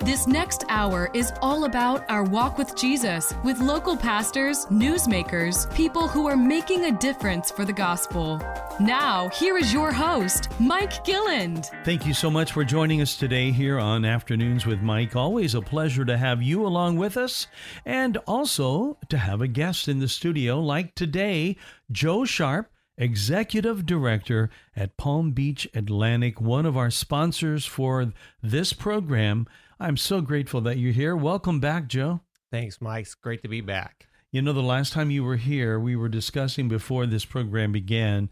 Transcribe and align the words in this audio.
This 0.00 0.26
next 0.26 0.64
hour 0.68 1.10
is 1.14 1.32
all 1.40 1.64
about 1.64 2.04
our 2.10 2.22
walk 2.22 2.58
with 2.58 2.76
Jesus 2.76 3.32
with 3.42 3.58
local 3.60 3.96
pastors, 3.96 4.66
newsmakers, 4.66 5.74
people 5.74 6.06
who 6.06 6.26
are 6.26 6.36
making 6.36 6.84
a 6.84 6.92
difference 6.92 7.50
for 7.50 7.64
the 7.64 7.72
gospel. 7.72 8.40
Now, 8.78 9.30
here 9.30 9.56
is 9.56 9.72
your 9.72 9.90
host, 9.90 10.48
Mike 10.60 11.02
Gilland. 11.04 11.70
Thank 11.84 12.06
you 12.06 12.12
so 12.12 12.30
much 12.30 12.52
for 12.52 12.62
joining 12.62 13.00
us 13.00 13.16
today 13.16 13.50
here 13.50 13.78
on 13.78 14.04
Afternoons 14.04 14.66
with 14.66 14.82
Mike. 14.82 15.16
Always 15.16 15.54
a 15.54 15.62
pleasure 15.62 16.04
to 16.04 16.18
have 16.18 16.42
you 16.42 16.66
along 16.66 16.98
with 16.98 17.16
us 17.16 17.46
and 17.86 18.18
also 18.26 18.98
to 19.08 19.16
have 19.16 19.40
a 19.40 19.48
guest 19.48 19.88
in 19.88 19.98
the 19.98 20.08
studio 20.08 20.60
like 20.60 20.94
today, 20.94 21.56
Joe 21.90 22.24
Sharp. 22.24 22.70
Executive 22.98 23.84
Director 23.84 24.48
at 24.74 24.96
Palm 24.96 25.32
Beach 25.32 25.68
Atlantic, 25.74 26.40
one 26.40 26.64
of 26.64 26.78
our 26.78 26.90
sponsors 26.90 27.66
for 27.66 28.10
this 28.42 28.72
program. 28.72 29.46
I'm 29.78 29.98
so 29.98 30.22
grateful 30.22 30.62
that 30.62 30.78
you're 30.78 30.94
here. 30.94 31.14
Welcome 31.14 31.60
back, 31.60 31.86
Joe. 31.86 32.22
Thanks, 32.50 32.80
Mike. 32.80 33.04
It's 33.04 33.14
great 33.14 33.42
to 33.42 33.48
be 33.48 33.60
back. 33.60 34.08
You 34.32 34.40
know, 34.40 34.54
the 34.54 34.62
last 34.62 34.94
time 34.94 35.10
you 35.10 35.22
were 35.22 35.36
here, 35.36 35.78
we 35.78 35.94
were 35.94 36.08
discussing 36.08 36.66
before 36.66 37.04
this 37.04 37.26
program 37.26 37.72
began. 37.72 38.30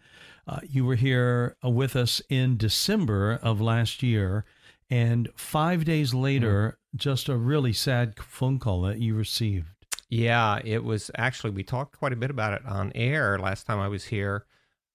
Uh, 0.49 0.61
you 0.67 0.87
were 0.87 0.95
here 0.95 1.57
uh, 1.63 1.69
with 1.69 1.97
us 1.97 2.23
in 2.31 2.57
December 2.57 3.39
of 3.43 3.61
last 3.61 4.03
year, 4.03 4.47
and 4.89 5.29
five 5.35 5.85
days 5.85 6.15
later, 6.15 6.79
mm. 6.97 6.99
just 6.99 7.29
a 7.29 7.37
really 7.37 7.75
sad 7.75 8.19
phone 8.19 8.59
call 8.59 8.81
that 8.83 9.01
you 9.01 9.15
received. 9.15 9.69
Yeah, 10.09 10.61
it 10.65 10.83
was 10.83 11.11
actually, 11.15 11.51
we 11.51 11.63
talked 11.63 11.99
quite 11.99 12.15
a 12.15 12.17
bit 12.17 12.31
about 12.31 12.55
it 12.55 12.65
on 12.65 12.91
air 12.95 13.39
last 13.39 13.67
time 13.67 13.81
I 13.81 13.89
was 13.89 14.05
here, 14.05 14.47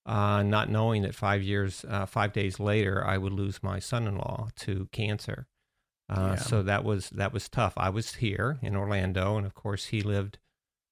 uh, 0.07 0.41
not 0.41 0.71
knowing 0.71 1.03
that 1.03 1.13
five 1.13 1.43
years, 1.43 1.85
uh, 1.87 2.07
five 2.07 2.33
days 2.33 2.59
later, 2.59 3.05
I 3.05 3.19
would 3.19 3.33
lose 3.33 3.61
my 3.61 3.77
son 3.77 4.07
in 4.07 4.17
law 4.17 4.49
to 4.61 4.87
cancer. 4.91 5.45
Uh, 6.09 6.35
yeah. 6.35 6.35
So 6.37 6.63
that 6.63 6.83
was 6.83 7.09
that 7.11 7.33
was 7.33 7.47
tough. 7.47 7.73
I 7.77 7.89
was 7.89 8.15
here 8.15 8.57
in 8.61 8.75
Orlando, 8.75 9.37
and 9.37 9.45
of 9.45 9.53
course 9.53 9.85
he 9.85 10.01
lived 10.01 10.39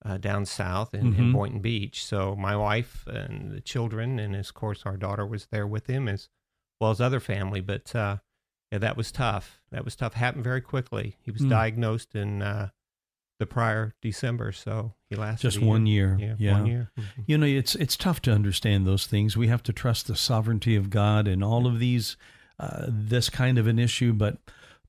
uh, 0.05 0.17
down 0.17 0.45
south 0.45 0.93
in, 0.93 1.11
mm-hmm. 1.11 1.21
in, 1.21 1.33
Boynton 1.33 1.59
Beach. 1.59 2.05
So 2.05 2.35
my 2.35 2.55
wife 2.55 3.05
and 3.07 3.51
the 3.51 3.61
children, 3.61 4.19
and 4.19 4.35
of 4.35 4.53
course 4.53 4.83
our 4.85 4.95
daughter 4.95 5.25
was 5.25 5.47
there 5.51 5.65
with 5.65 5.87
him 5.87 6.07
as 6.07 6.29
well 6.79 6.91
as 6.91 7.01
other 7.01 7.19
family. 7.19 7.61
But 7.61 7.95
uh, 7.95 8.17
yeah, 8.71 8.77
that 8.77 8.95
was 8.95 9.11
tough. 9.11 9.59
That 9.71 9.83
was 9.83 9.95
tough. 9.95 10.13
Happened 10.13 10.43
very 10.43 10.61
quickly. 10.61 11.17
He 11.19 11.31
was 11.31 11.41
mm. 11.41 11.49
diagnosed 11.49 12.15
in 12.15 12.43
uh, 12.43 12.69
the 13.39 13.47
prior 13.47 13.95
December, 14.01 14.51
so 14.51 14.93
he 15.09 15.15
lasted 15.15 15.47
just 15.47 15.61
one 15.61 15.87
year. 15.87 16.15
year. 16.19 16.35
Yeah, 16.39 16.51
yeah, 16.51 16.59
one 16.59 16.65
year. 16.67 16.91
Mm-hmm. 16.99 17.21
You 17.25 17.37
know, 17.39 17.47
it's 17.47 17.73
it's 17.73 17.97
tough 17.97 18.21
to 18.23 18.31
understand 18.31 18.85
those 18.85 19.07
things. 19.07 19.35
We 19.35 19.47
have 19.47 19.63
to 19.63 19.73
trust 19.73 20.07
the 20.07 20.15
sovereignty 20.15 20.75
of 20.75 20.91
God 20.91 21.27
in 21.27 21.41
all 21.41 21.65
of 21.65 21.79
these. 21.79 22.17
Uh, 22.59 22.87
this 22.87 23.29
kind 23.29 23.59
of 23.59 23.67
an 23.67 23.77
issue, 23.77 24.13
but 24.13 24.39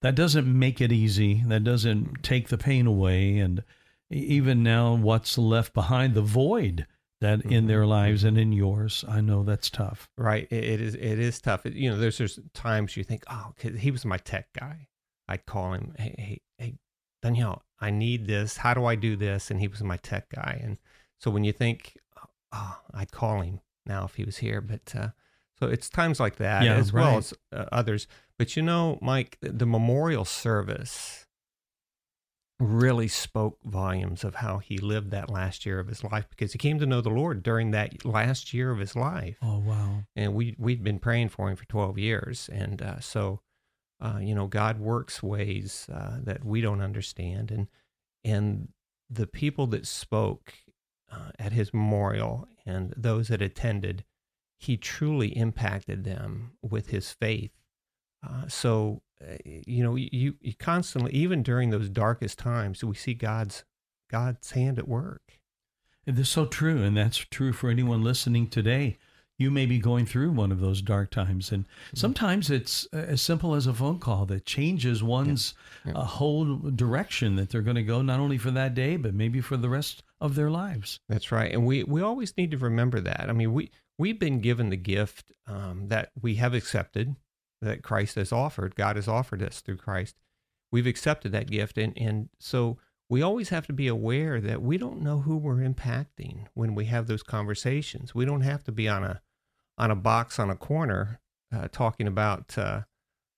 that 0.01 0.15
doesn't 0.15 0.47
make 0.47 0.81
it 0.81 0.93
easy. 0.93 1.43
That 1.47 1.65
doesn't 1.65 2.23
take 2.23 2.49
the 2.49 2.59
pain 2.59 2.87
away. 2.87 3.39
And 3.39 3.63
even 4.11 4.63
now, 4.63 4.95
what's 4.95 5.37
left 5.39 5.75
behind, 5.75 6.15
the 6.15 6.23
void 6.23 6.87
that 7.21 7.45
in 7.45 7.67
their 7.67 7.81
mm-hmm. 7.81 7.91
lives 7.91 8.25
and 8.25 8.39
in 8.39 8.53
yours, 8.53 9.05
I 9.09 9.21
know 9.21 9.43
that's 9.43 9.71
tough. 9.71 10.09
Right. 10.17 10.47
It 10.51 10.81
is. 10.81 10.95
It 10.95 11.19
is 11.19 11.41
tough. 11.41 11.67
It, 11.67 11.75
you 11.75 11.91
know, 11.91 11.99
there's 11.99 12.19
there's 12.19 12.39
times 12.55 12.97
you 12.97 13.05
think, 13.05 13.25
oh, 13.29 13.53
he 13.59 13.91
was 13.91 14.05
my 14.05 14.19
tech 14.19 14.49
guy. 14.59 14.89
I'd 15.29 15.45
call 15.45 15.75
him, 15.75 15.95
hey, 15.99 16.15
hey, 16.17 16.41
hey, 16.59 16.75
Danielle, 17.23 17.63
I 17.81 17.91
need 17.91 18.27
this. 18.27 18.57
How 18.57 18.73
do 18.73 18.87
I 18.87 18.95
do 18.95 19.17
this? 19.17 19.51
And 19.51 19.61
he 19.61 19.69
was 19.69 19.83
my 19.83 19.99
tech 19.99 20.31
guy. 20.31 20.61
And 20.63 20.79
so 21.19 21.31
when 21.31 21.45
you 21.45 21.53
think, 21.53 21.99
oh, 22.53 22.79
I'd 22.95 23.13
call 23.13 23.43
him 23.43 23.61
now 23.85 24.05
if 24.05 24.15
he 24.15 24.25
was 24.25 24.39
here. 24.39 24.61
But 24.61 24.95
uh, 24.97 25.09
so 25.59 25.67
it's 25.67 25.91
times 25.91 26.21
like 26.21 26.37
that 26.37 26.63
yeah, 26.63 26.75
as 26.75 26.93
right. 26.93 27.03
well 27.03 27.19
as 27.19 27.35
uh, 27.53 27.65
others. 27.73 28.07
But 28.39 28.57
you 28.57 28.63
know, 28.63 28.99
Mike, 29.03 29.37
the 29.41 29.67
memorial 29.67 30.25
service 30.25 31.27
really 32.61 33.09
spoke 33.09 33.59
volumes 33.65 34.25
of 34.25 34.37
how 34.37 34.59
he 34.59 34.79
lived 34.79 35.11
that 35.11 35.31
last 35.31 35.65
year 35.65 35.79
of 35.79 35.87
his 35.87 36.03
life 36.03 36.27
because 36.29 36.53
he 36.53 36.59
came 36.59 36.79
to 36.81 36.87
know 36.87 37.01
the 37.01 37.09
Lord 37.09 37.43
during 37.43 37.71
that 37.71 38.05
last 38.05 38.53
year 38.53 38.71
of 38.71 38.79
his 38.79 38.97
life. 38.97 39.37
Oh 39.43 39.59
wow! 39.59 40.05
And 40.17 40.35
we 40.35 40.55
we'd 40.59 40.83
been 40.83 40.99
praying 40.99 41.31
for 41.31 41.49
him 41.49 41.57
for 41.57 41.67
twelve 41.67 41.99
years, 41.99 42.49
and 42.53 42.81
uh, 42.81 43.01
so 43.01 43.41
uh, 44.01 44.19
you 44.21 44.35
know 44.35 44.47
God 44.47 44.79
works 44.79 45.23
ways 45.23 45.89
uh, 45.93 46.19
that 46.23 46.45
we 46.45 46.61
don't 46.61 46.81
understand, 46.81 47.51
and 47.51 47.69
and 48.25 48.69
the 49.11 49.27
people 49.27 49.67
that 49.69 49.87
spoke 49.87 50.55
uh, 51.11 51.31
at 51.39 51.53
his 51.53 51.73
memorial 51.73 52.47
and 52.67 52.93
those 52.97 53.29
that 53.29 53.41
attended, 53.41 54.05
he 54.59 54.77
truly 54.77 55.37
impacted 55.37 56.05
them 56.05 56.53
with 56.63 56.91
his 56.91 57.11
faith 57.13 57.58
uh, 58.27 58.49
so, 58.49 59.03
uh, 59.21 59.37
you 59.45 59.83
know, 59.83 59.97
you, 59.97 60.35
you 60.41 60.55
constantly, 60.59 61.13
even 61.13 61.43
during 61.43 61.71
those 61.71 61.89
darkest 61.89 62.39
times, 62.39 62.83
we 62.83 62.95
see 62.95 63.15
God's 63.15 63.65
God's 64.11 64.53
hand 64.53 64.79
at 64.79 64.89
work. 64.89 65.23
And 66.07 66.19
is 66.19 66.31
so 66.31 66.47
true, 66.47 66.83
and 66.83 66.97
that's 66.97 67.19
true 67.19 67.53
for 67.53 67.69
anyone 67.69 68.03
listening 68.03 68.49
today. 68.49 68.97
You 69.39 69.51
may 69.53 69.67
be 69.67 69.79
going 69.79 70.07
through 70.07 70.33
one 70.33 70.51
of 70.51 70.59
those 70.59 70.83
dark 70.83 71.11
times, 71.11 71.53
and 71.53 71.65
mm-hmm. 71.65 71.97
sometimes 71.97 72.51
it's 72.51 72.89
uh, 72.93 72.97
as 72.97 73.23
simple 73.23 73.55
as 73.55 73.67
a 73.67 73.75
phone 73.75 73.99
call 73.99 74.25
that 74.27 74.47
changes 74.47 75.03
one's 75.03 75.55
yeah. 75.85 75.93
Yeah. 75.93 75.99
Uh, 75.99 76.05
whole 76.05 76.57
direction 76.57 77.37
that 77.37 77.51
they're 77.51 77.63
going 77.63 77.77
to 77.77 77.83
go, 77.83 78.03
not 78.03 78.19
only 78.21 78.39
for 78.39 78.51
that 78.51 78.75
day, 78.75 78.97
but 78.97 79.15
maybe 79.15 79.41
for 79.41 79.57
the 79.57 79.69
rest 79.69 80.03
of 80.21 80.35
their 80.35 80.51
lives. 80.51 80.99
That's 81.09 81.31
right, 81.31 81.53
and 81.53 81.67
we 81.67 81.85
we 81.85 82.01
always 82.01 82.37
need 82.37 82.51
to 82.53 82.59
remember 82.59 83.01
that. 83.01 83.27
I 83.29 83.33
mean, 83.33 83.53
we 83.53 83.71
we've 83.99 84.19
been 84.19 84.41
given 84.41 84.71
the 84.71 84.77
gift 84.77 85.31
um, 85.47 85.89
that 85.89 86.11
we 86.21 86.37
have 86.37 86.55
accepted 86.55 87.15
that 87.61 87.83
Christ 87.83 88.15
has 88.17 88.33
offered, 88.33 88.77
God 88.77 88.97
has 88.97 89.09
offered 89.09 89.43
us 89.43 89.61
through 89.61 89.79
Christ. 89.79 90.17
We've 90.71 90.87
accepted 90.87 91.33
that 91.33 91.51
gift. 91.51 91.79
And, 91.79 91.97
and 91.97 92.29
so 92.39 92.79
we 93.09 93.23
always 93.23 93.49
have 93.49 93.67
to 93.69 93.73
be 93.73 93.89
aware 93.89 94.41
that 94.41 94.63
we 94.63 94.77
don't 94.77 95.03
know 95.03 95.21
who 95.21 95.37
we're 95.37 95.57
impacting 95.57 96.47
when 96.55 96.75
we 96.75 96.85
have 96.87 97.07
those 97.07 97.23
conversations. 97.23 98.15
We 98.15 98.25
don't 98.25 98.43
have 98.43 98.65
to 98.65 98.73
be 98.73 98.89
on 98.89 99.03
a, 99.03 99.23
on 99.79 99.91
a 99.91 99.97
box 99.97 100.39
on 100.39 100.51
a 100.51 100.57
corner 100.57 101.21
uh, 101.55 101.69
talking 101.73 102.07
about 102.07 102.59
uh, 102.59 102.83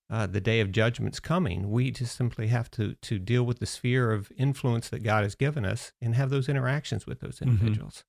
uh, 0.09 0.27
the 0.27 0.41
day 0.41 0.59
of 0.59 0.71
judgment's 0.71 1.21
coming. 1.21 1.71
We 1.71 1.91
just 1.91 2.17
simply 2.17 2.47
have 2.47 2.69
to, 2.71 2.95
to 2.95 3.17
deal 3.17 3.43
with 3.43 3.59
the 3.59 3.65
sphere 3.65 4.11
of 4.11 4.31
influence 4.37 4.89
that 4.89 5.03
God 5.03 5.23
has 5.23 5.35
given 5.35 5.65
us 5.65 5.93
and 6.01 6.15
have 6.15 6.29
those 6.29 6.49
interactions 6.49 7.07
with 7.07 7.21
those 7.21 7.39
mm-hmm. 7.39 7.51
individuals. 7.51 8.03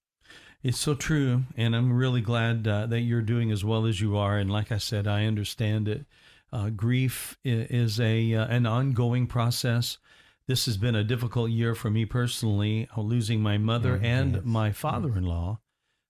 It's 0.62 0.78
so 0.78 0.94
true, 0.94 1.42
and 1.56 1.74
I'm 1.74 1.92
really 1.92 2.20
glad 2.20 2.68
uh, 2.68 2.86
that 2.86 3.00
you're 3.00 3.20
doing 3.20 3.50
as 3.50 3.64
well 3.64 3.84
as 3.84 4.00
you 4.00 4.16
are. 4.16 4.38
And 4.38 4.50
like 4.50 4.70
I 4.70 4.78
said, 4.78 5.08
I 5.08 5.26
understand 5.26 5.88
it. 5.88 6.06
Uh, 6.52 6.68
grief 6.70 7.36
is 7.44 7.98
a 7.98 8.34
uh, 8.34 8.46
an 8.46 8.66
ongoing 8.66 9.26
process. 9.26 9.98
This 10.46 10.66
has 10.66 10.76
been 10.76 10.94
a 10.94 11.02
difficult 11.02 11.50
year 11.50 11.74
for 11.74 11.90
me 11.90 12.04
personally, 12.04 12.88
uh, 12.96 13.00
losing 13.00 13.40
my 13.40 13.58
mother 13.58 13.98
mm, 13.98 14.04
and 14.04 14.34
yes. 14.34 14.42
my 14.44 14.70
father-in-law, 14.70 15.58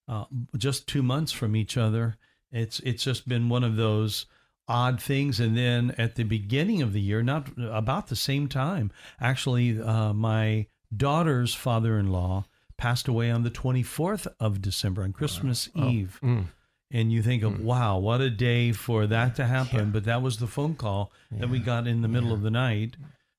uh, 0.08 0.24
just 0.58 0.86
two 0.86 1.02
months 1.02 1.32
from 1.32 1.56
each 1.56 1.76
other. 1.76 2.16
It's 2.50 2.80
it's 2.80 3.04
just 3.04 3.26
been 3.28 3.48
one 3.48 3.64
of 3.64 3.76
those 3.76 4.26
odd 4.68 5.00
things. 5.00 5.40
And 5.40 5.56
then 5.56 5.94
at 5.96 6.16
the 6.16 6.24
beginning 6.24 6.82
of 6.82 6.92
the 6.92 7.00
year, 7.00 7.22
not 7.22 7.48
about 7.58 8.08
the 8.08 8.16
same 8.16 8.48
time, 8.48 8.90
actually, 9.20 9.80
uh, 9.80 10.12
my 10.12 10.66
daughter's 10.94 11.54
father-in-law 11.54 12.44
passed 12.82 13.06
away 13.06 13.30
on 13.30 13.44
the 13.44 13.50
24th 13.50 14.26
of 14.40 14.60
December 14.60 15.04
on 15.04 15.12
Christmas 15.12 15.70
wow. 15.72 15.84
Oh, 15.84 15.88
Eve. 15.88 16.18
Oh. 16.20 16.26
Mm. 16.26 16.44
And 16.90 17.12
you 17.12 17.22
think 17.22 17.44
of, 17.44 17.52
mm. 17.52 17.60
wow, 17.60 17.98
what 17.98 18.20
a 18.20 18.28
day 18.28 18.72
for 18.72 19.06
that 19.06 19.36
to 19.36 19.44
happen. 19.44 19.78
Yeah. 19.78 19.84
But 19.84 20.04
that 20.06 20.20
was 20.20 20.38
the 20.38 20.48
phone 20.48 20.74
call 20.74 21.12
yeah. 21.30 21.42
that 21.42 21.48
we 21.48 21.60
got 21.60 21.86
in 21.86 22.02
the 22.02 22.08
middle 22.08 22.30
yeah. 22.30 22.34
of 22.34 22.42
the 22.42 22.50
night. 22.50 22.96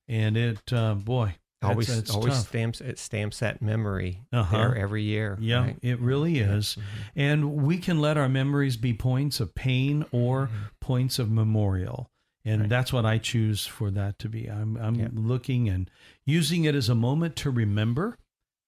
And 0.07 0.37
it, 0.37 0.71
uh, 0.71 0.93
boy, 0.93 1.35
always 1.61 1.87
that's, 1.87 1.99
that's 1.99 2.11
always 2.11 2.35
tough. 2.35 2.47
stamps 2.47 2.79
it 2.79 2.97
stamps 2.97 3.39
that 3.39 3.61
memory 3.61 4.21
uh-huh. 4.31 4.55
there 4.55 4.77
every 4.77 5.03
year. 5.03 5.37
Yeah, 5.41 5.65
right? 5.65 5.77
it 5.81 5.99
really 5.99 6.39
is. 6.39 6.77
Mm-hmm. 6.77 7.19
And 7.19 7.53
we 7.57 7.79
can 7.79 7.99
let 7.99 8.17
our 8.17 8.29
memories 8.29 8.77
be 8.77 8.93
points 8.93 9.41
of 9.41 9.53
pain 9.53 10.05
or 10.13 10.47
mm-hmm. 10.47 10.63
points 10.79 11.19
of 11.19 11.29
memorial. 11.29 12.09
And 12.45 12.61
right. 12.61 12.69
that's 12.69 12.93
what 12.93 13.05
I 13.05 13.17
choose 13.17 13.65
for 13.65 13.91
that 13.91 14.19
to 14.19 14.29
be. 14.29 14.47
I'm 14.47 14.77
I'm 14.77 15.27
looking 15.27 15.67
and 15.67 15.91
using 16.25 16.63
it 16.63 16.75
as 16.75 16.87
a 16.87 16.95
moment 16.95 17.35
to 17.37 17.49
remember 17.49 18.17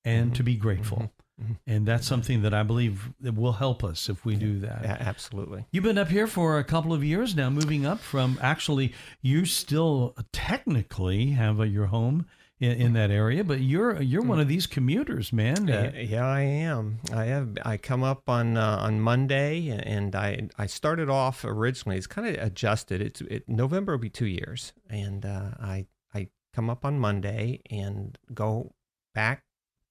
and 0.05 0.27
mm-hmm. 0.27 0.35
to 0.35 0.43
be 0.43 0.55
grateful. 0.55 0.97
Mm-hmm. 0.97 1.43
mm-hmm. 1.43 1.53
And 1.67 1.85
that's 1.85 2.07
something 2.07 2.43
that 2.43 2.53
I 2.53 2.63
believe 2.63 3.09
that 3.19 3.35
will 3.35 3.53
help 3.53 3.83
us 3.83 4.07
if 4.07 4.23
we 4.23 4.35
do 4.35 4.59
that. 4.59 4.81
Yeah, 4.83 4.97
absolutely. 4.99 5.65
You've 5.71 5.83
been 5.83 5.97
up 5.97 6.09
here 6.09 6.27
for 6.27 6.59
a 6.59 6.63
couple 6.63 6.93
of 6.93 7.03
years 7.03 7.35
now, 7.35 7.49
moving 7.49 7.85
up 7.85 7.99
from 7.99 8.39
actually, 8.41 8.93
you 9.21 9.45
still 9.45 10.15
technically 10.31 11.31
have 11.31 11.59
a, 11.59 11.67
your 11.67 11.87
home 11.87 12.25
in, 12.59 12.71
in, 12.71 12.93
that 12.93 13.11
area, 13.11 13.43
but 13.43 13.59
you're 13.59 14.01
you're 14.01 14.21
one 14.21 14.39
of 14.39 14.47
these 14.47 14.65
commuters, 14.65 15.33
man. 15.33 15.69
Uh, 15.69 15.91
yeah, 15.93 16.25
I 16.25 16.41
am. 16.41 16.99
I 17.13 17.25
have. 17.25 17.57
I 17.63 17.75
come 17.75 18.01
up 18.01 18.29
on 18.29 18.55
uh, 18.55 18.77
on 18.79 19.01
Monday, 19.01 19.67
and 19.67 20.15
I 20.15 20.47
I 20.57 20.65
started 20.67 21.09
off 21.09 21.43
originally. 21.43 21.97
It's 21.97 22.07
kind 22.07 22.27
of 22.27 22.41
adjusted. 22.41 23.01
It's 23.01 23.21
it, 23.21 23.49
November 23.49 23.93
will 23.93 23.99
be 23.99 24.09
two 24.09 24.27
years, 24.27 24.71
and 24.89 25.25
uh, 25.25 25.51
I 25.59 25.87
I 26.13 26.29
come 26.53 26.69
up 26.69 26.85
on 26.85 26.97
Monday 26.97 27.61
and 27.69 28.17
go 28.33 28.73
back 29.13 29.43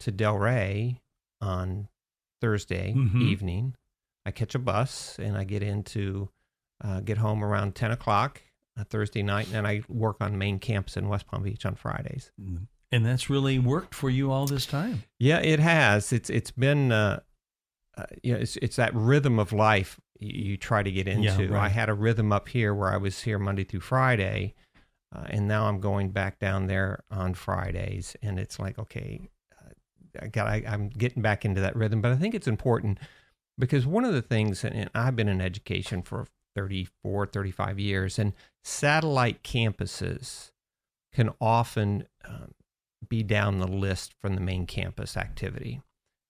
to 0.04 0.12
Delray 0.12 1.00
on 1.40 1.88
Thursday 2.40 2.92
Mhm. 2.94 3.22
evening. 3.22 3.74
I 4.26 4.30
catch 4.30 4.54
a 4.54 4.58
bus 4.58 5.18
and 5.18 5.36
I 5.36 5.44
get 5.44 5.62
into 5.62 6.30
uh, 6.82 7.00
get 7.00 7.18
home 7.18 7.42
around 7.44 7.74
ten 7.74 7.90
o'clock 7.90 8.42
uh, 8.76 8.84
Thursday 8.84 9.22
night, 9.22 9.46
and 9.46 9.54
then 9.54 9.66
I 9.66 9.82
work 9.88 10.16
on 10.20 10.36
main 10.36 10.58
campus 10.58 10.96
in 10.96 11.08
West 11.08 11.26
Palm 11.26 11.42
Beach 11.44 11.64
on 11.64 11.74
Fridays. 11.76 12.32
And 12.92 13.06
that's 13.06 13.30
really 13.30 13.58
worked 13.58 13.94
for 13.94 14.10
you 14.10 14.30
all 14.32 14.46
this 14.46 14.66
time. 14.66 15.04
Yeah, 15.18 15.38
it 15.38 15.60
has. 15.60 16.12
It's 16.12 16.28
it's 16.30 16.50
been 16.50 16.90
uh, 16.92 17.20
uh, 17.96 18.06
you 18.22 18.32
know, 18.34 18.40
it's 18.40 18.56
it's 18.56 18.76
that 18.76 18.94
rhythm 18.94 19.38
of 19.38 19.52
life 19.52 20.00
you, 20.18 20.50
you 20.50 20.56
try 20.56 20.82
to 20.82 20.90
get 20.90 21.06
into. 21.08 21.44
Yeah, 21.44 21.50
right. 21.54 21.64
I 21.66 21.68
had 21.68 21.88
a 21.88 21.94
rhythm 21.94 22.32
up 22.32 22.48
here 22.48 22.74
where 22.74 22.92
I 22.92 22.96
was 22.96 23.22
here 23.22 23.38
Monday 23.38 23.64
through 23.64 23.80
Friday, 23.80 24.54
uh, 25.14 25.24
and 25.30 25.46
now 25.46 25.66
I'm 25.68 25.80
going 25.80 26.10
back 26.10 26.38
down 26.40 26.66
there 26.66 27.04
on 27.10 27.34
Fridays, 27.34 28.16
and 28.20 28.38
it's 28.38 28.58
like 28.58 28.78
okay, 28.78 29.30
uh, 30.20 30.40
I 30.40 30.62
I'm 30.66 30.88
getting 30.88 31.22
back 31.22 31.44
into 31.44 31.60
that 31.60 31.76
rhythm. 31.76 32.00
But 32.00 32.12
I 32.12 32.16
think 32.16 32.34
it's 32.34 32.48
important 32.48 32.98
because 33.58 33.86
one 33.86 34.04
of 34.04 34.12
the 34.12 34.22
things, 34.22 34.64
and 34.64 34.90
I've 34.94 35.16
been 35.16 35.28
in 35.28 35.40
education 35.40 36.02
for 36.02 36.26
34, 36.54 37.26
35 37.26 37.78
years, 37.78 38.18
and 38.18 38.32
satellite 38.62 39.42
campuses 39.42 40.50
can 41.12 41.30
often 41.40 42.06
um, 42.24 42.52
be 43.08 43.22
down 43.22 43.58
the 43.58 43.68
list 43.68 44.14
from 44.20 44.34
the 44.34 44.40
main 44.40 44.66
campus 44.66 45.16
activity 45.16 45.82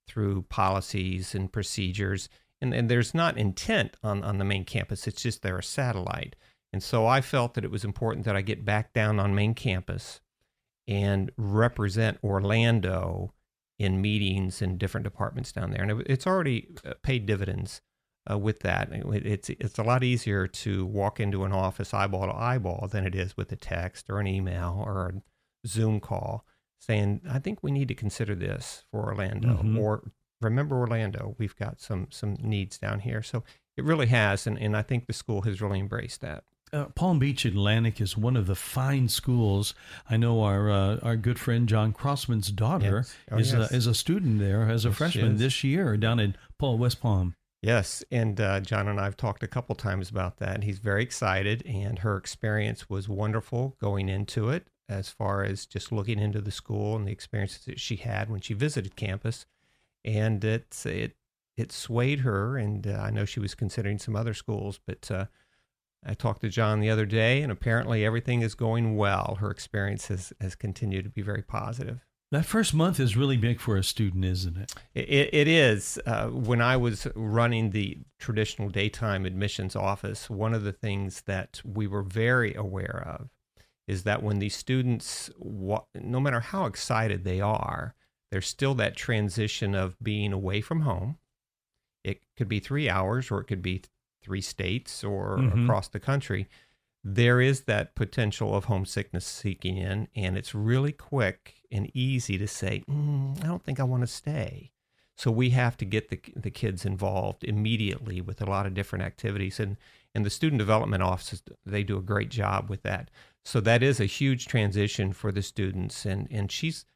through 0.08 0.42
policies 0.42 1.34
and 1.34 1.52
procedures. 1.52 2.28
And, 2.60 2.74
and 2.74 2.90
there's 2.90 3.14
not 3.14 3.38
intent 3.38 3.96
on, 4.02 4.22
on 4.22 4.38
the 4.38 4.44
main 4.44 4.64
campus, 4.64 5.06
it's 5.06 5.22
just 5.22 5.42
they're 5.42 5.58
a 5.58 5.62
satellite. 5.62 6.36
And 6.72 6.82
so 6.82 7.06
I 7.06 7.20
felt 7.20 7.54
that 7.54 7.64
it 7.64 7.70
was 7.70 7.84
important 7.84 8.24
that 8.26 8.36
I 8.36 8.42
get 8.42 8.64
back 8.64 8.92
down 8.92 9.20
on 9.20 9.34
main 9.34 9.54
campus 9.54 10.20
and 10.86 11.30
represent 11.36 12.18
Orlando 12.22 13.32
in 13.78 14.00
meetings 14.00 14.62
in 14.62 14.78
different 14.78 15.04
departments 15.04 15.50
down 15.52 15.70
there. 15.70 15.82
And 15.82 15.90
it, 15.90 16.06
it's 16.08 16.26
already 16.26 16.68
uh, 16.86 16.94
paid 17.02 17.26
dividends 17.26 17.80
uh, 18.30 18.38
with 18.38 18.60
that. 18.60 18.90
It- 18.92 19.26
It's, 19.26 19.50
it's 19.50 19.78
a 19.78 19.82
lot 19.82 20.04
easier 20.04 20.46
to 20.46 20.86
walk 20.86 21.18
into 21.20 21.44
an 21.44 21.52
office 21.52 21.92
eyeball 21.92 22.26
to 22.26 22.34
eyeball 22.36 22.88
than 22.90 23.04
it 23.06 23.14
is 23.14 23.36
with 23.36 23.50
a 23.52 23.56
text 23.56 24.08
or 24.08 24.20
an 24.20 24.26
email 24.26 24.82
or 24.86 25.06
a 25.08 25.66
Zoom 25.68 25.98
call 26.00 26.44
saying, 26.80 27.22
I 27.28 27.38
think 27.38 27.60
we 27.62 27.70
need 27.72 27.88
to 27.88 27.94
consider 27.94 28.34
this 28.34 28.84
for 28.90 29.04
Orlando 29.06 29.60
Mhm. 29.62 29.80
or 29.80 30.10
remember 30.40 30.76
Orlando, 30.76 31.34
we've 31.38 31.56
got 31.56 31.80
some, 31.80 32.08
some 32.10 32.36
needs 32.40 32.76
down 32.78 33.00
here. 33.00 33.22
So 33.22 33.42
it 33.76 33.84
really 33.84 34.06
has. 34.06 34.46
And, 34.46 34.58
and 34.58 34.76
I 34.76 34.82
think 34.82 35.06
the 35.06 35.12
school 35.14 35.42
has 35.42 35.60
really 35.62 35.80
embraced 35.80 36.20
that. 36.20 36.44
Uh, 36.74 36.86
Palm 36.86 37.20
Beach 37.20 37.44
Atlantic 37.44 38.00
is 38.00 38.16
one 38.18 38.36
of 38.36 38.48
the 38.48 38.56
fine 38.56 39.08
schools. 39.08 39.74
I 40.10 40.16
know 40.16 40.42
our 40.42 40.68
uh, 40.68 40.98
our 41.04 41.14
good 41.14 41.38
friend 41.38 41.68
John 41.68 41.92
Crossman's 41.92 42.50
daughter 42.50 42.96
Yes. 42.96 43.16
Oh, 43.30 43.38
is 43.38 43.52
yes. 43.52 43.70
a, 43.70 43.76
is 43.76 43.86
a 43.86 43.94
student 43.94 44.40
there 44.40 44.68
as 44.68 44.84
a 44.84 44.88
Yes, 44.88 44.98
freshman 44.98 45.36
this 45.36 45.62
year 45.62 45.96
down 45.96 46.18
in 46.18 46.34
Paul 46.58 46.78
West 46.78 47.00
Palm. 47.00 47.36
Yes, 47.62 48.02
and 48.10 48.40
uh, 48.40 48.58
John 48.58 48.88
and 48.88 49.00
I 49.00 49.04
have 49.04 49.16
talked 49.16 49.44
a 49.44 49.46
couple 49.46 49.76
times 49.76 50.10
about 50.10 50.38
that. 50.38 50.64
He's 50.64 50.80
very 50.80 51.04
excited, 51.04 51.64
and 51.64 52.00
her 52.00 52.16
experience 52.16 52.90
was 52.90 53.08
wonderful 53.08 53.76
going 53.80 54.08
into 54.08 54.48
it, 54.50 54.66
as 54.88 55.08
far 55.08 55.44
as 55.44 55.66
just 55.66 55.92
looking 55.92 56.18
into 56.18 56.40
the 56.40 56.50
school 56.50 56.96
and 56.96 57.06
the 57.06 57.12
experiences 57.12 57.64
that 57.66 57.78
she 57.78 57.96
had 57.96 58.28
when 58.28 58.40
she 58.40 58.52
visited 58.52 58.96
campus, 58.96 59.46
and 60.04 60.44
it 60.44 60.82
it 60.84 61.14
it 61.56 61.70
swayed 61.70 62.20
her. 62.20 62.58
And 62.58 62.84
uh, 62.84 62.94
I 63.00 63.10
know 63.10 63.24
she 63.24 63.38
was 63.38 63.54
considering 63.54 64.00
some 64.00 64.16
other 64.16 64.34
schools, 64.34 64.80
but 64.84 65.08
uh, 65.08 65.26
I 66.06 66.14
talked 66.14 66.42
to 66.42 66.48
John 66.48 66.80
the 66.80 66.90
other 66.90 67.06
day, 67.06 67.42
and 67.42 67.50
apparently 67.50 68.04
everything 68.04 68.42
is 68.42 68.54
going 68.54 68.96
well. 68.96 69.38
Her 69.40 69.50
experience 69.50 70.08
has 70.08 70.32
has 70.40 70.54
continued 70.54 71.04
to 71.04 71.10
be 71.10 71.22
very 71.22 71.42
positive. 71.42 72.04
That 72.30 72.46
first 72.46 72.74
month 72.74 72.98
is 72.98 73.16
really 73.16 73.36
big 73.36 73.60
for 73.60 73.76
a 73.76 73.84
student, 73.84 74.24
isn't 74.24 74.56
it? 74.56 74.74
It, 74.94 75.32
it 75.32 75.46
is. 75.46 76.00
Uh, 76.04 76.26
when 76.28 76.60
I 76.60 76.76
was 76.76 77.06
running 77.14 77.70
the 77.70 77.98
traditional 78.18 78.68
daytime 78.70 79.24
admissions 79.24 79.76
office, 79.76 80.28
one 80.28 80.52
of 80.52 80.64
the 80.64 80.72
things 80.72 81.22
that 81.26 81.60
we 81.64 81.86
were 81.86 82.02
very 82.02 82.52
aware 82.54 83.04
of 83.06 83.28
is 83.86 84.02
that 84.02 84.22
when 84.22 84.40
these 84.40 84.56
students, 84.56 85.30
no 85.38 86.20
matter 86.20 86.40
how 86.40 86.64
excited 86.64 87.22
they 87.22 87.40
are, 87.40 87.94
there's 88.32 88.48
still 88.48 88.74
that 88.74 88.96
transition 88.96 89.74
of 89.74 89.96
being 90.02 90.32
away 90.32 90.60
from 90.60 90.80
home. 90.80 91.18
It 92.02 92.20
could 92.36 92.48
be 92.48 92.58
three 92.58 92.88
hours, 92.88 93.30
or 93.30 93.40
it 93.40 93.44
could 93.44 93.62
be 93.62 93.82
three 94.24 94.40
states, 94.40 95.04
or 95.04 95.38
Mhm. 95.38 95.64
across 95.64 95.88
the 95.88 96.00
country. 96.00 96.48
There 97.06 97.40
is 97.40 97.62
that 97.62 97.94
potential 97.94 98.54
of 98.56 98.64
homesickness 98.64 99.26
seeking 99.26 99.76
in, 99.76 100.08
and 100.16 100.38
it's 100.38 100.54
really 100.54 100.92
quick 100.92 101.56
and 101.70 101.90
easy 101.94 102.38
to 102.38 102.46
say, 102.48 102.82
mm, 102.88 103.42
"I 103.44 103.46
don't 103.46 103.62
think 103.62 103.78
I 103.78 103.84
want 103.84 104.02
to 104.02 104.06
stay." 104.06 104.70
So 105.16 105.30
we 105.30 105.50
have 105.50 105.76
to 105.76 105.84
get 105.84 106.08
the 106.08 106.20
the 106.34 106.50
kids 106.50 106.84
involved 106.86 107.44
immediately 107.44 108.20
with 108.20 108.40
a 108.40 108.46
lot 108.46 108.66
of 108.66 108.74
different 108.74 109.04
activities, 109.04 109.60
and 109.60 109.76
and 110.14 110.24
the 110.24 110.30
student 110.30 110.58
development 110.58 111.02
offices 111.02 111.42
they 111.66 111.84
do 111.84 111.98
a 111.98 112.02
great 112.02 112.30
job 112.30 112.70
with 112.70 112.82
that. 112.82 113.10
So 113.44 113.60
that 113.60 113.82
is 113.82 114.00
a 114.00 114.06
huge 114.06 114.46
transition 114.46 115.12
for 115.12 115.30
the 115.30 115.42
students, 115.42 116.06
and 116.06 116.26
and 116.32 116.50
she's, 116.50 116.86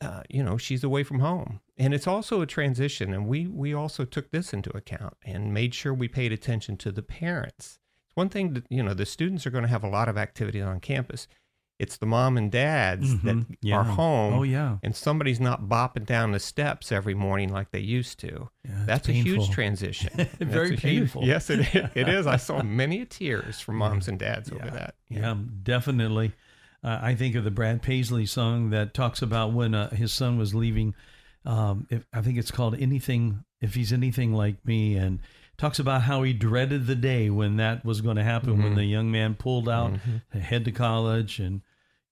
uh, 0.00 0.22
you 0.30 0.42
know, 0.42 0.56
she's 0.56 0.82
away 0.84 1.02
from 1.02 1.20
home, 1.20 1.60
and 1.76 1.92
it's 1.92 2.06
also 2.06 2.40
a 2.40 2.46
transition, 2.46 3.12
and 3.12 3.26
we 3.26 3.46
we 3.46 3.74
also 3.74 4.04
took 4.04 4.30
this 4.30 4.52
into 4.52 4.74
account 4.76 5.14
and 5.24 5.52
made 5.52 5.74
sure 5.74 5.92
we 5.92 6.08
paid 6.08 6.32
attention 6.32 6.76
to 6.78 6.90
the 6.92 7.02
parents. 7.02 7.78
It's 8.06 8.16
one 8.16 8.28
thing 8.30 8.54
that 8.54 8.64
you 8.70 8.82
know 8.82 8.94
the 8.94 9.06
students 9.06 9.46
are 9.46 9.50
going 9.50 9.64
to 9.64 9.68
have 9.70 9.84
a 9.84 9.88
lot 9.88 10.08
of 10.08 10.16
activities 10.16 10.62
on 10.64 10.80
campus. 10.80 11.28
It's 11.78 11.96
the 11.96 12.04
mom 12.04 12.36
and 12.36 12.52
dads 12.52 13.14
Mhm. 13.14 13.22
that 13.22 13.56
Yeah. 13.62 13.76
are 13.76 13.84
home 13.84 14.34
Oh 14.34 14.42
yeah, 14.42 14.76
and 14.82 14.94
somebody's 14.94 15.40
not 15.40 15.62
bopping 15.68 16.04
down 16.04 16.32
the 16.32 16.38
steps 16.38 16.92
every 16.92 17.14
morning 17.14 17.50
like 17.50 17.70
they 17.70 17.80
used 17.80 18.18
to. 18.20 18.50
Yeah, 18.68 18.82
That's 18.84 19.08
a 19.08 19.12
huge 19.12 19.48
transition. 19.50 20.10
Very 20.40 20.66
a 20.66 20.70
huge- 20.72 20.82
painful. 20.82 21.24
yes, 21.24 21.48
it 21.48 21.60
is. 21.74 21.90
It 21.94 22.08
is. 22.08 22.26
I 22.26 22.36
saw 22.36 22.62
many 22.62 23.06
tears 23.06 23.60
from 23.60 23.76
moms 23.76 24.08
and 24.08 24.18
dads 24.18 24.52
over 24.52 24.70
that. 24.70 24.94
Yeah, 25.08 25.34
definitely. 25.62 26.32
Uh, 26.82 26.98
I 27.02 27.14
think 27.14 27.34
of 27.34 27.44
the 27.44 27.50
Brad 27.50 27.82
Paisley 27.82 28.24
song 28.26 28.70
that 28.70 28.94
talks 28.94 29.20
about 29.22 29.52
when 29.52 29.74
uh, 29.74 29.90
his 29.90 30.12
son 30.12 30.38
was 30.38 30.54
leaving. 30.54 30.94
Um, 31.44 31.86
if, 31.90 32.04
I 32.12 32.22
think 32.22 32.38
it's 32.38 32.50
called 32.50 32.74
"Anything." 32.78 33.44
If 33.60 33.74
he's 33.74 33.92
anything 33.92 34.32
like 34.32 34.64
me, 34.64 34.96
and 34.96 35.20
talks 35.58 35.78
about 35.78 36.02
how 36.02 36.22
he 36.22 36.32
dreaded 36.32 36.86
the 36.86 36.94
day 36.94 37.28
when 37.28 37.56
that 37.58 37.84
was 37.84 38.00
going 38.00 38.16
to 38.16 38.24
happen, 38.24 38.62
when 38.62 38.72
Mhm. 38.72 38.76
the 38.76 38.84
young 38.86 39.10
man 39.10 39.34
pulled 39.34 39.68
out 39.68 39.92
Mhm. 39.92 40.22
to 40.32 40.40
head 40.40 40.64
to 40.64 40.72
college, 40.72 41.38
and 41.38 41.60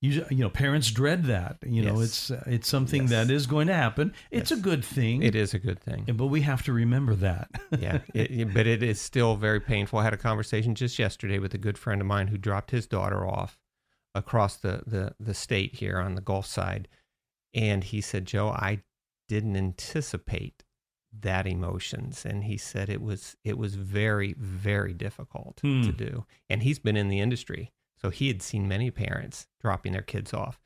you, 0.03 0.25
you 0.31 0.37
know, 0.38 0.50
parents 0.50 0.91
dread 0.91 1.25
that. 1.25 1.56
You 1.67 1.82
know, 1.82 1.99
Yes. 2.00 2.09
it's 2.09 2.31
uh, 2.31 2.44
it's 2.47 2.69
something 2.69 3.03
Yes. 3.03 3.11
that 3.11 3.31
is 3.31 3.47
going 3.47 3.69
to 3.69 3.75
happen. 3.75 4.12
It's 4.31 4.50
Yes. 4.50 4.61
a 4.61 4.62
good 4.62 4.85
thing. 4.85 5.23
It 5.23 5.35
is 5.35 5.54
a 5.54 5.59
good 5.59 5.81
thing. 5.81 6.04
but 6.14 6.26
we 6.26 6.42
have 6.42 6.62
to 6.64 6.73
remember 6.75 7.14
that. 7.16 7.49
yeah, 7.81 8.00
it- 8.14 8.52
but 8.52 8.66
it 8.66 8.83
is 8.83 9.00
still 9.00 9.35
very 9.37 9.61
painful. 9.61 9.99
I 10.00 10.04
had 10.04 10.12
a 10.14 10.19
conversation 10.19 10.75
just 10.75 10.99
yesterday 10.99 11.38
with 11.38 11.54
a 11.54 11.59
good 11.59 11.78
friend 11.78 12.02
of 12.02 12.07
mine 12.07 12.26
who 12.28 12.37
dropped 12.37 12.71
his 12.73 12.87
daughter 12.87 13.26
off 13.26 13.59
across 14.15 14.57
the, 14.57 14.83
the, 14.87 15.15
the 15.21 15.35
state 15.35 15.77
here 15.77 15.99
on 15.99 16.15
the 16.15 16.21
Gulf 16.21 16.47
side. 16.47 16.88
And 17.55 17.85
he 17.85 18.00
said, 18.00 18.27
Joe, 18.27 18.49
I 18.50 18.83
didn't 19.29 19.57
anticipate 19.57 20.65
that 21.21 21.47
emotions. 21.47 22.25
And 22.27 22.45
he 22.45 22.57
said 22.59 22.88
it 22.88 23.00
was 23.00 23.37
it 23.45 23.57
was 23.59 23.75
very, 23.75 24.35
very 24.38 24.93
difficult 24.93 25.59
Hmm. 25.62 25.83
to 25.83 25.93
do. 25.93 26.27
And 26.50 26.62
he's 26.62 26.79
been 26.79 26.97
in 26.97 27.09
the 27.09 27.21
industry. 27.21 27.73
So 28.00 28.11
he 28.11 28.29
had 28.29 28.43
seen 28.43 28.69
many 28.69 28.91
parents 28.91 29.47
dropping 29.61 29.93
their 29.93 30.03
kids 30.03 30.33
off. 30.35 30.61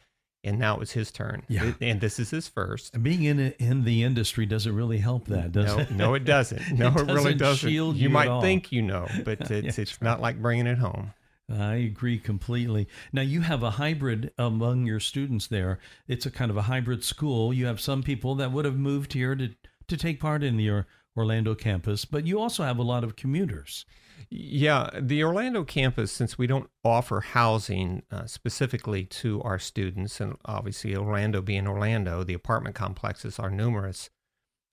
And 0.44 0.58
now 0.58 0.74
it 0.74 0.80
was 0.80 0.90
his 0.92 1.12
turn. 1.12 1.44
Yeah. 1.48 1.72
And 1.80 2.00
this 2.00 2.18
is 2.18 2.30
his 2.30 2.48
first. 2.48 2.92
And 2.94 3.04
being 3.04 3.22
in 3.22 3.38
in 3.60 3.84
the 3.84 4.02
industry 4.02 4.44
doesn't 4.44 4.74
really 4.74 4.98
help 4.98 5.28
that, 5.28 5.52
does 5.52 5.66
no, 5.76 5.78
it? 5.78 5.90
no, 5.92 6.14
it 6.14 6.24
doesn't. 6.24 6.62
No, 6.76 6.88
it, 6.88 6.94
really 6.94 7.06
doesn't 7.34 7.38
doesn't. 7.38 7.70
shield 7.70 7.96
you 7.96 8.02
you 8.04 8.10
might 8.10 8.40
think 8.40 8.72
you 8.72 8.82
know, 8.82 9.06
but 9.24 9.40
it's 9.50 9.78
Yeah, 9.78 9.82
it's 9.82 10.02
not 10.02 10.20
like 10.20 10.42
bringing 10.42 10.66
it 10.66 10.78
home. 10.78 11.14
I 11.50 11.74
agree 11.74 12.18
completely. 12.18 12.88
Now 13.12 13.22
you 13.22 13.42
have 13.42 13.62
a 13.62 13.72
hybrid 13.72 14.32
among 14.38 14.86
your 14.86 15.00
students 15.00 15.46
there. 15.46 15.78
It's 16.06 16.26
a 16.26 16.30
kind 16.30 16.50
of 16.50 16.56
a 16.56 16.62
hybrid 16.62 17.04
school. 17.04 17.52
You 17.52 17.66
have 17.66 17.80
some 17.80 18.02
people 18.02 18.34
that 18.36 18.52
would 18.52 18.64
have 18.64 18.78
moved 18.78 19.12
here 19.12 19.34
to 19.34 19.50
to 19.88 19.96
take 19.96 20.20
part 20.20 20.42
in 20.42 20.58
your 20.58 20.86
Orlando 21.16 21.54
campus, 21.54 22.04
but 22.04 22.26
you 22.26 22.40
also 22.40 22.62
have 22.62 22.78
a 22.78 22.82
lot 22.82 23.04
of 23.04 23.16
commuters. 23.16 23.84
Yeah, 24.30 24.88
the 24.98 25.22
Orlando 25.24 25.64
campus, 25.64 26.10
since 26.12 26.38
we 26.38 26.46
don't 26.46 26.70
offer 26.84 27.20
housing 27.20 28.02
uh, 28.10 28.26
specifically 28.26 29.04
to 29.04 29.42
our 29.42 29.58
students, 29.58 30.20
and 30.20 30.36
obviously 30.44 30.96
Orlando 30.96 31.42
being 31.42 31.66
Orlando, 31.66 32.24
the 32.24 32.32
apartment 32.34 32.74
complexes 32.74 33.38
are 33.38 33.50
numerous. 33.50 34.08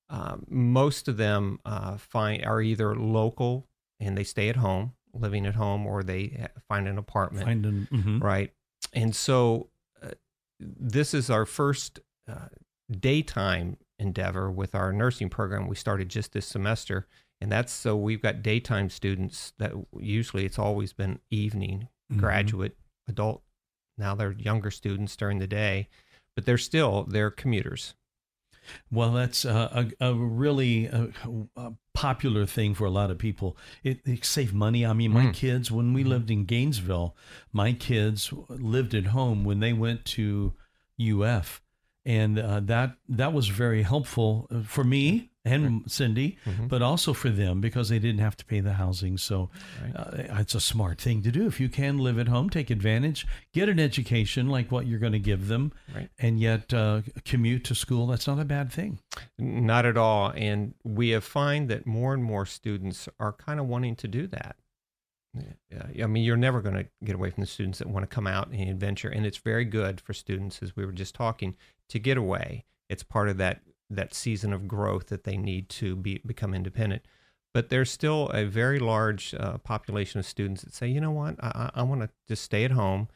Uh, 0.10 0.38
most 0.48 1.08
of 1.08 1.18
them 1.18 1.60
uh, 1.66 1.98
find 1.98 2.44
are 2.46 2.62
either 2.62 2.96
local 2.96 3.68
and 4.00 4.18
they 4.18 4.24
stay 4.24 4.50
at 4.50 4.56
home, 4.56 4.94
living 5.14 5.46
at 5.46 5.56
home, 5.56 5.86
or 5.88 6.04
they 6.04 6.48
find 6.68 6.88
an 6.88 6.98
apartment. 6.98 7.46
Find 7.46 7.66
an- 7.66 7.88
mhm. 7.92 8.22
right? 8.24 8.54
And 8.94 9.16
so 9.16 9.70
uh, 10.02 10.12
this 10.60 11.14
is 11.14 11.30
our 11.30 11.46
first 11.46 12.00
uh, 12.28 12.48
daytime 12.92 13.78
endeavor 13.98 14.50
with 14.52 14.74
our 14.76 14.92
nursing 14.94 15.30
program 15.30 15.68
we 15.68 15.76
started 15.76 16.10
just 16.10 16.32
this 16.34 16.46
semester. 16.46 17.08
And 17.42 17.52
that's 17.52 17.72
so 17.72 17.96
we've 17.96 18.22
got 18.22 18.42
daytime 18.44 18.90
students 18.90 19.54
that 19.60 19.72
usually 20.00 20.46
it's 20.46 20.60
always 20.60 20.94
been 20.94 21.20
evening, 21.30 21.88
Mhm. 22.12 22.18
graduate, 22.18 22.78
adult. 23.08 23.44
Now 23.98 24.16
they're 24.16 24.32
younger 24.34 24.72
students 24.72 25.16
during 25.16 25.40
the 25.40 25.48
day. 25.48 25.88
but 26.36 26.46
they're 26.46 26.58
still 26.58 27.04
they're 27.04 27.32
commuters. 27.32 27.96
Well, 28.92 29.12
that's 29.14 29.46
a, 29.46 29.90
a, 30.00 30.10
a 30.10 30.14
really 30.14 30.86
a, 30.88 31.10
a 31.56 31.72
popular 31.94 32.46
thing 32.46 32.74
for 32.76 32.86
a 32.86 32.90
lot 32.92 33.12
of 33.12 33.18
people. 33.18 33.58
It, 33.84 34.00
it 34.06 34.26
saved 34.26 34.54
money. 34.54 34.86
I 34.86 34.94
mean, 34.94 35.12
my 35.12 35.26
Mm. 35.28 35.34
kids, 35.34 35.72
when 35.72 35.94
we 35.94 36.04
Mhm. 36.04 36.08
lived 36.08 36.32
in 36.32 36.46
Gainesville, 36.46 37.16
my 37.52 37.74
kids 37.74 38.34
lived 38.50 38.94
at 38.94 39.08
home 39.08 39.44
when 39.44 39.60
they 39.60 39.74
went 39.74 40.06
to 40.06 40.54
UF, 40.98 41.62
and 42.06 42.38
uh, 42.40 42.60
that 42.62 42.98
that 43.08 43.34
was 43.34 43.48
very 43.48 43.84
helpful 43.84 44.48
uh, 44.52 44.62
for 44.64 44.84
me 44.84 45.30
and 45.50 45.92
Cindy, 45.92 46.38
Mhm. 46.46 46.68
but 46.68 46.82
also 46.82 47.14
for 47.14 47.30
them 47.30 47.62
because 47.62 47.90
they 47.90 48.00
didn't 48.00 48.22
have 48.22 48.38
to 48.38 48.46
pay 48.46 48.60
the 48.60 48.74
housing. 48.74 49.18
So 49.18 49.50
Right. 49.82 49.96
uh, 49.96 50.40
it's 50.40 50.56
a 50.56 50.60
smart 50.62 51.00
thing 51.00 51.22
to 51.24 51.32
do. 51.32 51.48
If 51.48 51.60
you 51.60 51.70
can 51.70 51.98
live 51.98 52.18
at 52.20 52.28
home, 52.28 52.50
take 52.50 52.70
advantage, 52.70 53.26
get 53.54 53.70
an 53.70 53.80
education 53.80 54.48
like 54.50 54.72
what 54.72 54.88
you're 54.88 55.00
going 55.00 55.14
to 55.14 55.20
give 55.20 55.48
them, 55.48 55.72
Right. 55.94 56.10
and 56.20 56.40
yet 56.40 56.74
uh, 56.74 57.02
commute 57.26 57.64
to 57.66 57.76
school. 57.76 58.08
That's 58.08 58.28
not 58.28 58.40
a 58.40 58.46
bad 58.46 58.72
thing. 58.72 59.00
Not 59.38 59.86
at 59.86 59.98
all. 59.98 60.32
And 60.36 60.74
we 60.84 61.10
have 61.10 61.24
find 61.24 61.70
that 61.70 61.86
more 61.86 62.14
and 62.14 62.24
more 62.24 62.46
students 62.46 63.08
are 63.20 63.34
kind 63.34 63.60
of 63.60 63.68
wanting 63.68 63.96
to 63.98 64.08
do 64.08 64.28
that. 64.28 64.56
Yeah, 65.70 66.04
I 66.04 66.08
mean, 66.08 66.24
you're 66.24 66.36
never 66.38 66.60
going 66.62 66.76
to 66.76 66.88
get 67.04 67.14
away 67.16 67.30
from 67.30 67.42
the 67.42 67.48
students 67.48 67.78
that 67.78 67.88
want 67.88 68.04
to 68.04 68.08
come 68.14 68.26
out 68.26 68.48
and 68.50 68.68
adventure, 68.70 69.10
and 69.10 69.28
it's 69.28 69.38
very 69.38 69.64
good 69.64 70.02
for 70.02 70.12
students, 70.14 70.62
as 70.64 70.76
we 70.76 70.84
were 70.86 70.92
just 70.92 71.14
talking, 71.14 71.56
to 71.90 72.00
get 72.00 72.18
away. 72.18 72.66
It's 72.90 73.04
part 73.04 73.30
of 73.30 73.38
that 73.38 73.62
that 73.90 74.14
season 74.14 74.54
of 74.54 74.68
growth 74.68 75.08
that 75.08 75.24
they 75.24 75.38
need 75.38 75.70
to 75.70 75.96
be 75.96 76.22
become 76.26 76.54
independent. 76.54 77.04
But 77.54 77.70
there's 77.70 77.90
still 77.90 78.30
a 78.30 78.46
very 78.46 78.78
large 78.80 79.34
uh, 79.34 79.58
population 79.58 80.20
of 80.20 80.26
students 80.26 80.62
that 80.62 80.74
say, 80.74 80.88
you 80.88 81.02
know 81.02 81.12
what, 81.12 81.36
I, 81.44 81.72
I 81.76 81.84
want 81.84 82.02
to 82.02 82.10
just 82.28 82.44
stay 82.44 82.64
at 82.64 82.72
home 82.72 83.08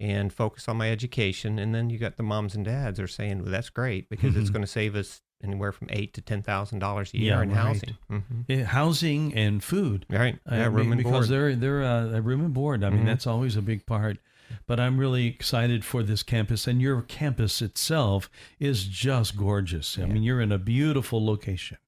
and 0.00 0.32
focus 0.32 0.66
on 0.68 0.78
my 0.78 0.90
education. 0.90 1.58
And 1.58 1.74
then 1.74 1.90
you 1.90 1.98
got 1.98 2.16
the 2.16 2.22
moms 2.22 2.54
and 2.54 2.64
dads 2.64 2.98
are 2.98 3.06
saying, 3.06 3.42
well, 3.42 3.50
that's 3.52 3.68
great 3.68 4.08
because 4.08 4.34
it's 4.34 4.48
Mhm. 4.48 4.52
going 4.54 4.62
to 4.62 4.66
save 4.66 4.96
us 4.96 5.20
anywhere 5.44 5.72
from 5.72 5.88
eight 5.90 6.14
to 6.14 6.20
ten 6.22 6.40
thousand 6.42 6.78
dollars 6.78 7.12
a 7.12 7.18
year 7.18 7.34
Yeah, 7.36 7.42
in 7.42 7.50
right. 7.50 7.58
housing. 7.58 7.96
hmm 8.08 8.18
Yeah, 8.48 8.64
housing 8.64 9.34
and 9.34 9.62
food. 9.62 10.06
Right, 10.08 10.38
I 10.46 10.56
yeah, 10.56 10.64
mean, 10.68 10.72
room 10.76 10.92
and 10.92 10.98
because 10.98 11.12
board. 11.12 11.28
they're 11.28 11.54
they're 11.54 11.82
uh, 11.82 12.16
a 12.16 12.22
room 12.22 12.40
and 12.44 12.54
board. 12.54 12.82
I 12.84 12.90
mean, 12.90 13.02
Mhm. 13.02 13.06
that's 13.06 13.26
always 13.26 13.56
a 13.56 13.62
big 13.62 13.84
part. 13.84 14.18
But 14.66 14.78
I'm 14.80 14.98
really 14.98 15.26
excited 15.26 15.84
for 15.84 16.02
this 16.02 16.22
campus, 16.22 16.66
and 16.66 16.80
your 16.80 17.02
campus 17.02 17.60
itself 17.62 18.30
is 18.58 18.84
just 18.84 19.36
gorgeous. 19.36 19.98
I 19.98 20.02
Yeah. 20.02 20.06
mean, 20.08 20.22
you're 20.22 20.40
in 20.40 20.52
a 20.52 20.58
beautiful 20.58 21.24
location. 21.24 21.78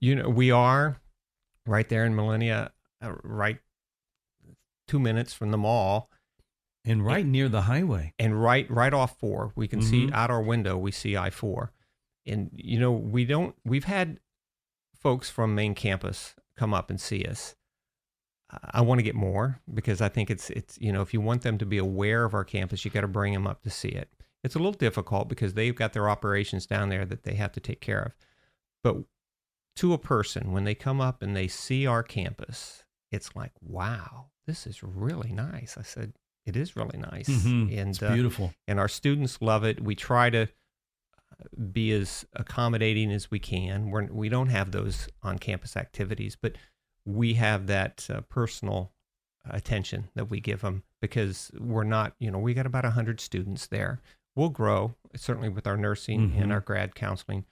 You 0.00 0.16
know, 0.16 0.28
we 0.28 0.50
are 0.50 1.00
right 1.66 1.88
there 1.88 2.04
in 2.04 2.14
Millennia, 2.14 2.72
uh, 3.02 3.14
right 3.22 3.58
two 4.86 4.98
minutes 4.98 5.32
from 5.32 5.50
the 5.50 5.58
mall, 5.58 6.10
and 6.84 7.04
right 7.04 7.24
near 7.24 7.48
the 7.48 7.62
highway. 7.62 8.12
and 8.18 8.42
right 8.42 8.70
right 8.70 8.92
off 8.92 9.18
four. 9.18 9.52
We 9.56 9.66
can 9.66 9.80
see 9.80 10.06
Mhm. 10.08 10.12
out 10.12 10.30
our 10.30 10.42
window. 10.42 10.76
We 10.76 10.90
see 10.92 11.16
I 11.16 11.30
four, 11.30 11.72
and 12.26 12.50
you 12.54 12.78
know 12.78 12.92
we 12.92 13.24
don't. 13.24 13.56
We've 13.64 13.84
had 13.84 14.20
folks 14.94 15.30
from 15.30 15.54
main 15.54 15.74
campus 15.74 16.34
come 16.56 16.74
up 16.74 16.90
and 16.90 17.00
see 17.00 17.24
us. 17.24 17.56
I- 18.62 18.80
want 18.82 18.98
to 18.98 19.02
get 19.02 19.14
more 19.14 19.60
because 19.72 20.00
I 20.00 20.08
think 20.08 20.30
it's 20.30 20.50
it's 20.50 20.78
you 20.80 20.92
know 20.92 21.02
if 21.02 21.12
you 21.14 21.20
want 21.20 21.42
them 21.42 21.58
to 21.58 21.66
be 21.66 21.78
aware 21.78 22.24
of 22.24 22.34
our 22.34 22.44
campus, 22.44 22.84
you 22.84 22.90
got 22.90 23.00
to 23.02 23.08
bring 23.08 23.32
them 23.32 23.46
up 23.46 23.62
to 23.62 23.70
see 23.70 23.88
it. 23.88 24.10
It's 24.42 24.54
a 24.54 24.58
little 24.58 24.72
difficult 24.72 25.28
because 25.28 25.54
they've 25.54 25.74
got 25.74 25.92
their 25.94 26.08
operations 26.10 26.66
down 26.66 26.88
there 26.90 27.04
that 27.06 27.22
they 27.22 27.34
have 27.34 27.52
to 27.52 27.60
take 27.60 27.80
care 27.80 28.00
of. 28.02 28.12
But 28.82 28.96
to 29.76 29.92
a 29.94 29.98
person, 29.98 30.52
when 30.52 30.64
they 30.64 30.74
come 30.74 31.00
up 31.00 31.22
and 31.22 31.34
they 31.34 31.48
see 31.48 31.86
our 31.86 32.02
campus, 32.02 32.84
it's 33.10 33.34
like, 33.34 33.52
wow, 33.62 34.26
this 34.46 34.66
is 34.66 34.82
really 34.82 35.32
nice. 35.32 35.76
I 35.78 35.82
said, 35.82 36.12
it 36.44 36.56
is 36.56 36.76
really 36.76 36.98
nice, 36.98 37.28
Mhm. 37.28 37.76
and 37.78 37.88
It's 37.90 38.02
uh, 38.02 38.12
beautiful. 38.12 38.52
and 38.68 38.78
our 38.78 38.88
students 38.88 39.40
love 39.40 39.64
it. 39.64 39.82
We 39.82 39.94
try 39.94 40.28
to 40.30 40.42
uh, 40.42 41.44
be 41.72 41.90
as 41.92 42.26
accommodating 42.34 43.10
as 43.10 43.30
we 43.30 43.38
can. 43.38 43.90
We're, 43.90 44.04
we 44.12 44.28
don't 44.28 44.50
have 44.50 44.72
those 44.72 45.08
on 45.22 45.38
campus 45.38 45.74
activities, 45.76 46.36
but 46.40 46.56
we 47.04 47.34
have 47.34 47.66
that 47.66 48.06
uh, 48.12 48.20
personal 48.22 48.92
attention 49.48 50.08
that 50.14 50.30
we 50.30 50.40
give 50.40 50.62
them 50.62 50.82
because 51.00 51.50
we're 51.58 51.84
not, 51.84 52.14
you 52.18 52.30
know, 52.30 52.38
we 52.38 52.54
got 52.54 52.66
about 52.66 52.84
100 52.84 53.20
students 53.20 53.66
there. 53.66 54.00
We'll 54.34 54.48
grow, 54.48 54.94
certainly 55.14 55.48
with 55.50 55.66
our 55.66 55.76
nursing 55.76 56.30
Mhm. 56.30 56.42
and 56.42 56.52
our 56.52 56.60
grad 56.60 56.94
counseling, 56.94 57.44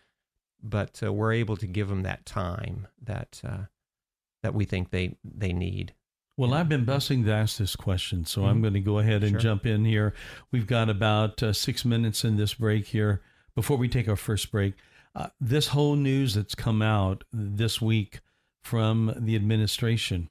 but 0.62 1.00
uh, 1.02 1.12
we're 1.12 1.32
able 1.32 1.56
to 1.58 1.66
give 1.66 1.88
them 1.88 2.02
that 2.02 2.24
time 2.26 2.86
that 3.02 3.40
uh, 3.44 3.64
that 4.42 4.54
we 4.54 4.64
think 4.64 4.90
they 4.90 5.16
they 5.22 5.52
need. 5.52 5.94
Well, 6.36 6.54
I've 6.54 6.68
been 6.68 6.84
busting 6.86 7.24
to 7.26 7.30
ask 7.32 7.58
this 7.58 7.76
question, 7.76 8.24
so 8.24 8.46
I'm 8.46 8.58
Mhm. 8.58 8.62
going 8.62 8.74
to 8.74 8.80
go 8.80 8.98
ahead 8.98 9.22
and 9.22 9.32
Sure. 9.32 9.40
jump 9.40 9.66
in 9.66 9.84
here. 9.84 10.14
We've 10.50 10.66
got 10.66 10.88
about 10.88 11.42
uh, 11.42 11.52
six 11.52 11.84
minutes 11.84 12.24
in 12.24 12.36
this 12.36 12.54
break 12.54 12.86
here 12.86 13.22
before 13.54 13.76
we 13.76 13.88
take 13.88 14.08
our 14.08 14.16
first 14.16 14.50
break. 14.50 14.74
Uh, 15.14 15.28
this 15.38 15.68
whole 15.68 15.94
news 15.94 16.34
that's 16.34 16.54
come 16.54 16.80
out 16.80 17.22
this 17.32 17.80
week 17.82 18.20
from 18.62 19.12
the 19.16 19.36
administration 19.36 20.28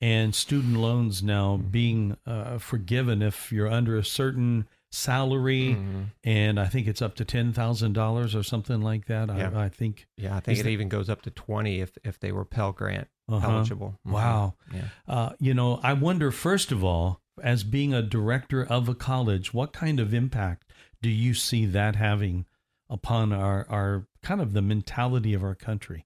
and 0.00 0.34
student 0.34 0.76
loans 0.76 1.22
now 1.22 1.56
Mhm. 1.56 1.70
being 1.70 2.16
uh, 2.26 2.58
forgiven 2.58 3.22
if 3.22 3.52
you're 3.52 3.68
under 3.70 3.96
a 3.96 4.04
certain 4.04 4.66
salary, 4.90 5.74
Mhm. 5.76 6.06
and 6.24 6.60
I 6.60 6.66
think 6.66 6.86
it's 6.86 7.00
up 7.00 7.14
to 7.16 7.24
ten 7.24 7.52
thousand 7.52 7.92
dollars 7.94 8.34
or 8.34 8.42
something 8.42 8.80
like 8.82 9.06
that. 9.06 9.28
Yeah. 9.28 9.50
I, 9.54 9.64
I 9.64 9.68
think. 9.68 10.06
Yeah, 10.16 10.36
I 10.36 10.40
think 10.40 10.58
it 10.58 10.64
that- 10.64 10.68
even 10.70 10.88
goes 10.88 11.08
up 11.08 11.22
to 11.22 11.30
20 11.30 11.80
if 11.80 11.96
if 12.04 12.18
they 12.20 12.30
were 12.32 12.44
Pell 12.44 12.72
Grant 12.72 13.08
uh-huh. 13.28 13.48
eligible. 13.50 13.98
Mhm. 14.06 14.10
Wow. 14.12 14.54
Yeah. 14.74 14.88
Uh, 15.08 15.30
you 15.38 15.54
know, 15.54 15.80
I 15.82 15.92
wonder, 15.94 16.30
first 16.30 16.72
of 16.72 16.82
all, 16.84 17.20
as 17.42 17.64
being 17.64 17.94
a 17.94 18.02
director 18.02 18.62
of 18.64 18.88
a 18.88 18.94
college, 18.94 19.54
what 19.54 19.72
kind 19.72 19.98
of 19.98 20.12
impact 20.12 20.70
do 21.00 21.08
you 21.08 21.32
see 21.32 21.64
that 21.66 21.96
having 21.96 22.44
upon 22.90 23.32
our, 23.32 23.66
our 23.70 24.06
kind 24.22 24.40
of 24.42 24.52
the 24.52 24.60
mentality 24.62 25.32
of 25.32 25.42
our 25.42 25.54
country? 25.54 26.04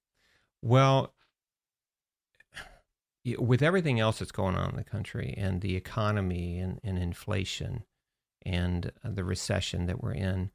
Well, 0.62 1.12
with 3.38 3.62
everything 3.62 3.98
else 3.98 4.18
that's 4.18 4.32
going 4.32 4.54
on 4.54 4.70
in 4.70 4.76
the 4.76 4.84
country 4.84 5.34
and 5.36 5.60
the 5.60 5.76
economy 5.76 6.58
and, 6.58 6.80
and 6.84 6.98
inflation 6.98 7.84
and 8.44 8.92
uh, 9.04 9.10
the 9.10 9.24
recession 9.24 9.86
that 9.86 10.02
we're 10.02 10.12
in, 10.14 10.50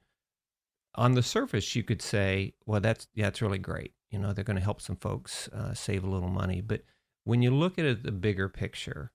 on 0.96 1.14
the 1.14 1.24
surface, 1.24 1.76
you 1.76 1.84
could 1.84 2.02
say, 2.02 2.54
well, 2.66 2.82
that's, 2.82 3.08
yeah, 3.14 3.26
that's 3.26 3.42
really 3.42 3.58
great. 3.58 3.94
You 4.10 4.20
know, 4.20 4.34
they're 4.34 4.44
going 4.44 4.58
to 4.58 4.64
help 4.64 4.82
some 4.82 4.98
folks 4.98 5.48
uh, 5.50 5.74
save 5.74 6.04
a 6.04 6.10
little 6.10 6.30
money. 6.30 6.62
But 6.62 6.84
when 7.24 7.42
you 7.42 7.52
look 7.52 7.80
at 7.80 7.86
it, 7.86 8.04
the 8.04 8.12
bigger 8.12 8.50
picture, 8.50 9.12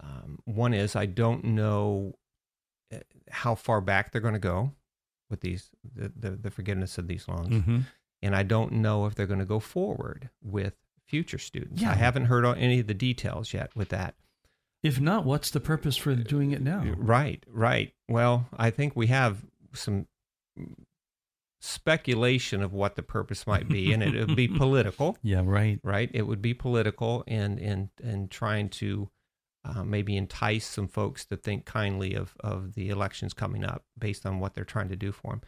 um, 0.00 0.38
one 0.44 0.74
is 0.74 0.96
I 0.96 1.06
don't 1.06 1.44
know 1.44 2.14
uh, 2.92 2.98
how 3.30 3.54
far 3.54 3.80
back 3.80 4.10
they're 4.10 4.20
going 4.20 4.34
to 4.34 4.40
go 4.40 4.72
with 5.30 5.40
these, 5.40 5.70
the, 5.94 6.12
the, 6.16 6.30
the 6.30 6.50
forgiveness 6.50 6.98
of 6.98 7.08
these 7.08 7.26
loans 7.28 7.48
Mm-hmm. 7.48 7.80
and 8.22 8.36
I 8.36 8.42
don't 8.42 8.72
know 8.72 9.06
if 9.06 9.14
they're 9.14 9.26
going 9.26 9.38
to 9.40 9.44
go 9.46 9.60
forward 9.60 10.30
with 10.42 10.74
future 11.06 11.38
students. 11.38 11.82
Yeah. 11.82 11.90
I 11.90 11.94
haven't 11.94 12.26
heard 12.26 12.44
any 12.44 12.80
of 12.80 12.86
the 12.86 12.94
details 12.94 13.52
yet 13.52 13.74
with 13.76 13.90
that. 13.90 14.14
If 14.82 15.00
not, 15.00 15.24
what's 15.24 15.50
the 15.50 15.60
purpose 15.60 15.96
for 15.96 16.14
doing 16.14 16.50
it 16.50 16.60
now? 16.62 16.84
Right, 16.96 17.44
right. 17.48 17.92
Well, 18.08 18.48
I 18.56 18.70
think 18.70 18.96
we 18.96 19.06
have 19.08 19.44
some 19.74 20.06
speculation 21.60 22.62
of 22.62 22.72
what 22.72 22.96
the 22.96 23.02
purpose 23.02 23.46
might 23.46 23.68
be, 23.68 23.92
and 23.92 24.02
it 24.02 24.26
would 24.26 24.36
be 24.36 24.48
political, 24.58 25.16
Yeah, 25.22 25.42
right. 25.44 25.78
right? 25.84 26.10
It 26.12 26.26
would 26.26 26.42
be 26.42 26.54
political, 26.54 27.22
and 27.28 27.58
and 27.58 27.90
and 28.02 28.30
trying 28.30 28.68
to 28.70 29.08
uh, 29.64 29.84
maybe 29.84 30.16
entice 30.16 30.66
some 30.66 30.88
folks 30.88 31.24
to 31.26 31.36
think 31.36 31.64
kindly 31.64 32.14
of 32.14 32.34
of 32.40 32.74
the 32.74 32.88
elections 32.88 33.32
coming 33.32 33.64
up 33.64 33.84
based 33.96 34.26
on 34.26 34.40
what 34.40 34.54
they're 34.54 34.64
trying 34.64 34.88
to 34.88 34.96
do 34.96 35.12
for 35.12 35.32
them. 35.32 35.42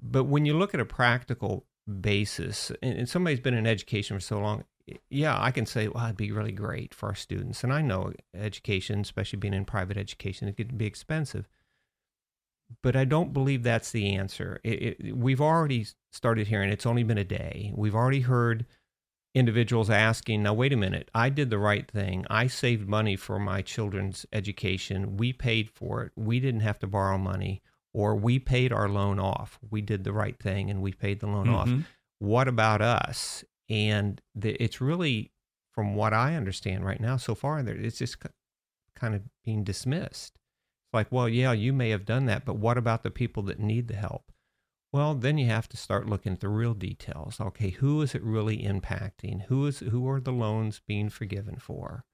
But 0.00 0.24
when 0.24 0.46
you 0.46 0.54
look 0.56 0.72
at 0.74 0.80
a 0.80 0.84
practical 0.86 1.66
basis, 2.00 2.70
and, 2.82 2.98
and 2.98 3.08
somebody's 3.08 3.40
been 3.40 3.54
in 3.54 3.66
education 3.66 4.16
for 4.16 4.20
so 4.20 4.38
long, 4.40 4.64
yeah, 5.08 5.40
I 5.40 5.50
can 5.50 5.66
say, 5.66 5.88
well, 5.88 6.04
it'd 6.04 6.16
be 6.16 6.32
really 6.32 6.52
great 6.52 6.92
for 6.92 7.08
our 7.08 7.14
students. 7.14 7.64
And 7.64 7.72
I 7.72 7.80
know 7.80 8.12
education, 8.34 9.00
especially 9.00 9.38
being 9.38 9.54
in 9.54 9.64
private 9.64 9.96
education, 9.96 10.46
it 10.46 10.56
could 10.56 10.76
be 10.76 10.86
expensive. 10.86 11.48
But 12.82 12.96
I 12.96 13.04
don't 13.04 13.32
believe 13.32 13.62
that's 13.62 13.92
the 13.92 14.14
answer. 14.14 14.60
It, 14.64 14.98
it, 15.00 15.16
we've 15.16 15.40
already 15.40 15.86
started 16.12 16.48
hearing, 16.48 16.70
it's 16.70 16.86
only 16.86 17.02
been 17.02 17.18
a 17.18 17.24
day. 17.24 17.72
We've 17.74 17.94
already 17.94 18.20
heard 18.20 18.66
individuals 19.34 19.90
asking, 19.90 20.42
now, 20.42 20.54
wait 20.54 20.72
a 20.72 20.76
minute, 20.76 21.10
I 21.14 21.28
did 21.28 21.50
the 21.50 21.58
right 21.58 21.90
thing. 21.90 22.24
I 22.30 22.46
saved 22.46 22.88
money 22.88 23.16
for 23.16 23.38
my 23.38 23.62
children's 23.62 24.26
education. 24.32 25.16
We 25.16 25.32
paid 25.32 25.70
for 25.70 26.02
it. 26.02 26.12
We 26.14 26.40
didn't 26.40 26.60
have 26.60 26.78
to 26.80 26.86
borrow 26.86 27.18
money, 27.18 27.62
or 27.94 28.14
we 28.14 28.38
paid 28.38 28.72
our 28.72 28.88
loan 28.88 29.18
off. 29.18 29.58
We 29.70 29.80
did 29.80 30.04
the 30.04 30.12
right 30.12 30.38
thing 30.38 30.68
and 30.68 30.82
we 30.82 30.92
paid 30.92 31.20
the 31.20 31.26
loan 31.28 31.48
off 31.48 31.68
Mhm. 31.68 31.84
what 32.18 32.48
about 32.48 32.82
us? 32.82 33.44
And 33.70 34.20
the, 34.34 34.52
it's 34.62 34.80
really, 34.80 35.32
from 35.72 35.94
what 35.94 36.12
I 36.12 36.34
understand 36.36 36.84
right 36.84 37.00
now 37.00 37.16
so 37.16 37.34
far, 37.34 37.60
it's 37.60 37.98
just 37.98 38.16
kind 38.94 39.14
of 39.14 39.22
being 39.44 39.64
dismissed. 39.64 40.34
It's 40.34 40.92
like, 40.94 41.10
well, 41.10 41.28
yeah, 41.28 41.52
you 41.52 41.72
may 41.72 41.90
have 41.90 42.04
done 42.04 42.26
that, 42.26 42.44
but 42.44 42.56
what 42.56 42.76
about 42.76 43.02
the 43.02 43.10
people 43.10 43.42
that 43.44 43.58
need 43.58 43.88
the 43.88 43.96
help? 43.96 44.30
Well, 44.92 45.14
then 45.14 45.38
you 45.38 45.46
have 45.46 45.68
to 45.70 45.76
start 45.76 46.08
looking 46.08 46.32
at 46.34 46.40
the 46.40 46.48
real 46.48 46.74
details. 46.74 47.40
Okay, 47.40 47.70
who 47.70 48.00
is 48.02 48.14
it 48.14 48.22
really 48.22 48.58
impacting? 48.58 49.42
Who 49.46 49.66
is 49.66 49.80
who 49.80 50.08
are 50.08 50.20
the 50.20 50.32
loans 50.32 50.80
being 50.86 51.08
forgiven 51.08 51.56
for? 51.56 52.04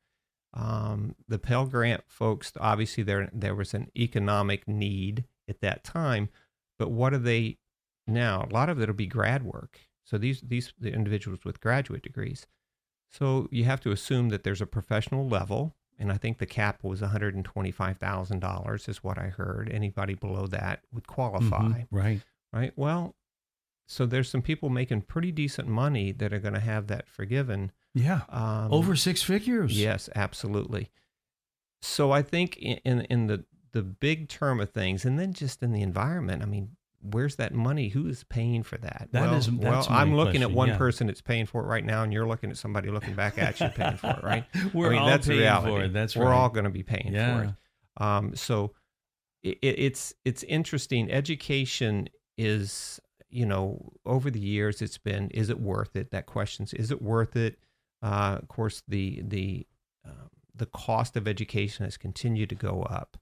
Um, 0.55 1.15
the 1.29 1.39
Pell 1.39 1.67
Grant 1.67 2.05
folks, 2.09 2.53
obviously, 2.59 3.03
there 3.05 3.29
there 3.35 3.55
was 3.55 3.75
an 3.75 3.91
economic 3.97 4.67
need 4.67 5.25
at 5.51 5.61
that 5.61 5.85
time, 5.85 6.31
But 6.81 6.91
what 6.91 7.13
are 7.13 7.19
they 7.19 7.59
now? 8.07 8.49
A 8.51 8.55
lot 8.55 8.71
of 8.71 8.81
it 8.81 8.89
will 8.89 8.95
be 8.95 9.07
grad 9.07 9.43
work. 9.43 9.81
So 10.03 10.17
these 10.17 10.41
these 10.41 10.73
the 10.81 10.91
individuals 10.91 11.45
with 11.45 11.61
graduate 11.61 12.03
degrees. 12.03 12.47
So 13.13 13.49
you 13.51 13.65
have 13.65 13.83
to 13.83 13.93
assume 13.93 14.31
that 14.31 14.45
there's 14.45 14.63
a 14.63 14.67
professional 14.67 15.29
level, 15.29 15.77
and 15.99 16.11
I 16.11 16.17
think 16.17 16.39
the 16.39 16.47
cap 16.47 16.83
was 16.83 17.03
one 17.03 17.11
hundred 17.11 17.35
and 17.35 17.45
twenty 17.45 17.71
five 17.71 17.99
thousand 17.99 18.41
dollars 18.41 18.89
is 18.89 19.05
what 19.05 19.19
I 19.19 19.27
heard. 19.27 19.71
Anybody 19.71 20.15
below 20.15 20.47
that 20.47 20.85
would 20.91 21.07
qualify. 21.07 21.69
Mm-hmm. 21.83 21.97
Right. 21.97 22.23
Right. 22.51 22.73
Well, 22.77 23.15
so 23.87 24.07
there's 24.07 24.31
some 24.31 24.43
people 24.43 24.71
making 24.71 25.03
pretty 25.03 25.33
decent 25.33 25.69
money 25.69 26.13
that 26.13 26.33
are 26.33 26.39
going 26.41 26.55
to 26.55 26.61
have 26.61 26.87
that 26.87 27.09
forgiven. 27.09 27.73
Yeah. 27.93 28.23
Um, 28.31 28.73
Over 28.73 28.97
six 28.97 29.23
figures. 29.23 29.79
Yes, 29.79 30.09
absolutely. 30.15 30.91
So 31.83 32.11
I 32.11 32.23
think 32.23 32.57
in, 32.57 32.79
in 32.87 33.01
in 33.03 33.27
the 33.27 33.45
the 33.73 33.83
big 33.83 34.29
term 34.29 34.61
of 34.61 34.71
things, 34.71 35.05
and 35.05 35.19
then 35.19 35.33
just 35.33 35.63
in 35.63 35.73
the 35.73 35.83
environment. 35.83 36.43
I 36.43 36.47
mean, 36.47 36.77
where's 37.03 37.37
that 37.37 37.55
money? 37.55 37.89
Who 37.89 38.07
is 38.07 38.25
paying 38.25 38.63
for 38.63 38.79
that? 38.79 39.09
That 39.13 39.23
well, 39.23 39.35
is- 39.35 39.51
well, 39.51 39.87
I'm 39.89 40.15
looking 40.15 40.43
at 40.43 40.51
one 40.51 40.69
yeah. 40.69 40.79
person 40.79 41.07
that's 41.07 41.21
paying 41.21 41.47
for 41.47 41.63
it 41.63 41.67
right 41.67 41.85
now, 41.85 42.03
and 42.03 42.13
you're 42.13 42.27
looking 42.27 42.51
at 42.51 42.57
somebody 42.57 42.91
looking 42.91 43.15
back 43.15 43.39
at 43.39 43.61
you 43.61 43.69
paying 43.69 43.97
for 43.97 44.11
it, 44.11 44.23
right? 44.23 44.45
We're 44.75 44.89
I 44.89 44.91
mean, 44.91 44.99
all 45.01 45.09
that's 45.09 45.27
paying 45.27 45.41
reality. 45.41 45.71
for 45.71 45.85
it. 45.85 45.93
That's 45.93 46.17
We're 46.17 46.27
right. 46.27 46.37
all 46.37 46.49
going 46.49 46.65
to 46.65 46.71
be 46.71 46.83
paying 46.83 47.13
for 47.13 47.45
it. 47.45 48.03
Um, 48.03 48.35
so 48.35 48.73
it, 49.43 49.59
it's 49.63 50.15
it's 50.25 50.43
interesting. 50.45 51.11
Education 51.11 52.09
is 52.37 53.01
you 53.29 53.47
know 53.47 53.93
over 54.05 54.31
the 54.31 54.41
years 54.41 54.83
it's 54.83 54.99
been 54.99 55.31
is 55.31 55.51
it 55.51 55.61
worth 55.61 55.97
it? 55.97 56.11
That 56.11 56.27
question's 56.27 56.73
is 56.75 56.91
it 56.91 57.03
worth 57.03 57.37
it? 57.37 57.59
Uh, 58.03 58.39
of 58.41 58.49
course, 58.49 58.83
the 58.89 59.23
the 59.27 59.67
um, 60.05 60.31
the 60.55 60.67
cost 60.67 61.17
of 61.17 61.29
education 61.29 61.85
has 61.85 61.97
continued 61.97 62.49
to 62.51 62.55
go 62.55 62.83
up. 62.83 63.17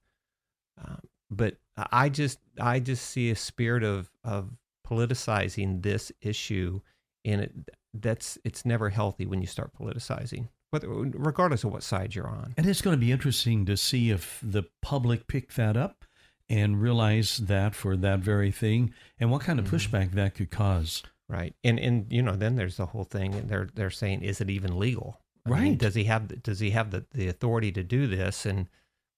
Um, 0.83 0.99
but 1.29 1.57
I 1.91 2.09
just 2.09 2.39
I 2.59 2.79
just 2.79 3.05
see 3.09 3.29
a 3.31 3.35
spirit 3.35 3.83
of 3.83 4.09
of 4.23 4.49
politicizing 4.87 5.81
this 5.81 6.11
issue, 6.21 6.81
and 7.25 7.41
it 7.41 7.51
that's 7.93 8.37
it's 8.43 8.65
never 8.65 8.89
healthy 8.89 9.25
when 9.25 9.41
you 9.41 9.47
start 9.47 9.73
politicizing, 9.73 10.47
whether 10.71 10.87
regardless 10.89 11.63
of 11.63 11.71
what 11.71 11.83
side 11.83 12.15
you're 12.15 12.27
on. 12.27 12.53
And 12.57 12.65
it's 12.67 12.81
going 12.81 12.95
to 12.95 12.99
be 13.05 13.11
interesting 13.11 13.65
to 13.65 13.77
see 13.77 14.11
if 14.11 14.39
the 14.43 14.63
public 14.81 15.27
pick 15.27 15.53
that 15.53 15.75
up 15.77 16.05
and 16.49 16.81
realize 16.81 17.37
that 17.37 17.75
for 17.75 17.95
that 17.97 18.19
very 18.19 18.51
thing 18.51 18.93
and 19.19 19.29
what 19.31 19.41
kind 19.41 19.59
of 19.59 19.65
Mhm. 19.65 19.69
pushback 19.71 20.11
that 20.13 20.35
could 20.35 20.49
cause. 20.51 21.03
Right. 21.27 21.53
And 21.63 21.79
and 21.79 22.11
you 22.11 22.21
know, 22.23 22.35
then 22.35 22.55
there's 22.55 22.77
the 22.77 22.87
whole 22.87 23.03
thing 23.03 23.35
and 23.35 23.49
they're 23.49 23.69
they're 23.75 23.89
saying 23.91 24.23
is 24.23 24.41
it 24.41 24.49
even 24.49 24.77
legal? 24.79 25.19
I 25.45 25.49
mean, 25.51 25.59
Right. 25.69 25.77
does 25.77 25.95
he 25.95 26.03
have 26.05 26.27
the- 26.27 26.35
does 26.37 26.59
he 26.59 26.71
have 26.71 26.91
the, 26.91 27.05
the 27.11 27.27
authority 27.27 27.71
to 27.71 27.83
do 27.83 28.07
this? 28.07 28.45
And 28.45 28.67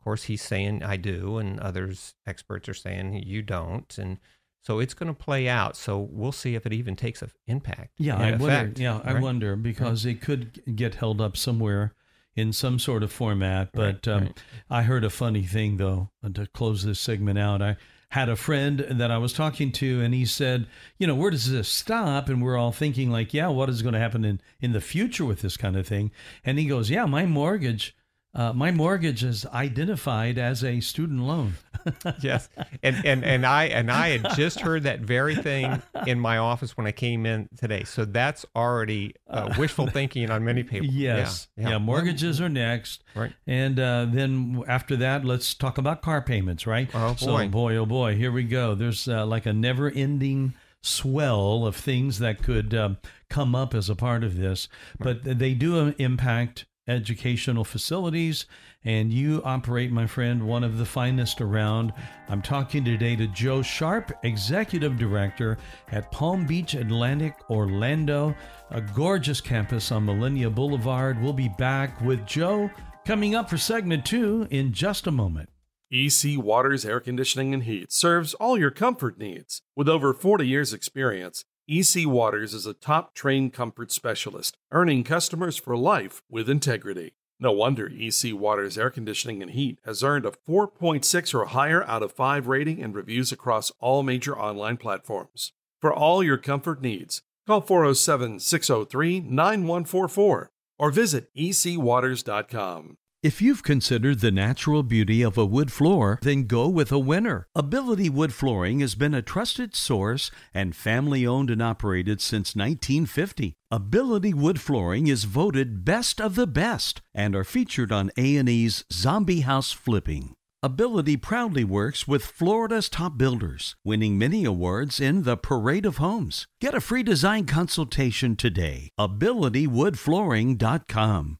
of 0.02 0.04
course 0.04 0.24
he's 0.24 0.42
saying 0.42 0.82
I 0.82 0.98
do 0.98 1.38
and 1.38 1.60
others 1.60 2.16
experts 2.26 2.68
are 2.68 2.74
saying 2.74 3.22
you 3.24 3.44
don't 3.44 3.96
and 4.00 4.18
so 4.64 4.80
it's 4.80 4.94
going 4.94 5.08
to 5.08 5.14
play 5.14 5.50
out. 5.50 5.76
So 5.76 5.98
we'll 5.98 6.32
see 6.32 6.56
if 6.56 6.66
it 6.66 6.74
even 6.74 6.96
takes 6.96 7.22
an 7.22 7.32
impact. 7.48 7.94
Yeah, 7.98 8.18
I 8.18 8.32
wonder. 8.32 8.46
effect, 8.46 8.80
Yeah, 8.80 9.02
I 9.04 9.20
wonder 9.20 9.56
because 9.56 10.06
it 10.06 10.22
could 10.22 10.62
get 10.76 10.96
held 10.96 11.20
up 11.20 11.36
somewhere 11.36 11.94
in 12.36 12.54
some 12.54 12.80
sort 12.80 13.04
of 13.04 13.12
format. 13.12 13.70
Right, 13.74 14.00
But 14.02 14.08
um, 14.08 14.24
right. 14.26 14.44
I 14.70 14.84
heard 14.84 15.04
a 15.04 15.10
funny 15.10 15.44
thing 15.44 15.78
though. 15.78 16.10
To 16.34 16.46
close 16.48 16.84
this 16.84 17.00
segment 17.00 17.40
out, 17.40 17.62
I 17.62 17.78
had 18.10 18.30
a 18.30 18.36
friend 18.36 18.86
that 18.92 19.10
I 19.10 19.18
was 19.18 19.34
talking 19.34 19.72
to, 19.74 20.02
and 20.02 20.14
he 20.14 20.26
said, 20.26 20.68
"You 20.98 21.08
know, 21.08 21.16
where 21.16 21.32
does 21.32 21.50
this 21.50 21.68
stop?" 21.68 22.30
And 22.30 22.42
we're 22.42 22.58
all 22.58 22.72
thinking, 22.72 23.10
like, 23.10 23.34
"Yeah, 23.34 23.48
what 23.48 23.70
is 23.70 23.82
going 23.82 23.94
to 23.94 24.00
happen 24.00 24.24
in 24.24 24.42
in 24.60 24.74
the 24.74 24.82
future 24.82 25.26
with 25.26 25.42
this 25.42 25.58
kind 25.58 25.76
of 25.76 25.88
thing?" 25.88 26.12
And 26.46 26.60
he 26.60 26.66
goes, 26.66 26.90
"Yeah, 26.90 27.06
my 27.06 27.26
mortgage." 27.26 27.96
Uh, 28.34 28.54
my 28.54 28.72
mortgage 28.72 29.24
is 29.26 29.46
identified 29.48 30.38
as 30.38 30.64
a 30.64 30.80
student 30.80 31.22
loan. 31.24 31.56
yes, 32.22 32.48
and 32.82 32.96
and 33.06 33.26
and 33.26 33.46
I 33.46 33.66
and 33.66 33.92
I 33.92 34.18
had 34.18 34.36
just 34.38 34.62
heard 34.62 34.84
that 34.84 35.02
very 35.02 35.36
thing 35.36 35.82
in 36.08 36.20
my 36.20 36.38
office 36.38 36.78
when 36.78 36.88
I 36.88 36.92
came 36.94 37.26
in 37.26 37.50
today. 37.58 37.84
So 37.84 38.06
that's 38.06 38.46
already 38.56 39.16
uh, 39.28 39.54
wishful 39.58 39.88
thinking 39.88 40.30
on 40.30 40.44
many 40.46 40.64
people. 40.64 40.88
Yes. 40.92 41.48
Yeah, 41.58 41.78
mortgages 41.80 42.40
are 42.40 42.50
next. 42.50 43.04
Right. 43.16 43.34
And 43.48 43.80
uh, 43.80 44.06
then 44.10 44.64
after 44.68 44.96
that, 44.98 45.26
let's 45.26 45.54
talk 45.54 45.78
about 45.78 46.02
car 46.02 46.22
payments, 46.22 46.66
right? 46.68 46.90
Oh, 46.94 47.16
So, 47.16 47.28
boy. 47.28 47.48
boy, 47.50 47.76
oh 47.76 47.86
boy, 47.86 48.16
here 48.16 48.32
we 48.32 48.44
go. 48.44 48.76
There's 48.76 49.08
uh, 49.08 49.26
like 49.26 49.46
a 49.46 49.54
never 49.54 49.90
ending 49.90 50.54
swell 50.84 51.66
of 51.66 51.76
things 51.76 52.20
that 52.20 52.42
could 52.44 52.74
um, 52.74 52.98
come 53.30 53.56
up 53.56 53.74
as 53.74 53.90
a 53.90 53.96
part 53.96 54.24
of 54.24 54.38
this. 54.38 54.68
But 55.00 55.24
they 55.24 55.54
do 55.54 55.88
uh, 55.88 55.92
impact 55.98 56.66
educational 56.92 57.64
facilities. 57.64 58.46
And 58.84 59.14
you 59.14 59.42
operate, 59.46 59.92
my 59.92 60.08
friend, 60.08 60.48
one 60.48 60.64
of 60.64 60.78
the 60.78 60.86
finest 60.86 61.40
around. 61.40 61.94
I'm 62.30 62.42
talking 62.42 62.84
today 62.84 63.16
to 63.16 63.28
Joe 63.28 63.62
Sharp, 63.62 64.12
Executive 64.24 64.98
Director 64.98 65.58
at 65.92 66.12
Palm 66.12 66.46
Beach 66.46 66.74
Atlantic, 66.74 67.36
Orlando, 67.50 68.36
a 68.72 68.82
gorgeous 68.82 69.40
campus 69.40 69.92
on 69.92 70.06
Millennia 70.06 70.50
Boulevard. 70.50 71.22
We'll 71.22 71.34
be 71.34 71.50
back 71.58 72.02
with 72.02 72.26
Joe 72.26 72.72
coming 73.06 73.36
up 73.36 73.50
for 73.50 73.58
segment 73.58 74.06
two 74.06 74.48
in 74.50 74.74
just 74.74 75.08
a 75.08 75.12
moment. 75.12 75.50
EC 75.94 76.38
Waters 76.38 76.86
Air 76.86 77.02
Conditioning 77.02 77.54
and 77.54 77.64
Heat 77.64 77.92
serves 77.92 78.34
all 78.36 78.58
your 78.58 78.72
comfort 78.72 79.18
needs. 79.18 79.62
With 79.76 79.90
over 79.90 80.14
40 80.14 80.48
years' 80.48 80.74
experience, 80.74 81.44
EC 81.74 82.06
Waters 82.06 82.54
is 82.54 82.66
a 82.66 82.74
top 82.74 83.16
trained 83.16 83.54
comfort 83.54 83.94
specialist, 83.94 84.58
earning 84.74 85.06
customers 85.06 85.56
for 85.56 85.78
life 85.78 86.22
with 86.30 86.50
integrity. 86.50 87.14
No 87.40 87.54
wonder 87.54 87.90
EC 87.90 88.34
Waters 88.34 88.78
Air 88.78 88.90
Conditioning 88.90 89.42
and 89.42 89.52
Heat 89.52 89.80
has 89.86 90.04
earned 90.04 90.26
a 90.26 90.34
4.6 90.46 91.34
or 91.34 91.46
higher 91.46 91.82
out 91.86 92.04
of 92.04 92.12
5 92.12 92.48
rating 92.48 92.84
and 92.84 92.94
reviews 92.94 93.32
across 93.32 93.72
all 93.80 94.04
major 94.04 94.38
online 94.38 94.76
platforms. 94.76 95.54
For 95.80 95.94
all 95.94 96.22
your 96.22 96.38
comfort 96.38 96.82
needs, 96.82 97.22
call 97.48 97.62
407 97.62 98.42
603 98.42 99.22
9144 99.22 100.52
or 100.78 100.92
visit 100.92 101.34
ecwaters.com. 101.38 102.98
If 103.24 103.40
you've 103.40 103.62
considered 103.62 104.20
the 104.20 104.32
natural 104.32 104.82
beauty 104.82 105.22
of 105.22 105.38
a 105.38 105.46
wood 105.46 105.72
floor, 105.72 106.18
then 106.24 106.46
go 106.46 106.68
with 106.68 106.92
a 106.92 106.98
winner. 106.98 107.46
Ability 107.54 108.10
Wood 108.10 108.34
Flooring 108.34 108.80
has 108.80 108.96
been 108.96 109.14
a 109.14 109.22
trusted 109.22 109.76
source 109.76 110.32
and 110.56 110.76
family 110.76 111.28
owned 111.28 111.52
and 111.52 111.62
operated 111.62 112.20
since 112.20 112.56
1950. 112.56 113.54
Ability 113.70 114.34
Wood 114.34 114.60
Flooring 114.60 115.06
is 115.06 115.26
voted 115.26 115.86
best 115.86 116.20
of 116.20 116.34
the 116.34 116.48
best 116.48 117.04
and 117.14 117.36
are 117.36 117.44
featured 117.44 117.92
on 117.92 118.10
A&E's 118.18 118.86
Zombie 118.92 119.42
House 119.42 119.72
Flipping. 119.72 120.34
Ability 120.64 121.18
proudly 121.18 121.64
works 121.64 122.08
with 122.08 122.26
Florida's 122.26 122.90
top 122.90 123.20
builders, 123.20 123.76
winning 123.86 124.18
many 124.18 124.46
awards 124.46 125.00
in 125.00 125.22
the 125.24 125.38
Parade 125.38 125.86
of 125.86 125.98
Homes. 125.98 126.48
Get 126.60 126.74
a 126.74 126.82
free 126.82 127.04
design 127.04 127.46
consultation 127.46 128.36
today. 128.36 128.90
AbilityWoodFlooring.com. 129.00 131.38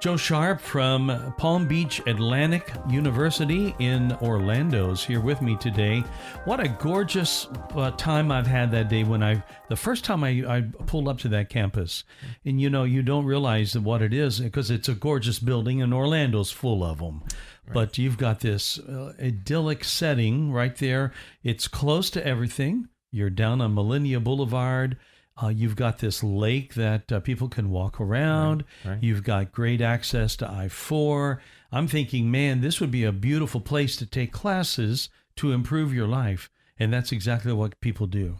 Joe 0.00 0.16
Sharp 0.16 0.60
from 0.60 1.34
Palm 1.38 1.66
Beach 1.66 2.00
Atlantic 2.06 2.72
University 2.88 3.74
in 3.80 4.12
Orlando 4.22 4.92
is 4.92 5.04
here 5.04 5.20
with 5.20 5.42
me 5.42 5.56
today. 5.56 6.04
What 6.44 6.60
a 6.60 6.68
gorgeous 6.68 7.48
uh, 7.74 7.90
time 7.96 8.30
I've 8.30 8.46
had 8.46 8.70
that 8.70 8.88
day 8.88 9.02
when 9.02 9.24
I, 9.24 9.42
the 9.68 9.74
first 9.74 10.04
time 10.04 10.22
I, 10.22 10.44
I 10.46 10.60
pulled 10.86 11.08
up 11.08 11.18
to 11.20 11.28
that 11.30 11.48
campus. 11.48 12.04
And 12.44 12.60
you 12.60 12.70
know, 12.70 12.84
you 12.84 13.02
don't 13.02 13.24
realize 13.24 13.76
what 13.76 14.00
it 14.00 14.14
is 14.14 14.38
because 14.38 14.70
it's 14.70 14.88
a 14.88 14.94
gorgeous 14.94 15.40
building 15.40 15.82
and 15.82 15.92
Orlando's 15.92 16.52
full 16.52 16.84
of 16.84 16.98
them. 16.98 17.24
But 17.72 17.98
you've 17.98 18.18
got 18.18 18.38
this 18.38 18.78
uh, 18.78 19.14
idyllic 19.20 19.82
setting 19.82 20.52
right 20.52 20.76
there. 20.76 21.12
It's 21.42 21.66
close 21.66 22.08
to 22.10 22.24
everything. 22.24 22.88
You're 23.10 23.30
down 23.30 23.60
on 23.60 23.74
Millennia 23.74 24.20
Boulevard. 24.20 24.96
Uh, 25.40 25.48
you've 25.48 25.76
got 25.76 25.98
this 25.98 26.22
lake 26.24 26.74
that 26.74 27.12
uh, 27.12 27.20
people 27.20 27.48
can 27.48 27.70
walk 27.70 28.00
around. 28.00 28.64
Right, 28.84 28.92
right. 28.92 29.02
You've 29.02 29.22
got 29.22 29.52
great 29.52 29.80
access 29.80 30.34
to 30.36 30.50
I 30.50 30.68
4. 30.68 31.40
I'm 31.70 31.86
thinking, 31.86 32.30
man, 32.30 32.60
this 32.60 32.80
would 32.80 32.90
be 32.90 33.04
a 33.04 33.12
beautiful 33.12 33.60
place 33.60 33.96
to 33.96 34.06
take 34.06 34.32
classes 34.32 35.08
to 35.36 35.52
improve 35.52 35.94
your 35.94 36.08
life. 36.08 36.50
And 36.78 36.92
that's 36.92 37.12
exactly 37.12 37.52
what 37.52 37.80
people 37.80 38.06
do. 38.06 38.36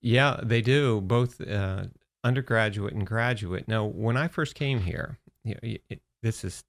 Yeah, 0.00 0.40
they 0.42 0.60
do 0.60 1.00
both 1.00 1.40
uh, 1.40 1.84
undergraduate 2.22 2.94
and 2.94 3.06
graduate. 3.06 3.66
Now, 3.66 3.84
when 3.84 4.16
I 4.16 4.28
first 4.28 4.54
came 4.54 4.80
here, 4.80 5.18
you 5.44 5.54
know, 5.54 5.76
it, 5.88 6.02
this 6.22 6.44
is 6.44 6.64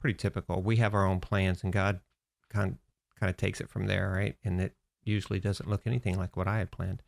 pretty 0.00 0.16
typical. 0.16 0.62
We 0.62 0.76
have 0.76 0.94
our 0.94 1.06
own 1.06 1.20
plans, 1.20 1.62
and 1.62 1.72
God 1.72 2.00
kind 2.50 2.78
kind 3.18 3.30
of 3.30 3.36
takes 3.36 3.60
it 3.60 3.68
from 3.68 3.86
there, 3.86 4.10
right? 4.10 4.36
And 4.44 4.60
it 4.60 4.74
usually 5.02 5.40
doesn't 5.40 5.68
look 5.68 5.86
anything 5.86 6.16
like 6.16 6.36
what 6.36 6.46
I 6.46 6.58
had 6.58 6.70
planned. 6.70 7.02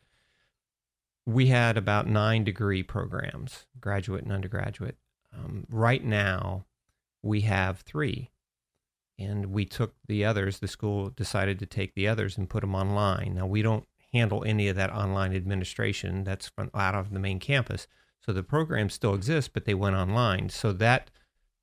We 1.30 1.46
had 1.46 1.76
about 1.76 2.06
nine 2.08 2.44
degree 2.44 2.82
programs, 2.82 3.66
graduate 3.80 4.24
and 4.24 4.32
undergraduate. 4.32 4.96
Um, 5.32 5.66
right 5.70 6.02
now, 6.04 6.66
we 7.22 7.42
have 7.42 7.80
three, 7.80 8.30
and 9.18 9.46
we 9.46 9.64
took 9.64 9.94
the 10.08 10.24
others. 10.24 10.58
The 10.58 10.66
school 10.66 11.10
decided 11.10 11.58
to 11.60 11.66
take 11.66 11.94
the 11.94 12.08
others 12.08 12.36
and 12.36 12.50
put 12.50 12.62
them 12.62 12.74
online. 12.74 13.34
Now 13.34 13.46
we 13.46 13.62
don't 13.62 13.86
handle 14.12 14.42
any 14.44 14.66
of 14.66 14.74
that 14.76 14.92
online 14.92 15.32
administration. 15.34 16.24
That's 16.24 16.48
from 16.48 16.70
out 16.74 16.96
of 16.96 17.12
the 17.12 17.20
main 17.20 17.38
campus. 17.38 17.86
So 18.24 18.32
the 18.32 18.42
programs 18.42 18.94
still 18.94 19.14
exist, 19.14 19.52
but 19.52 19.66
they 19.66 19.74
went 19.74 19.94
online. 19.96 20.48
So 20.48 20.72
that 20.72 21.10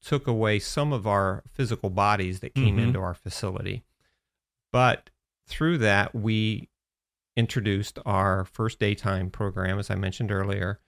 took 0.01 0.27
away 0.27 0.59
some 0.59 0.93
of 0.93 1.05
our 1.05 1.43
physical 1.51 1.89
bodies 1.89 2.39
that 2.39 2.55
came 2.55 2.77
Mhm. 2.77 2.83
into 2.83 2.99
our 2.99 3.13
facility. 3.13 3.83
But 4.71 5.09
through 5.45 5.79
that, 5.79 6.15
we 6.15 6.69
introduced 7.37 7.99
our 8.05 8.43
first 8.43 8.79
daytime 8.79 9.29
program, 9.29 9.79
as 9.79 9.89
I 9.89 9.95
mentioned 9.95 10.31
earlier, 10.31 10.81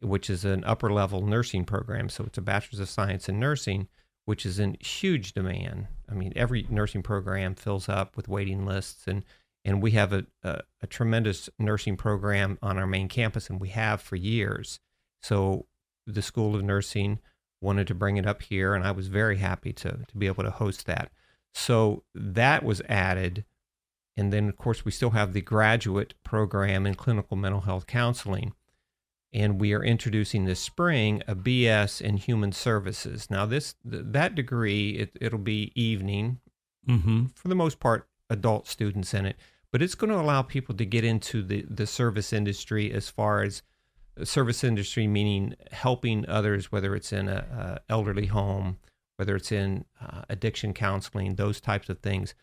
which 0.00 0.30
is 0.30 0.44
an 0.44 0.62
upper 0.64 0.90
level 0.90 1.20
nursing 1.20 1.64
program. 1.64 2.08
So 2.08 2.24
it's 2.24 2.38
a 2.38 2.42
bachelor's 2.42 2.80
of 2.80 2.88
science 2.88 3.28
in 3.28 3.40
nursing, 3.40 3.88
which 4.24 4.46
is 4.46 4.58
in 4.58 4.76
huge 4.80 5.32
demand. 5.34 5.88
I 6.08 6.14
mean, 6.14 6.32
every 6.36 6.64
nursing 6.70 7.02
program 7.02 7.56
fills 7.56 7.88
up 7.88 8.16
with 8.16 8.28
waiting 8.28 8.64
lists, 8.64 9.06
and 9.06 9.24
and 9.64 9.82
we 9.82 9.90
have 9.92 10.12
a, 10.12 10.24
a, 10.44 10.60
a 10.80 10.86
tremendous 10.86 11.50
nursing 11.58 11.96
program 11.96 12.56
on 12.62 12.78
our 12.78 12.86
main 12.86 13.08
campus, 13.08 13.50
and 13.50 13.60
we 13.60 13.70
have 13.70 14.00
for 14.00 14.14
years. 14.14 14.78
So 15.22 15.66
the 16.06 16.22
School 16.22 16.54
of 16.54 16.62
Nursing 16.62 17.18
wanted 17.60 17.88
to 17.88 17.94
bring 17.94 18.16
it 18.16 18.26
up 18.26 18.42
here, 18.42 18.74
and 18.74 18.84
I 18.84 18.92
was 18.92 19.08
very 19.08 19.38
happy 19.38 19.72
to 19.72 19.98
to 20.06 20.16
be 20.16 20.28
able 20.28 20.44
to 20.44 20.50
host 20.50 20.86
that. 20.86 21.10
So 21.52 22.04
that 22.14 22.62
was 22.62 22.80
added. 22.88 23.44
And 24.16 24.32
then, 24.32 24.48
of 24.48 24.56
course, 24.56 24.84
we 24.84 24.90
still 24.92 25.10
have 25.10 25.32
the 25.32 25.42
graduate 25.42 26.14
program 26.24 26.86
in 26.86 26.94
clinical 26.94 27.36
mental 27.36 27.60
health 27.62 27.86
counseling 27.86 28.54
and 29.32 29.60
we 29.60 29.74
are 29.74 29.84
introducing 29.84 30.44
this 30.44 30.60
spring 30.60 31.22
a 31.28 31.34
BS 31.34 32.00
in 32.00 32.16
human 32.16 32.52
services. 32.52 33.30
Now, 33.30 33.44
this 33.44 33.74
that 33.84 34.34
degree 34.34 34.90
it, 34.90 35.16
it'll 35.20 35.38
be 35.38 35.72
evening, 35.74 36.40
Mm-hmm. 36.88 37.26
for 37.34 37.48
the 37.48 37.56
most 37.56 37.80
part, 37.80 38.08
adult 38.30 38.68
students 38.68 39.12
in 39.12 39.26
it, 39.26 39.36
but 39.72 39.82
it's 39.82 39.96
going 39.96 40.12
to 40.12 40.20
allow 40.20 40.42
people 40.42 40.74
to 40.76 40.84
get 40.86 41.04
into 41.04 41.42
the 41.42 41.66
the 41.68 41.86
service 41.86 42.32
industry 42.32 42.92
as 42.92 43.10
far 43.10 43.42
as 43.42 43.62
uh, 44.18 44.24
service 44.24 44.62
industry 44.62 45.06
meaning 45.08 45.54
helping 45.72 46.26
others, 46.28 46.70
whether 46.70 46.94
it's 46.94 47.12
in 47.12 47.28
a, 47.28 47.80
a 47.88 47.92
elderly 47.92 48.26
home, 48.26 48.78
whether 49.16 49.34
it's 49.34 49.50
in 49.50 49.84
uh, 50.00 50.22
addiction 50.30 50.72
counseling, 50.72 51.34
those 51.34 51.60
types 51.60 51.88
of 51.88 51.98
things. 51.98 52.34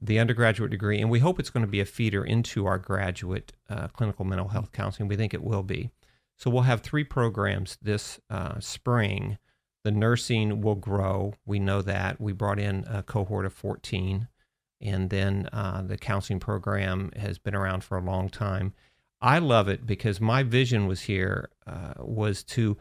The 0.00 0.18
undergraduate 0.18 0.70
degree, 0.70 1.00
and 1.00 1.10
we 1.10 1.18
hope 1.18 1.40
it's 1.40 1.50
going 1.50 1.66
to 1.66 1.70
be 1.70 1.80
a 1.80 1.84
feeder 1.84 2.24
into 2.24 2.66
our 2.66 2.78
graduate 2.78 3.52
uh, 3.68 3.88
clinical 3.88 4.24
mental 4.24 4.48
health 4.48 4.72
counseling. 4.72 5.08
We 5.08 5.16
think 5.16 5.34
it 5.34 5.42
will 5.42 5.62
be. 5.64 5.90
So 6.36 6.50
we'll 6.50 6.62
have 6.62 6.82
three 6.82 7.04
programs 7.04 7.78
this 7.82 8.20
uh, 8.30 8.60
spring. 8.60 9.38
The 9.82 9.90
nursing 9.90 10.60
will 10.60 10.76
grow. 10.76 11.34
We 11.44 11.58
know 11.58 11.82
that. 11.82 12.20
We 12.20 12.32
brought 12.32 12.60
in 12.60 12.84
a 12.88 13.02
cohort 13.02 13.44
of 13.44 13.52
14. 13.52 14.28
And 14.80 15.10
then 15.10 15.48
uh, 15.52 15.82
the 15.82 15.98
counseling 15.98 16.38
program 16.38 17.10
has 17.16 17.38
been 17.38 17.56
around 17.56 17.82
for 17.82 17.98
a 17.98 18.02
long 18.02 18.28
time. 18.28 18.74
I 19.20 19.40
love 19.40 19.68
it 19.68 19.84
because 19.84 20.20
my 20.20 20.44
vision 20.44 20.86
was 20.86 21.02
here 21.02 21.50
uh, 21.66 21.94
was 21.98 22.44
to 22.44 22.76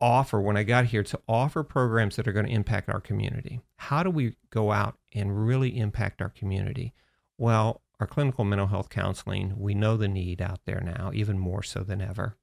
offer, 0.00 0.40
when 0.40 0.56
I 0.56 0.62
got 0.62 0.86
here, 0.86 1.02
to 1.02 1.20
offer 1.28 1.62
programs 1.62 2.16
that 2.16 2.28
are 2.28 2.32
going 2.32 2.46
to 2.46 2.52
impact 2.52 2.88
our 2.88 3.00
community. 3.00 3.60
How 3.76 4.02
do 4.02 4.10
we 4.10 4.36
go 4.50 4.72
out 4.72 4.98
and 5.14 5.44
really 5.46 5.78
impact 5.78 6.22
our 6.22 6.28
community? 6.28 6.94
Well, 7.36 7.82
our 8.00 8.06
clinical 8.06 8.44
mental 8.44 8.68
health 8.68 8.90
counseling, 8.90 9.54
we 9.56 9.74
know 9.74 9.96
the 9.96 10.08
need 10.08 10.40
out 10.40 10.60
there 10.66 10.80
now, 10.80 11.10
even 11.12 11.38
more 11.38 11.62
so 11.62 11.80
than 11.80 12.00
ever. 12.00 12.36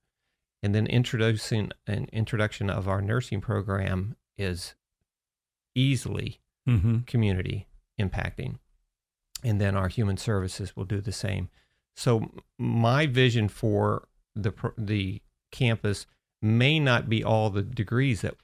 And 0.61 0.73
then 0.75 0.87
introducing 0.87 1.71
an 1.87 2.07
introduction 2.11 2.69
of 2.69 2.87
our 2.87 3.01
nursing 3.01 3.41
program 3.41 4.15
is 4.37 4.75
easily 5.73 6.41
Mm-hmm. 6.67 7.01
community 7.05 7.67
impacting. 8.01 8.57
And 9.43 9.61
then 9.61 9.75
our 9.75 9.87
human 9.87 10.17
services 10.17 10.75
will 10.75 10.85
do 10.85 10.99
the 10.99 11.11
same. 11.11 11.49
So 11.95 12.31
my 12.57 13.05
vision 13.05 13.49
for 13.49 14.07
the 14.35 14.51
the 14.75 15.21
campus 15.51 16.07
may 16.45 16.79
not 16.79 17.09
be 17.09 17.23
all 17.23 17.49
the 17.49 17.63
degrees 17.63 18.21
that 18.21 18.35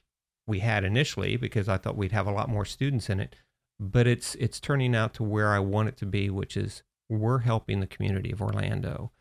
we 0.46 0.58
had 0.58 0.84
initially 0.84 1.36
because 1.36 1.68
I 1.68 1.78
thought 1.78 1.96
we'd 1.96 2.12
have 2.12 2.26
a 2.26 2.32
lot 2.32 2.48
more 2.48 2.64
students 2.64 3.08
in 3.08 3.20
it, 3.20 3.36
but 3.78 4.06
it's 4.06 4.34
it's 4.36 4.60
turning 4.60 4.94
out 4.94 5.14
to 5.14 5.22
where 5.22 5.50
I 5.50 5.60
want 5.60 5.88
it 5.88 5.96
to 5.98 6.06
be, 6.06 6.28
which 6.28 6.56
is 6.56 6.82
we're 7.08 7.38
helping 7.40 7.80
the 7.80 7.86
community 7.86 8.32
of 8.32 8.42
Orlando 8.42 9.12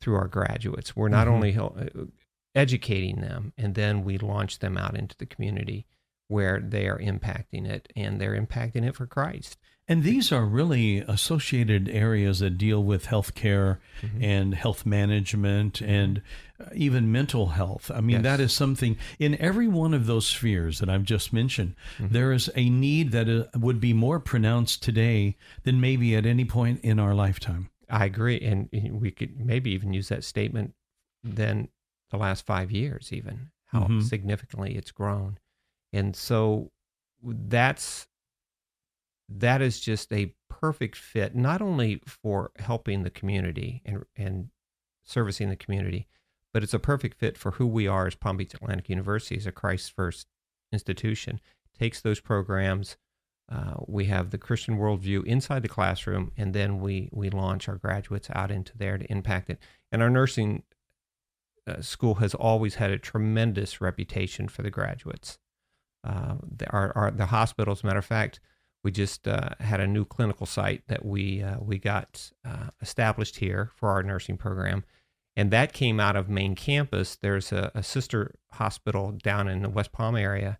through 0.00 0.16
our 0.16 0.28
graduates. 0.28 0.96
We're 0.96 1.08
not 1.08 1.26
Mhm. 1.26 1.30
only 1.30 1.52
hel- 1.52 1.76
uh, 1.78 2.04
educating 2.54 3.20
them 3.20 3.52
and 3.56 3.74
then 3.74 4.02
we 4.04 4.18
launch 4.18 4.58
them 4.58 4.76
out 4.76 4.96
into 4.96 5.16
the 5.18 5.26
community 5.26 5.86
where 6.28 6.60
they 6.60 6.88
are 6.88 6.98
impacting 6.98 7.66
it 7.66 7.92
and 7.94 8.20
they're 8.20 8.40
impacting 8.40 8.84
it 8.86 8.96
for 8.96 9.06
Christ. 9.06 9.56
And 9.90 10.04
these 10.04 10.30
are 10.30 10.44
really 10.46 10.98
associated 10.98 11.88
areas 11.88 12.38
that 12.38 12.56
deal 12.56 12.82
with 12.84 13.06
healthcare 13.06 13.78
Mhm. 14.02 14.22
and 14.22 14.54
health 14.54 14.86
management 14.86 15.80
and 15.82 16.22
uh, 16.60 16.66
even 16.74 17.10
mental 17.10 17.48
health. 17.48 17.90
I 17.92 18.00
mean, 18.00 18.16
Yes. 18.18 18.22
that 18.22 18.40
is 18.40 18.52
something 18.52 18.96
in 19.18 19.34
every 19.40 19.66
one 19.66 19.92
of 19.92 20.06
those 20.06 20.26
spheres 20.28 20.78
that 20.78 20.88
I've 20.88 21.02
just 21.04 21.32
mentioned. 21.32 21.74
Mhm. 21.98 22.10
there 22.10 22.32
is 22.32 22.48
a 22.54 22.70
need 22.70 23.10
that 23.10 23.28
uh, 23.28 23.46
would 23.58 23.80
be 23.80 23.92
more 23.92 24.20
pronounced 24.20 24.80
today 24.82 25.36
than 25.64 25.80
maybe 25.80 26.14
at 26.14 26.24
any 26.24 26.44
point 26.44 26.80
in 26.84 27.00
our 27.00 27.12
lifetime. 27.14 27.70
I 27.88 28.04
agree. 28.04 28.40
And 28.40 28.68
we 28.72 29.10
could 29.10 29.40
maybe 29.40 29.72
even 29.72 29.92
use 29.92 30.08
that 30.08 30.22
statement 30.22 30.74
then 31.24 31.68
the 32.10 32.16
last 32.16 32.46
five 32.46 32.70
years, 32.70 33.12
even 33.12 33.50
how 33.66 33.88
Mhm. 33.88 34.02
significantly 34.04 34.76
it's 34.76 34.92
grown. 34.92 35.38
And 35.92 36.14
so 36.14 36.70
that's 37.22 38.06
that 39.30 39.62
is 39.62 39.80
just 39.80 40.12
a 40.12 40.34
perfect 40.48 40.96
fit, 40.96 41.34
not 41.34 41.62
only 41.62 42.02
for 42.06 42.50
helping 42.58 43.02
the 43.02 43.10
community 43.10 43.82
and 43.84 44.04
and 44.16 44.50
servicing 45.04 45.48
the 45.48 45.56
community, 45.56 46.06
but 46.52 46.62
it's 46.62 46.74
a 46.74 46.78
perfect 46.78 47.18
fit 47.18 47.38
for 47.38 47.52
who 47.52 47.66
we 47.66 47.86
are 47.86 48.06
as 48.06 48.14
Palm 48.14 48.36
Beach 48.36 48.54
Atlantic 48.54 48.88
University 48.88 49.36
as 49.36 49.46
a 49.46 49.52
Christ 49.52 49.92
first 49.92 50.26
institution. 50.72 51.40
Takes 51.78 52.00
those 52.00 52.20
programs. 52.20 52.96
Uh, 53.50 53.74
we 53.86 54.04
have 54.04 54.30
the 54.30 54.38
Christian 54.38 54.78
worldview 54.78 55.24
inside 55.24 55.62
the 55.62 55.68
classroom, 55.68 56.32
and 56.36 56.52
then 56.52 56.80
we 56.80 57.08
we 57.12 57.30
launch 57.30 57.68
our 57.68 57.76
graduates 57.76 58.28
out 58.34 58.50
into 58.50 58.76
there 58.76 58.98
to 58.98 59.10
impact 59.10 59.50
it. 59.50 59.58
And 59.90 60.02
our 60.02 60.10
nursing 60.10 60.64
uh, 61.66 61.80
school 61.80 62.16
has 62.16 62.34
always 62.34 62.76
had 62.76 62.90
a 62.90 62.98
tremendous 62.98 63.80
reputation 63.80 64.48
for 64.48 64.62
the 64.62 64.70
graduates. 64.70 65.38
Uh, 66.02 66.36
the, 66.56 66.68
our, 66.70 66.92
our 66.96 67.10
the 67.10 67.26
hospital, 67.26 67.72
as 67.72 67.82
a 67.82 67.86
matter 67.86 67.98
of 67.98 68.04
fact, 68.04 68.40
we 68.82 68.90
just 68.90 69.28
uh, 69.28 69.50
had 69.60 69.80
a 69.80 69.86
new 69.86 70.04
clinical 70.04 70.46
site 70.46 70.82
that 70.88 71.04
we 71.04 71.42
uh, 71.42 71.56
we 71.60 71.78
got 71.78 72.30
uh, 72.44 72.68
established 72.80 73.36
here 73.36 73.70
for 73.76 73.90
our 73.90 74.02
nursing 74.02 74.36
program, 74.36 74.84
and 75.36 75.50
that 75.50 75.72
came 75.72 76.00
out 76.00 76.16
of 76.16 76.28
main 76.28 76.54
campus. 76.54 77.16
There's 77.16 77.52
a, 77.52 77.70
a 77.74 77.82
sister 77.82 78.34
hospital 78.52 79.12
down 79.12 79.48
in 79.48 79.62
the 79.62 79.68
West 79.68 79.92
Palm 79.92 80.16
area. 80.16 80.58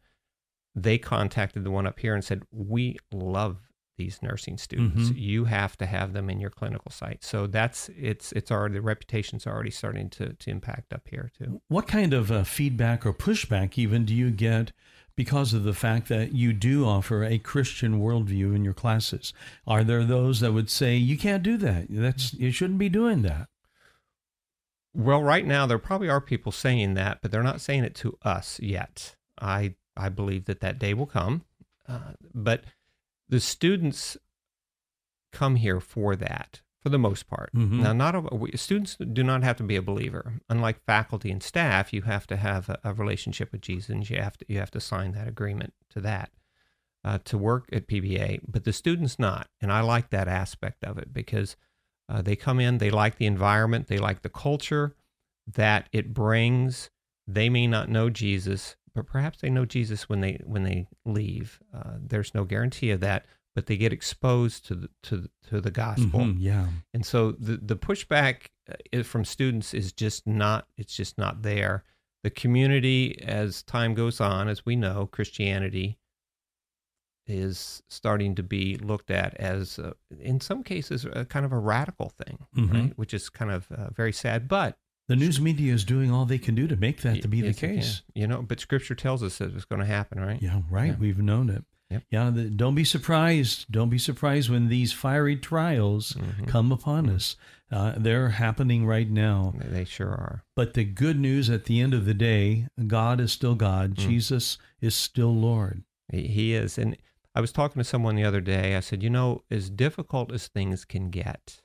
They 0.74 0.98
contacted 0.98 1.64
the 1.64 1.70
one 1.70 1.86
up 1.86 1.98
here 1.98 2.14
and 2.14 2.24
said, 2.24 2.42
"We 2.50 2.98
love 3.12 3.56
these 3.96 4.22
nursing 4.22 4.56
students. 4.56 5.10
Mhm. 5.10 5.20
You 5.20 5.44
have 5.44 5.76
to 5.76 5.84
have 5.86 6.12
them 6.12 6.30
in 6.30 6.40
your 6.40 6.50
clinical 6.50 6.90
site." 6.90 7.24
So 7.24 7.46
that's 7.46 7.88
it's 7.96 8.32
it's 8.32 8.50
already 8.50 8.74
the 8.74 8.82
reputation's 8.82 9.46
already 9.46 9.70
starting 9.70 10.10
to 10.10 10.34
to 10.34 10.50
impact 10.50 10.92
up 10.92 11.08
here 11.08 11.30
too. 11.36 11.60
What 11.68 11.88
kind 11.88 12.12
of 12.12 12.30
uh, 12.30 12.44
feedback 12.44 13.04
or 13.06 13.12
pushback 13.14 13.78
even 13.78 14.04
do 14.04 14.14
you 14.14 14.30
get 14.30 14.72
because 15.20 15.52
of 15.52 15.64
the 15.64 15.74
fact 15.74 16.08
that 16.08 16.32
you 16.32 16.50
do 16.50 16.86
offer 16.86 17.22
a 17.22 17.36
Christian 17.36 18.00
worldview 18.00 18.56
in 18.56 18.64
your 18.64 18.72
classes? 18.72 19.34
Are 19.66 19.84
there 19.84 20.02
those 20.02 20.40
that 20.40 20.54
would 20.54 20.70
say 20.70 20.96
you 20.96 21.18
can't 21.18 21.42
do 21.42 21.58
that? 21.58 21.88
That's 21.90 22.32
you 22.32 22.50
shouldn't 22.50 22.78
be 22.78 22.88
doing 22.88 23.20
that. 23.20 23.48
Well, 24.94 25.22
right 25.22 25.44
now 25.44 25.66
there 25.66 25.76
probably 25.76 26.08
are 26.08 26.22
people 26.22 26.52
saying 26.52 26.94
that, 26.94 27.18
but 27.20 27.30
they're 27.30 27.42
not 27.42 27.60
saying 27.60 27.84
it 27.84 27.94
to 27.96 28.16
us 28.22 28.58
yet. 28.60 29.14
I 29.38 29.74
I 29.94 30.08
believe 30.08 30.46
that 30.46 30.60
that 30.60 30.78
day 30.78 30.94
will 30.94 31.04
come, 31.04 31.44
uh, 31.86 32.12
but 32.34 32.64
the 33.28 33.40
students 33.40 34.16
come 35.32 35.56
here 35.56 35.80
for 35.80 36.16
that 36.16 36.62
for 36.80 36.88
the 36.88 36.98
most 36.98 37.28
part. 37.28 37.52
Mhm. 37.54 37.80
Now, 37.82 37.92
not 37.92 38.14
a, 38.14 38.20
we, 38.34 38.52
students 38.56 38.96
do 38.96 39.22
not 39.22 39.42
have 39.42 39.56
to 39.58 39.62
be 39.62 39.76
a 39.76 39.82
believer. 39.82 40.40
Unlike 40.48 40.84
faculty 40.86 41.30
and 41.30 41.42
staff, 41.42 41.92
you 41.92 42.02
have 42.02 42.26
to 42.28 42.36
have 42.36 42.68
a, 42.68 42.78
a 42.84 42.94
relationship 42.94 43.52
with 43.52 43.60
Jesus. 43.60 43.90
And 43.90 44.08
you 44.08 44.20
have 44.20 44.36
to 44.38 44.46
you 44.48 44.58
have 44.58 44.70
to 44.72 44.80
sign 44.80 45.12
that 45.12 45.28
agreement 45.28 45.74
to 45.90 46.00
that 46.00 46.30
uh, 47.04 47.18
to 47.24 47.36
work 47.38 47.68
at 47.72 47.86
PBA. 47.86 48.40
But 48.48 48.64
the 48.64 48.72
students 48.72 49.18
not, 49.18 49.48
and 49.60 49.70
I 49.72 49.80
like 49.80 50.10
that 50.10 50.28
aspect 50.28 50.82
of 50.84 50.96
it 50.98 51.12
because 51.12 51.56
uh, 52.08 52.22
they 52.22 52.36
come 52.36 52.58
in, 52.60 52.78
they 52.78 52.90
like 52.90 53.16
the 53.16 53.26
environment, 53.26 53.86
they 53.88 53.98
like 53.98 54.22
the 54.22 54.28
culture 54.28 54.96
that 55.46 55.88
it 55.92 56.14
brings. 56.14 56.90
They 57.26 57.48
may 57.48 57.66
not 57.66 57.88
know 57.88 58.10
Jesus, 58.10 58.76
but 58.94 59.06
perhaps 59.06 59.38
they 59.40 59.50
know 59.50 59.64
Jesus 59.64 60.08
when 60.08 60.20
they 60.20 60.40
when 60.44 60.62
they 60.64 60.86
leave. 61.04 61.60
Uh, 61.74 61.94
there's 62.00 62.34
no 62.34 62.44
guarantee 62.44 62.90
of 62.90 63.00
that, 63.00 63.26
but 63.54 63.66
they 63.66 63.76
get 63.76 63.92
exposed 63.92 64.66
to 64.66 64.74
the 64.74 64.90
to 65.02 65.28
to 65.48 65.60
the 65.60 65.70
gospel. 65.70 66.20
Mhm, 66.20 66.36
yeah. 66.38 66.68
And 66.94 67.04
so 67.04 67.32
the 67.32 67.56
the 67.56 67.76
pushback 67.76 68.46
uh, 68.92 69.02
from 69.02 69.24
students 69.24 69.74
is 69.74 69.92
just 69.92 70.26
not 70.26 70.68
it's 70.76 70.94
just 70.94 71.18
not 71.18 71.42
there. 71.42 71.84
The 72.22 72.30
community, 72.30 73.20
as 73.22 73.62
time 73.62 73.94
goes 73.94 74.20
on, 74.20 74.48
as 74.48 74.66
we 74.66 74.76
know, 74.76 75.06
Christianity 75.06 75.98
is 77.26 77.82
starting 77.88 78.34
to 78.34 78.42
be 78.42 78.76
looked 78.76 79.10
at 79.10 79.34
as, 79.36 79.78
uh, 79.78 79.92
in 80.18 80.40
some 80.40 80.62
cases, 80.62 81.06
a 81.12 81.24
kind 81.24 81.46
of 81.46 81.52
a 81.52 81.58
radical 81.58 82.08
thing, 82.08 82.38
Mhm. 82.56 82.72
right? 82.72 82.98
Which 82.98 83.14
is 83.14 83.28
kind 83.28 83.50
of 83.50 83.70
uh, 83.70 83.90
very 83.90 84.12
sad. 84.12 84.48
But 84.48 84.78
The 85.08 85.16
news 85.16 85.40
media 85.40 85.72
is 85.74 85.84
doing 85.84 86.10
all 86.12 86.24
they 86.24 86.38
can 86.38 86.54
do 86.54 86.68
to 86.68 86.76
make 86.76 87.00
that 87.02 87.20
to 87.22 87.28
be 87.28 87.38
Yes, 87.38 87.58
the 87.58 87.66
case. 87.66 88.02
you 88.14 88.26
know, 88.28 88.42
but 88.42 88.60
Scripture 88.60 88.94
tells 88.94 89.22
us 89.24 89.38
that 89.38 89.52
it's 89.54 89.64
going 89.64 89.80
to 89.80 89.86
happen, 89.86 90.20
right? 90.20 90.40
Yeah, 90.42 90.62
right. 90.70 90.88
Yeah. 90.92 90.96
We've 90.98 91.18
known 91.18 91.50
it. 91.50 91.64
Yep. 91.90 92.02
Yeah, 92.10 92.30
the, 92.30 92.44
don't 92.44 92.74
be 92.74 92.84
surprised. 92.84 93.66
Don't 93.70 93.90
be 93.90 93.98
surprised 93.98 94.48
when 94.48 94.68
these 94.68 94.92
fiery 94.92 95.36
trials 95.36 96.12
Mhm. 96.12 96.46
come 96.46 96.70
upon 96.72 97.08
us. 97.10 97.36
Uh, 97.70 97.94
they're 97.96 98.30
happening 98.30 98.86
right 98.86 99.08
now. 99.10 99.54
They- 99.58 99.84
sure 99.84 100.08
are. 100.10 100.44
But 100.56 100.74
the 100.74 100.84
good 100.84 101.18
news 101.18 101.50
at 101.50 101.64
the 101.64 101.80
end 101.80 101.94
of 101.94 102.04
the 102.04 102.14
day, 102.14 102.68
God 102.86 103.20
is 103.20 103.32
still 103.32 103.54
God. 103.54 103.94
Mm. 103.96 104.08
Jesus 104.08 104.58
is 104.80 104.94
still 104.94 105.34
Lord. 105.34 105.84
He 106.12 106.26
he 106.28 106.54
is. 106.54 106.78
And 106.78 106.96
I 107.34 107.40
was 107.40 107.52
talking 107.52 107.78
to 107.80 107.84
someone 107.84 108.16
the 108.16 108.24
other 108.24 108.40
day. 108.40 108.74
I 108.76 108.80
said, 108.80 109.02
you 109.02 109.10
know, 109.10 109.44
as 109.50 109.70
difficult 109.70 110.32
as 110.32 110.48
things 110.48 110.84
can 110.84 111.10
get, 111.10 111.60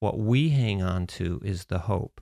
what 0.00 0.18
we 0.18 0.50
hang 0.50 0.82
on 0.82 1.06
to 1.08 1.40
is 1.44 1.66
the 1.66 1.80
hope. 1.80 2.20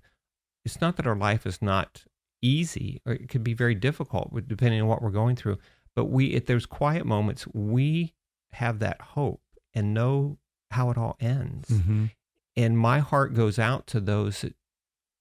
It's 0.64 0.80
not 0.80 0.96
that 0.96 1.06
our 1.06 1.16
life 1.16 1.46
is 1.46 1.60
not 1.62 2.04
easy, 2.42 3.00
or 3.06 3.14
it 3.14 3.28
could 3.28 3.42
be 3.44 3.54
very 3.54 3.74
difficult 3.74 4.32
depending 4.46 4.80
on 4.82 4.88
what 4.88 5.00
we're 5.02 5.10
going 5.10 5.36
through. 5.36 5.58
But 5.94 6.06
we, 6.06 6.26
if 6.28 6.46
there's 6.46 6.66
quiet 6.66 7.04
moments, 7.06 7.46
we 7.52 8.14
have 8.52 8.78
that 8.80 9.00
hope 9.00 9.42
and 9.74 9.94
know 9.94 10.38
how 10.70 10.90
it 10.90 10.98
all 10.98 11.16
ends. 11.20 11.68
Mm-hmm. 11.68 12.06
And 12.56 12.78
my 12.78 12.98
heart 12.98 13.34
goes 13.34 13.58
out 13.58 13.86
to 13.88 14.00
those 14.00 14.42
that 14.42 14.54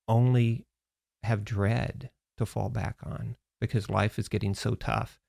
only 0.08 0.66
have 1.24 1.46
dread 1.46 2.10
to 2.38 2.46
fall 2.46 2.70
back 2.70 2.98
on 3.04 3.36
because 3.60 3.90
life 3.90 4.18
is 4.18 4.28
getting 4.28 4.54
so 4.54 4.76
tough. 4.76 5.20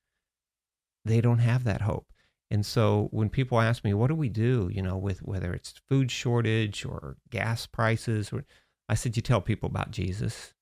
They 1.05 1.21
don't 1.21 1.39
have 1.39 1.63
that 1.65 1.81
hope. 1.81 2.07
And 2.49 2.65
so 2.65 3.07
when 3.11 3.29
people 3.29 3.59
ask 3.59 3.83
me, 3.83 3.93
what 3.93 4.07
do 4.07 4.15
we 4.15 4.29
do, 4.29 4.69
you 4.71 4.81
know, 4.81 4.97
with 4.97 5.19
whether 5.23 5.53
it's 5.53 5.73
food 5.89 6.11
shortage 6.11 6.85
or 6.85 7.17
gas 7.29 7.65
prices, 7.65 8.31
or, 8.31 8.45
I 8.87 8.95
said, 8.95 9.15
you 9.15 9.21
tell 9.21 9.41
people 9.41 9.67
about 9.67 9.91
Jesus. 9.91 10.53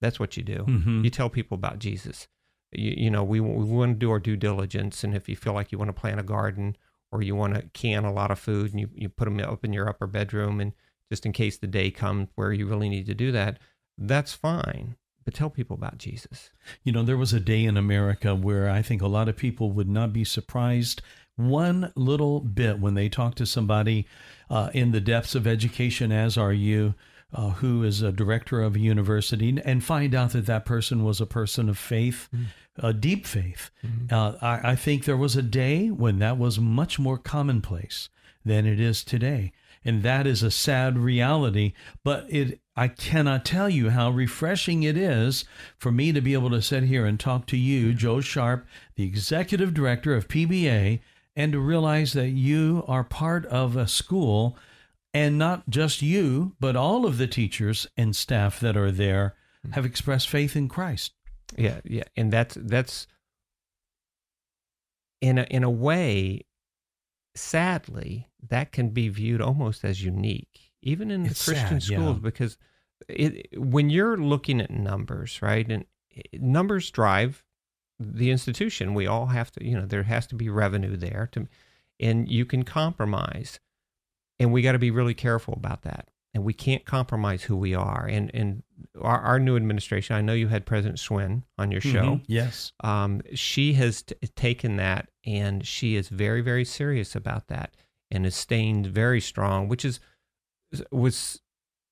That's 0.00 0.20
what 0.20 0.36
you 0.36 0.42
do. 0.42 0.64
Mhm. 0.68 1.04
You 1.04 1.10
tell 1.10 1.28
people 1.28 1.54
about 1.56 1.78
Jesus. 1.78 2.28
You, 2.72 2.94
you 2.96 3.10
know, 3.10 3.24
we, 3.24 3.40
we 3.40 3.64
want 3.64 3.92
to 3.92 3.98
do 3.98 4.10
our 4.10 4.18
due 4.18 4.36
diligence. 4.36 5.04
And 5.04 5.14
if 5.14 5.28
you 5.28 5.36
feel 5.36 5.52
like 5.52 5.72
you 5.72 5.78
want 5.78 5.88
to 5.88 6.00
plant 6.00 6.20
a 6.20 6.24
garden 6.24 6.76
or 7.10 7.22
you 7.22 7.36
want 7.36 7.54
to 7.54 7.62
can 7.72 8.04
a 8.04 8.12
lot 8.12 8.30
of 8.30 8.38
food 8.38 8.72
and 8.72 8.80
you, 8.80 8.88
you 8.94 9.08
put 9.08 9.24
them 9.26 9.40
up 9.40 9.64
in 9.64 9.72
your 9.72 9.88
upper 9.88 10.06
bedroom 10.06 10.60
and 10.60 10.72
just 11.10 11.26
in 11.26 11.32
case 11.32 11.58
the 11.58 11.66
day 11.66 11.90
comes 11.90 12.28
where 12.36 12.52
you 12.52 12.66
really 12.66 12.88
need 12.88 13.06
to 13.06 13.14
do 13.14 13.30
that, 13.32 13.58
that's 13.98 14.32
fine. 14.32 14.96
But 15.24 15.34
tell 15.34 15.50
people 15.50 15.76
about 15.76 15.98
Jesus. 15.98 16.50
You 16.82 16.92
know, 16.92 17.02
there 17.02 17.16
was 17.16 17.32
a 17.32 17.38
day 17.38 17.64
in 17.64 17.76
America 17.76 18.34
where 18.34 18.68
I 18.68 18.82
think 18.82 19.02
a 19.02 19.08
lot 19.08 19.28
of 19.28 19.36
people 19.36 19.70
would 19.72 19.88
not 19.88 20.12
be 20.12 20.24
surprised 20.24 21.02
one 21.36 21.92
little 21.94 22.40
bit 22.40 22.78
when 22.78 22.94
they 22.94 23.08
talk 23.08 23.34
to 23.36 23.46
somebody 23.46 24.06
uh, 24.50 24.70
in 24.74 24.92
the 24.92 25.00
depths 25.00 25.34
of 25.34 25.46
education, 25.46 26.12
as 26.12 26.36
are 26.36 26.52
you, 26.52 26.94
uh, 27.34 27.50
who 27.50 27.82
is 27.82 28.02
a 28.02 28.12
director 28.12 28.60
of 28.62 28.76
a 28.76 28.80
university, 28.80 29.60
and 29.64 29.82
find 29.84 30.14
out 30.14 30.32
that 30.32 30.46
that 30.46 30.64
person 30.64 31.04
was 31.04 31.20
a 31.20 31.26
person 31.26 31.68
of 31.68 31.78
faith, 31.78 32.28
a 32.76 32.92
deep 32.92 33.26
faith. 33.26 33.70
Uh, 34.10 34.34
I, 34.42 34.72
I 34.72 34.76
think 34.76 35.04
there 35.04 35.16
was 35.16 35.36
a 35.36 35.42
day 35.42 35.88
when 35.88 36.18
that 36.18 36.38
was 36.38 36.58
much 36.58 36.98
more 36.98 37.18
commonplace 37.18 38.08
than 38.44 38.66
it 38.66 38.80
is 38.80 39.04
today. 39.04 39.52
And 39.84 40.02
that 40.04 40.26
is 40.28 40.42
a 40.44 40.50
sad 40.50 40.96
reality, 40.98 41.72
but 42.04 42.26
it 42.28 42.60
I 42.76 42.88
cannot 42.88 43.44
tell 43.44 43.68
you 43.68 43.90
how 43.90 44.10
refreshing 44.10 44.82
it 44.82 44.96
is 44.96 45.44
for 45.76 45.92
me 45.92 46.12
to 46.12 46.20
be 46.22 46.32
able 46.32 46.50
to 46.50 46.62
sit 46.62 46.84
here 46.84 47.04
and 47.04 47.20
talk 47.20 47.46
to 47.48 47.56
you, 47.56 47.92
Joe 47.92 48.20
Sharp, 48.20 48.66
the 48.94 49.04
executive 49.04 49.74
director 49.74 50.14
of 50.14 50.28
PBA, 50.28 51.00
and 51.36 51.52
to 51.52 51.58
realize 51.58 52.14
that 52.14 52.30
you 52.30 52.84
are 52.88 53.04
part 53.04 53.44
of 53.46 53.76
a 53.76 53.86
school 53.86 54.56
and 55.14 55.38
not 55.38 55.68
just 55.68 56.02
you, 56.02 56.56
but 56.58 56.76
all 56.76 57.06
of 57.06 57.18
the 57.18 57.26
teachers 57.26 57.86
and 57.96 58.16
staff 58.16 58.60
that 58.60 58.76
are 58.76 58.90
there 58.90 59.34
mm-hmm. 59.64 59.74
have 59.74 59.84
expressed 59.84 60.28
faith 60.28 60.56
in 60.56 60.68
Christ. 60.68 61.12
Yeah, 61.56 61.80
yeah, 61.84 62.04
and 62.16 62.32
that's 62.32 62.56
that's 62.58 63.06
in 65.20 65.38
a 65.38 65.42
in 65.44 65.64
a 65.64 65.70
way, 65.70 66.46
sadly, 67.34 68.28
that 68.48 68.72
can 68.72 68.88
be 68.88 69.08
viewed 69.08 69.42
almost 69.42 69.84
as 69.84 70.02
unique, 70.02 70.72
even 70.82 71.10
in 71.10 71.26
It's 71.26 71.44
the 71.44 71.52
Christian 71.52 71.80
sad, 71.80 71.90
yeah. 71.90 71.98
schools, 71.98 72.18
because 72.20 72.56
it 73.08 73.48
when 73.56 73.90
you're 73.90 74.16
looking 74.16 74.60
at 74.60 74.70
numbers, 74.70 75.42
right, 75.42 75.70
and 75.70 75.84
numbers 76.32 76.90
drive 76.90 77.44
the 78.00 78.30
institution. 78.30 78.94
We 78.94 79.06
all 79.06 79.26
have 79.26 79.52
to, 79.52 79.64
you 79.64 79.76
know, 79.76 79.86
there 79.86 80.04
has 80.04 80.26
to 80.28 80.34
be 80.34 80.48
revenue 80.48 80.96
there 80.96 81.28
to, 81.32 81.46
and 82.00 82.28
you 82.30 82.44
can 82.44 82.64
compromise, 82.64 83.60
and 84.42 84.52
we 84.52 84.60
got 84.60 84.72
to 84.72 84.78
be 84.78 84.90
really 84.90 85.14
careful 85.14 85.54
about 85.54 85.82
that. 85.82 86.08
And 86.34 86.44
we 86.44 86.52
can't 86.54 86.84
compromise 86.86 87.42
who 87.42 87.56
we 87.56 87.74
are. 87.74 88.06
And 88.10 88.30
and 88.34 88.62
our, 89.00 89.20
our 89.20 89.38
new 89.38 89.54
administration, 89.56 90.16
I 90.16 90.20
know 90.22 90.32
you 90.32 90.48
had 90.48 90.64
President 90.66 90.98
Schwinn 90.98 91.42
on 91.58 91.70
your 91.70 91.80
show 91.80 92.16
Mhm. 92.16 92.24
Yes. 92.26 92.72
um, 92.82 93.20
she 93.34 93.74
has 93.74 94.02
t- 94.02 94.14
taken 94.34 94.76
that 94.76 95.08
and 95.24 95.66
she 95.66 95.94
is 95.96 96.08
very 96.08 96.40
very 96.40 96.64
serious 96.64 97.14
about 97.14 97.48
that 97.48 97.74
and 98.10 98.26
is 98.26 98.34
staying 98.34 98.84
very 98.86 99.20
strong 99.20 99.68
which 99.68 99.84
is 99.84 100.00
was 100.90 101.40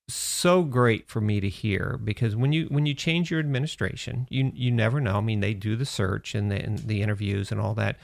so 0.09 0.63
great 0.63 1.07
for 1.07 1.21
me 1.21 1.39
to 1.39 1.47
hear 1.47 1.97
because 2.03 2.35
when 2.35 2.51
you 2.51 2.65
when 2.65 2.85
you 2.85 2.93
change 2.93 3.31
your 3.31 3.39
administration 3.39 4.27
you 4.29 4.51
you 4.53 4.69
never 4.71 4.99
know 4.99 5.17
i 5.17 5.21
mean 5.21 5.39
they 5.39 5.53
do 5.53 5.75
the 5.77 5.85
search 5.85 6.35
and 6.35 6.51
the, 6.51 6.55
and 6.61 6.79
the 6.79 7.01
interviews 7.01 7.51
and 7.51 7.61
all 7.61 7.73
that 7.73 7.97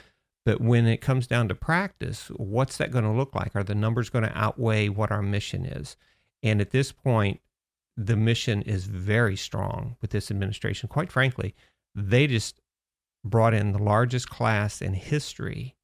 but 0.48 0.62
when 0.62 0.88
it 0.88 1.02
comes 1.02 1.28
down 1.28 1.48
to 1.50 1.56
practice 1.56 2.30
what's 2.38 2.78
that 2.78 2.92
going 2.92 3.04
to 3.04 3.12
look 3.12 3.36
like 3.36 3.56
are 3.56 3.64
the 3.64 3.76
numbers 3.76 4.10
going 4.10 4.24
to 4.24 4.38
outweigh 4.38 4.88
what 4.90 5.12
our 5.12 5.22
mission 5.22 5.66
is 5.66 5.98
and 6.42 6.62
at 6.62 6.72
this 6.72 6.92
point 6.92 7.40
the 7.96 8.16
mission 8.16 8.62
is 8.62 8.86
very 8.86 9.36
strong 9.36 9.96
with 10.02 10.12
this 10.12 10.32
administration 10.32 10.88
quite 10.90 11.12
frankly 11.12 11.54
they 11.94 12.28
just 12.28 12.62
brought 13.26 13.54
in 13.54 13.72
the 13.74 13.84
largest 13.84 14.30
class 14.30 14.82
in 14.82 14.94
history 14.94 15.76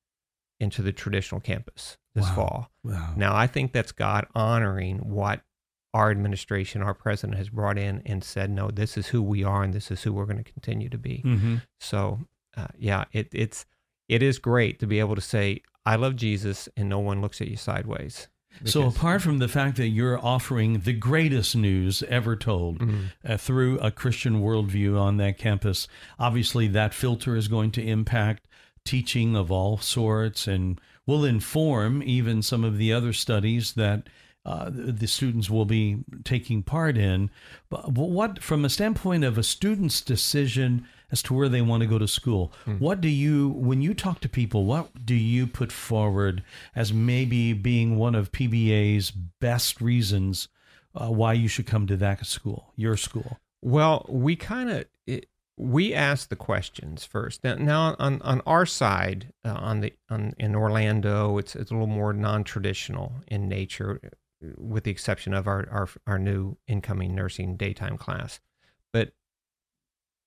into 0.60 0.82
the 0.82 0.94
traditional 0.94 1.42
campus 1.42 1.98
this 2.16 2.30
Wow. 2.30 2.36
fall. 2.36 2.72
Wow. 2.84 3.14
Now, 3.18 3.36
I 3.36 3.48
think 3.48 3.74
that's 3.74 3.92
God 3.92 4.28
honoring 4.36 5.00
what 5.00 5.42
our 5.96 6.12
administration, 6.12 6.82
our 6.84 6.94
president 6.94 7.38
has 7.40 7.50
brought 7.50 7.78
in 7.78 8.02
and 8.06 8.24
said, 8.24 8.50
no, 8.52 8.70
this 8.70 8.96
is 8.96 9.08
who 9.08 9.22
we 9.22 9.44
are 9.44 9.64
and 9.64 9.74
this 9.74 9.90
is 9.92 10.04
who 10.04 10.14
we're 10.14 10.28
going 10.28 10.44
to 10.44 10.52
continue 10.52 10.90
to 10.90 10.98
be. 10.98 11.22
hmm 11.22 11.56
So, 11.80 12.20
uh, 12.56 12.68
yeah, 12.78 13.06
it, 13.12 13.30
it's 13.34 13.66
it 14.08 14.22
is 14.22 14.40
great 14.40 14.80
to 14.80 14.88
be 14.88 15.00
able 15.00 15.16
to 15.16 15.22
say, 15.22 15.62
I 15.86 15.96
love 15.96 16.16
Jesus 16.16 16.70
and 16.78 16.88
no 16.90 17.00
one 17.00 17.22
looks 17.22 17.42
at 17.42 17.48
you 17.48 17.58
sideways. 17.58 18.28
So, 18.66 18.86
apart 18.88 19.24
from 19.24 19.40
the 19.40 19.48
fact 19.48 19.78
that 19.78 19.88
you're 19.88 20.24
offering 20.24 20.82
the 20.82 20.94
greatest 20.94 21.56
news 21.56 22.04
ever 22.04 22.36
told 22.36 22.78
Mhm. 22.80 23.06
uh, 23.28 23.36
through 23.38 23.80
a 23.80 23.90
Christian 23.90 24.42
worldview 24.42 25.00
on 25.00 25.18
that 25.18 25.40
campus, 25.40 25.88
obviously 26.20 26.68
that 26.68 26.94
filter 26.94 27.36
is 27.36 27.48
going 27.48 27.72
to 27.72 27.82
impact 27.84 28.48
teaching 28.86 29.36
of 29.36 29.50
all 29.52 29.78
sorts 29.80 30.48
and 30.48 30.80
will 31.08 31.26
inform 31.26 32.04
even 32.04 32.44
some 32.44 32.64
of 32.64 32.78
the 32.78 32.94
other 32.94 33.12
studies 33.12 33.74
that 33.74 34.08
uh, 34.46 34.70
the 34.74 35.08
students 35.08 35.50
will 35.50 35.66
be 35.66 36.04
taking 36.24 36.64
part 36.64 36.98
in. 36.98 37.30
But 37.70 37.94
what, 37.94 38.44
from 38.44 38.66
a 38.66 38.70
standpoint 38.70 39.24
of 39.24 39.38
a 39.38 39.44
student's 39.44 40.02
decision 40.02 40.86
as 41.12 41.22
to 41.24 41.34
where 41.34 41.48
they 41.48 41.62
want 41.62 41.82
to 41.82 41.88
go 41.88 41.98
to 41.98 42.08
school, 42.08 42.52
what 42.80 43.00
do 43.00 43.08
you, 43.08 43.50
when 43.50 43.82
you 43.82 43.94
talk 43.94 44.20
to 44.22 44.30
people, 44.30 44.66
what 44.66 45.06
do 45.06 45.16
you 45.16 45.48
put 45.48 45.72
forward 45.72 46.44
as 46.76 46.92
maybe 46.92 47.54
being 47.54 47.98
one 47.98 48.16
of 48.16 48.32
PBA's 48.32 49.12
best 49.12 49.80
reasons 49.80 50.50
uh, 50.96 51.08
why 51.08 51.34
you 51.34 51.48
should 51.48 51.68
come 51.68 51.88
to 51.88 51.98
that 51.98 52.26
school, 52.26 52.74
your 52.76 52.98
school? 52.98 53.40
Well, 53.62 54.06
we 54.10 54.36
kind 54.36 54.70
of 54.70 54.86
we 55.56 55.94
ask 55.94 56.30
the 56.30 56.36
questions 56.36 57.06
first. 57.06 57.44
Now, 57.44 57.56
now 57.56 57.96
on 58.00 58.22
on 58.24 58.42
our 58.46 58.66
side, 58.66 59.32
uh, 59.46 59.54
on 59.54 59.82
the 59.82 59.94
on 60.10 60.34
in 60.38 60.56
Orlando, 60.56 61.38
it's 61.38 61.56
it's 61.56 61.72
a 61.72 61.74
little 61.74 61.88
more 61.88 62.12
non 62.12 62.44
traditional 62.44 63.14
in 63.28 63.48
nature, 63.48 64.00
with 64.58 64.84
the 64.84 64.92
exception 64.92 65.34
of 65.34 65.48
our 65.48 65.68
our 65.72 65.90
our 66.08 66.20
new 66.20 66.58
incoming 66.68 67.16
nursing 67.16 67.56
daytime 67.56 67.98
class. 67.98 68.40
But 68.92 69.14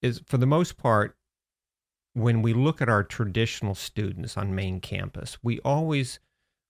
is 0.03 0.23
for 0.27 0.39
the 0.39 0.47
most 0.47 0.77
part, 0.77 1.17
when 2.15 2.43
we 2.43 2.53
look 2.53 2.81
at 2.81 2.89
our 2.89 3.05
traditional 3.05 3.75
students 3.75 4.37
on 4.37 4.55
main 4.55 4.81
campus, 4.81 5.39
we 5.43 5.61
always 5.61 6.19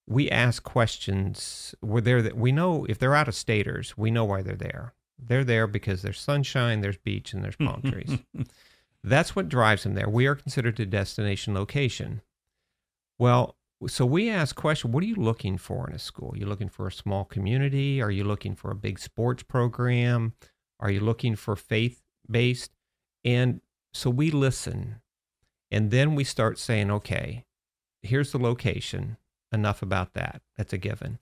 we 0.06 0.30
ask 0.30 0.62
questions 0.62 1.74
where 1.80 2.02
they're 2.02 2.22
that 2.22 2.37
we 2.37 2.52
know 2.52 2.85
if 2.88 2.98
they're 2.98 3.14
out 3.14 3.28
of 3.28 3.35
staters, 3.35 3.96
we 3.96 4.11
know 4.11 4.24
why 4.24 4.42
they're 4.42 4.54
there. 4.56 4.94
They're 5.18 5.44
there 5.44 5.66
because 5.66 6.02
there's 6.02 6.20
sunshine, 6.20 6.80
there's 6.80 6.98
beach, 6.98 7.32
and 7.32 7.42
there's 7.42 7.56
palm 7.56 7.82
trees. 7.82 8.18
That's 9.04 9.35
what 9.35 9.48
drives 9.48 9.85
them 9.85 9.94
there. 9.94 10.09
We 10.09 10.26
are 10.26 10.35
considered 10.35 10.78
a 10.80 10.87
destination 10.87 11.54
location. 11.54 12.22
Well, 13.18 13.56
so 13.86 14.06
we 14.06 14.30
ask 14.30 14.56
question, 14.56 14.90
what 14.90 15.02
are 15.02 15.06
you 15.06 15.16
looking 15.16 15.58
for 15.58 15.88
in 15.88 15.94
a 15.94 15.98
school? 15.98 16.32
Are 16.32 16.38
you 16.38 16.46
looking 16.46 16.68
for 16.68 16.86
a 16.86 16.92
small 16.92 17.24
community? 17.24 18.00
Are 18.00 18.10
you 18.10 18.24
looking 18.24 18.54
for 18.54 18.70
a 18.70 18.76
big 18.76 18.98
sports 18.98 19.42
program? 19.42 20.32
Are 20.80 20.90
you 20.90 21.00
looking 21.00 21.36
for 21.36 21.56
faith 21.56 22.02
based? 22.30 22.72
And 23.24 23.60
so 23.92 24.08
we 24.08 24.30
listen. 24.30 24.96
And 25.70 25.90
then 25.90 26.14
we 26.14 26.24
start 26.24 26.58
saying, 26.58 26.90
okay, 26.90 27.44
here's 28.02 28.32
the 28.32 28.38
location. 28.38 29.18
Enough 29.52 29.82
about 29.82 30.14
that. 30.14 30.42
That's 30.56 30.72
a 30.72 30.78
given. 30.78 31.18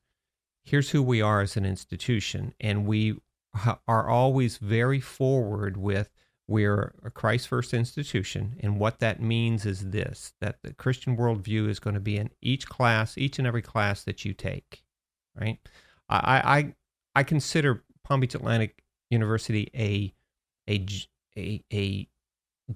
Here's 0.64 0.90
who 0.90 1.02
we 1.02 1.20
are 1.20 1.40
as 1.40 1.56
an 1.56 1.66
institution. 1.66 2.54
And 2.60 2.86
we 2.86 3.16
are 3.86 4.08
always 4.08 4.58
very 4.58 5.00
forward 5.00 5.76
with 5.76 6.10
We're 6.46 6.94
a 7.02 7.10
Christ 7.10 7.48
first 7.48 7.72
institution, 7.72 8.56
and 8.60 8.78
what 8.78 8.98
that 9.00 9.20
means 9.20 9.64
is 9.64 9.90
this 9.90 10.34
that 10.40 10.58
the 10.62 10.74
Christian 10.74 11.16
worldview 11.16 11.68
is 11.68 11.80
going 11.80 11.94
to 11.94 12.00
be 12.00 12.18
in 12.18 12.30
each 12.42 12.68
class, 12.68 13.16
each 13.16 13.38
and 13.38 13.46
every 13.46 13.62
class 13.62 14.04
that 14.04 14.26
you 14.26 14.34
take, 14.34 14.82
right? 15.38 15.58
I, 16.08 16.18
I, 16.58 16.74
I 17.14 17.22
consider 17.22 17.82
Palm 18.04 18.20
Beach 18.20 18.34
Atlantic 18.34 18.82
University 19.10 19.70
a, 19.74 20.12
a, 20.68 20.84
a, 21.38 21.64
a 21.72 22.08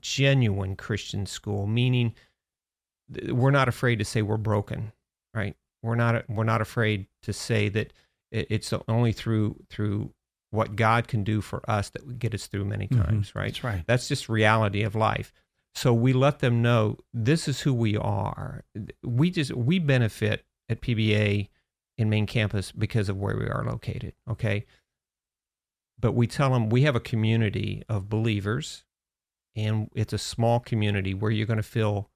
genuine 0.00 0.74
Christian 0.74 1.26
school, 1.26 1.66
meaning 1.66 2.14
we're 3.28 3.50
not 3.50 3.68
afraid 3.68 3.98
to 3.98 4.04
say 4.04 4.22
we're 4.22 4.36
broken, 4.36 4.92
right? 5.34 5.56
We're 5.82 5.94
not 5.94 6.28
we're 6.28 6.44
not 6.44 6.60
afraid 6.60 7.06
to 7.22 7.32
say 7.32 7.68
that 7.68 7.92
it's 8.30 8.72
only 8.88 9.12
through 9.12 9.56
through 9.70 10.12
what 10.50 10.76
God 10.76 11.08
can 11.08 11.24
do 11.24 11.40
for 11.40 11.68
us 11.68 11.90
that 11.90 12.06
would 12.06 12.18
get 12.18 12.34
us 12.34 12.46
through 12.46 12.64
many 12.64 12.88
mm-hmm. 12.88 13.02
times, 13.02 13.28
mm-hmm. 13.28 13.38
right? 13.38 13.48
That's 13.48 13.64
right. 13.64 13.84
That's 13.86 14.08
just 14.08 14.28
reality 14.28 14.82
of 14.82 14.94
life. 14.94 15.32
So 15.74 15.92
we 15.92 16.12
let 16.12 16.40
them 16.40 16.62
know 16.62 16.98
this 17.12 17.46
is 17.46 17.60
who 17.60 17.74
we 17.74 17.96
are. 17.96 18.64
We 19.02 19.30
just 19.30 19.52
we 19.52 19.78
benefit 19.78 20.44
at 20.68 20.80
PBA 20.80 21.48
in 21.96 22.08
main 22.08 22.26
campus 22.26 22.72
because 22.72 23.08
of 23.08 23.18
where 23.18 23.36
we 23.36 23.46
are 23.46 23.64
located. 23.64 24.14
Okay. 24.28 24.66
But 26.00 26.12
we 26.12 26.26
tell 26.26 26.52
them 26.52 26.68
we 26.68 26.82
have 26.82 26.96
a 26.96 27.00
community 27.00 27.82
of 27.88 28.08
believers 28.08 28.84
and 29.56 29.90
it's 29.94 30.12
a 30.12 30.18
small 30.18 30.60
community 30.60 31.14
where 31.14 31.30
you're 31.30 31.46
going 31.46 31.56
to 31.56 31.62
feel 31.62 32.10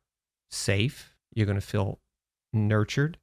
safe, 0.51 1.17
you're 1.35 1.47
going 1.47 1.61
to 1.61 1.67
feel 1.67 1.99
nurtured, 2.53 3.19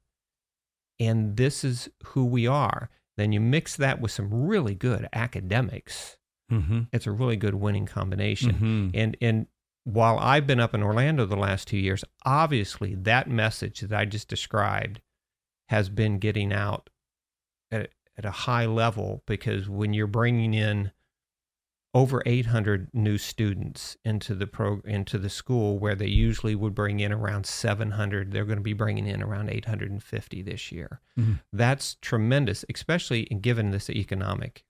and 0.98 1.36
this 1.36 1.64
is 1.64 1.88
who 2.04 2.26
we 2.26 2.46
are. 2.46 2.90
Then 3.20 3.32
you 3.32 3.40
mix 3.40 3.76
that 3.76 4.00
with 4.00 4.10
some 4.10 4.32
really 4.32 4.74
good 4.74 5.08
academics. 5.12 6.16
Mm-hmm. 6.50 6.82
It's 6.92 7.06
a 7.06 7.12
really 7.12 7.36
good 7.36 7.54
winning 7.54 7.86
combination. 7.86 8.52
Mm-hmm. 8.52 8.88
And 8.94 9.16
and 9.20 9.46
while 9.84 10.18
I've 10.18 10.46
been 10.46 10.60
up 10.60 10.74
in 10.74 10.82
Orlando 10.82 11.26
the 11.26 11.36
last 11.36 11.68
two 11.68 11.78
years, 11.78 12.04
obviously 12.24 12.94
that 12.94 13.28
message 13.28 13.80
that 13.80 13.98
I 13.98 14.04
just 14.04 14.28
described 14.28 15.00
has 15.68 15.88
been 15.88 16.18
getting 16.18 16.52
out 16.52 16.90
at, 17.70 17.90
at 18.18 18.24
a 18.24 18.30
high 18.30 18.66
level 18.66 19.22
because 19.26 19.68
when 19.68 19.94
you're 19.94 20.06
bringing 20.06 20.54
in 20.54 20.90
over 21.92 22.22
800 22.24 22.88
new 22.92 23.18
students 23.18 23.96
into 24.04 24.34
the 24.34 24.46
pro 24.46 24.80
into 24.84 25.18
the 25.18 25.28
school 25.28 25.78
where 25.78 25.94
they 25.94 26.06
usually 26.06 26.54
would 26.54 26.74
bring 26.74 27.00
in 27.00 27.12
around 27.12 27.46
700 27.46 28.30
they're 28.30 28.44
going 28.44 28.58
to 28.58 28.62
be 28.62 28.72
bringing 28.72 29.06
in 29.06 29.22
around 29.22 29.50
850 29.50 30.42
this 30.42 30.70
year 30.70 31.00
mm-hmm. 31.18 31.34
that's 31.52 31.96
tremendous 32.00 32.64
especially 32.72 33.24
given 33.24 33.70
this 33.70 33.90
economic 33.90 34.64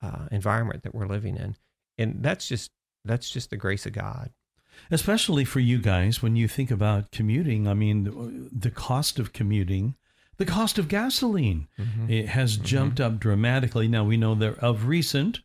uh, 0.00 0.26
environment 0.30 0.84
that 0.84 0.94
we're 0.94 1.08
living 1.08 1.36
in 1.36 1.56
and 1.96 2.22
that's 2.22 2.46
just 2.46 2.70
that's 3.04 3.30
just 3.30 3.50
the 3.50 3.56
grace 3.56 3.84
of 3.84 3.92
god 3.92 4.30
especially 4.92 5.44
for 5.44 5.58
you 5.58 5.78
guys 5.78 6.22
when 6.22 6.36
you 6.36 6.46
think 6.46 6.70
about 6.70 7.10
commuting 7.10 7.66
i 7.66 7.74
mean 7.74 8.48
the 8.52 8.70
cost 8.70 9.18
of 9.18 9.32
commuting 9.32 9.96
the 10.36 10.46
cost 10.46 10.78
of 10.78 10.86
gasoline 10.86 11.66
mm-hmm. 11.76 12.08
it 12.08 12.28
has 12.28 12.54
mm-hmm. 12.54 12.64
jumped 12.64 13.00
up 13.00 13.18
dramatically 13.18 13.88
now 13.88 14.04
we 14.04 14.16
know 14.16 14.36
that 14.36 14.56
of 14.58 14.86
recent 14.86 15.40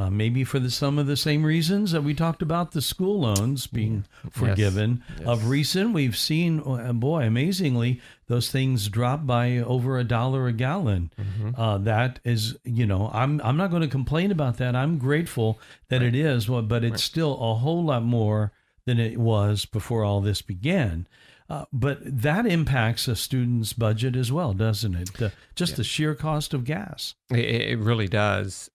uh, 0.00 0.08
maybe 0.08 0.44
for 0.44 0.58
the, 0.58 0.70
some 0.70 0.98
of 0.98 1.06
the 1.06 1.16
same 1.16 1.44
reasons 1.44 1.92
that 1.92 2.02
we 2.02 2.14
talked 2.14 2.40
about 2.40 2.72
the 2.72 2.80
school 2.80 3.20
loans 3.20 3.66
being 3.66 4.06
forgiven. 4.30 5.02
Yes. 5.10 5.18
Yes. 5.18 5.28
Of 5.28 5.48
recent, 5.48 5.92
we've 5.92 6.16
seen, 6.16 6.62
oh, 6.64 6.92
boy, 6.94 7.24
amazingly, 7.24 8.00
those 8.26 8.50
things 8.50 8.88
drop 8.88 9.26
by 9.26 9.58
over 9.58 9.98
a 9.98 10.04
dollar 10.04 10.46
a 10.46 10.52
gallon. 10.52 11.12
Mm-hmm. 11.20 11.60
Uh, 11.60 11.78
that 11.78 12.18
is, 12.24 12.56
you 12.64 12.86
know, 12.86 13.10
I'm 13.12 13.42
I'm 13.42 13.58
not 13.58 13.70
going 13.70 13.82
to 13.82 13.88
complain 13.88 14.30
about 14.30 14.56
that. 14.56 14.74
I'm 14.74 14.96
grateful 14.96 15.60
that 15.88 16.00
right. 16.00 16.06
it 16.06 16.14
is, 16.14 16.46
but 16.46 16.82
it's 16.82 16.92
right. 16.92 17.00
still 17.00 17.34
a 17.34 17.56
whole 17.56 17.84
lot 17.84 18.02
more 18.02 18.52
than 18.86 18.98
it 18.98 19.18
was 19.18 19.66
before 19.66 20.02
all 20.02 20.22
this 20.22 20.40
began. 20.40 21.06
Uh, 21.50 21.66
but 21.72 21.98
that 22.02 22.46
impacts 22.46 23.06
a 23.06 23.16
student's 23.16 23.74
budget 23.74 24.16
as 24.16 24.32
well, 24.32 24.54
doesn't 24.54 24.94
it? 24.94 25.12
The, 25.14 25.32
just 25.54 25.72
yeah. 25.72 25.76
the 25.76 25.84
sheer 25.84 26.14
cost 26.14 26.54
of 26.54 26.64
gas. 26.64 27.16
It, 27.30 27.44
it 27.72 27.78
really 27.78 28.08
does 28.08 28.70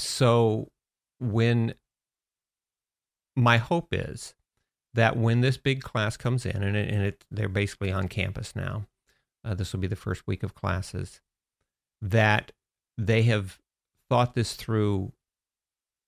so 0.00 0.70
when 1.20 1.74
my 3.36 3.56
hope 3.56 3.88
is 3.92 4.34
that 4.94 5.16
when 5.16 5.40
this 5.40 5.56
big 5.56 5.82
class 5.82 6.16
comes 6.16 6.44
in 6.44 6.62
and, 6.62 6.76
it, 6.76 6.92
and 6.92 7.02
it, 7.02 7.24
they're 7.30 7.48
basically 7.48 7.92
on 7.92 8.08
campus 8.08 8.56
now 8.56 8.86
uh, 9.44 9.54
this 9.54 9.72
will 9.72 9.80
be 9.80 9.86
the 9.86 9.96
first 9.96 10.26
week 10.26 10.42
of 10.42 10.54
classes 10.54 11.20
that 12.02 12.52
they 12.96 13.22
have 13.22 13.58
thought 14.08 14.34
this 14.34 14.54
through 14.54 15.12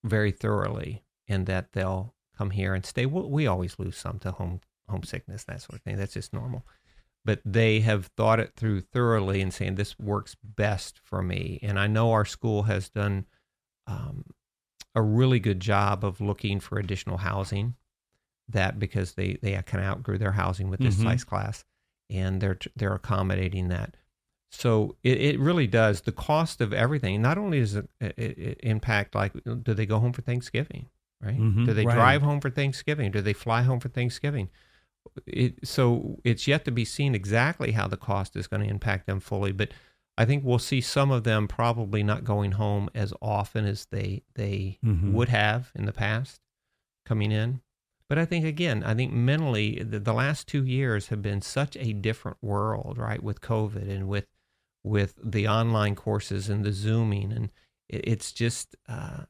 very 0.04 0.30
thoroughly 0.30 1.02
and 1.28 1.46
that 1.46 1.72
they'll 1.72 2.14
come 2.36 2.50
here 2.50 2.74
and 2.74 2.84
stay. 2.84 3.06
We 3.06 3.22
we 3.22 3.46
always 3.46 3.78
lose 3.78 3.96
some 3.96 4.18
to 4.20 4.32
home 4.32 4.60
homesickness 4.88 5.44
that 5.44 5.62
sort 5.62 5.78
of 5.78 5.82
thing. 5.82 5.96
That's 5.96 6.14
just 6.14 6.32
normal. 6.32 6.66
But 7.24 7.40
they 7.44 7.80
have 7.80 8.06
thought 8.16 8.40
it 8.40 8.54
through 8.56 8.80
thoroughly 8.80 9.40
and 9.40 9.52
saying 9.52 9.74
this 9.74 9.98
works 9.98 10.36
best 10.42 11.00
for 11.04 11.22
me. 11.22 11.60
And 11.62 11.78
i 11.78 11.86
know 11.86 12.12
our 12.12 12.24
school 12.24 12.64
has 12.64 12.88
done 12.88 13.26
um, 13.90 14.24
a 14.94 15.02
really 15.02 15.40
good 15.40 15.60
job 15.60 16.04
of 16.04 16.20
looking 16.20 16.60
for 16.60 16.78
additional 16.78 17.18
housing. 17.18 17.74
That 18.48 18.78
because 18.78 19.14
they 19.14 19.38
they 19.40 19.52
kind 19.62 19.84
of 19.84 19.90
outgrew 19.90 20.18
their 20.18 20.32
housing 20.32 20.70
with 20.70 20.80
this 20.80 20.96
mm-hmm. 20.96 21.08
size 21.08 21.24
class, 21.24 21.64
and 22.08 22.40
they're 22.40 22.58
they're 22.74 22.94
accommodating 22.94 23.68
that. 23.68 23.96
So 24.50 24.96
it, 25.04 25.20
it 25.20 25.38
really 25.38 25.68
does. 25.68 26.00
The 26.00 26.12
cost 26.12 26.60
of 26.60 26.72
everything. 26.72 27.22
Not 27.22 27.38
only 27.38 27.60
does 27.60 27.76
it, 27.76 27.88
it, 28.00 28.18
it 28.18 28.60
impact 28.64 29.14
like 29.14 29.32
do 29.62 29.72
they 29.72 29.86
go 29.86 30.00
home 30.00 30.12
for 30.12 30.22
Thanksgiving, 30.22 30.88
right? 31.22 31.38
Mm-hmm, 31.38 31.66
do 31.66 31.74
they 31.74 31.86
right. 31.86 31.94
drive 31.94 32.22
home 32.22 32.40
for 32.40 32.50
Thanksgiving? 32.50 33.12
Do 33.12 33.20
they 33.20 33.32
fly 33.32 33.62
home 33.62 33.78
for 33.78 33.88
Thanksgiving? 33.88 34.48
It, 35.26 35.66
so 35.66 36.18
it's 36.24 36.48
yet 36.48 36.64
to 36.64 36.72
be 36.72 36.84
seen 36.84 37.14
exactly 37.14 37.72
how 37.72 37.86
the 37.86 37.96
cost 37.96 38.34
is 38.34 38.48
going 38.48 38.62
to 38.62 38.68
impact 38.68 39.06
them 39.06 39.20
fully, 39.20 39.52
but 39.52 39.70
I 40.20 40.26
think 40.26 40.44
we'll 40.44 40.58
see 40.58 40.82
some 40.82 41.10
of 41.10 41.24
them 41.24 41.48
probably 41.48 42.02
not 42.02 42.24
going 42.24 42.52
home 42.52 42.90
as 42.94 43.14
often 43.22 43.64
as 43.64 43.86
they 43.90 44.22
they 44.34 44.78
mm-hmm. 44.84 45.14
would 45.14 45.30
have 45.30 45.72
in 45.74 45.86
the 45.86 45.94
past 45.94 46.42
coming 47.06 47.32
in. 47.32 47.62
But 48.06 48.18
I 48.18 48.26
think 48.26 48.44
again, 48.44 48.84
I 48.84 48.92
think 48.92 49.14
mentally 49.14 49.82
the, 49.82 49.98
the 49.98 50.12
last 50.12 50.46
two 50.46 50.62
years 50.66 51.06
have 51.06 51.22
been 51.22 51.40
such 51.40 51.74
a 51.74 51.94
different 51.94 52.36
world, 52.42 52.98
right? 52.98 53.22
With 53.22 53.40
COVID 53.40 53.90
and 53.90 54.08
with 54.08 54.26
with 54.84 55.14
the 55.24 55.48
online 55.48 55.94
courses 55.94 56.50
and 56.50 56.66
the 56.66 56.72
zooming, 56.72 57.32
and 57.32 57.48
it, 57.88 58.06
it's 58.06 58.30
just 58.30 58.76
uh, 58.90 59.24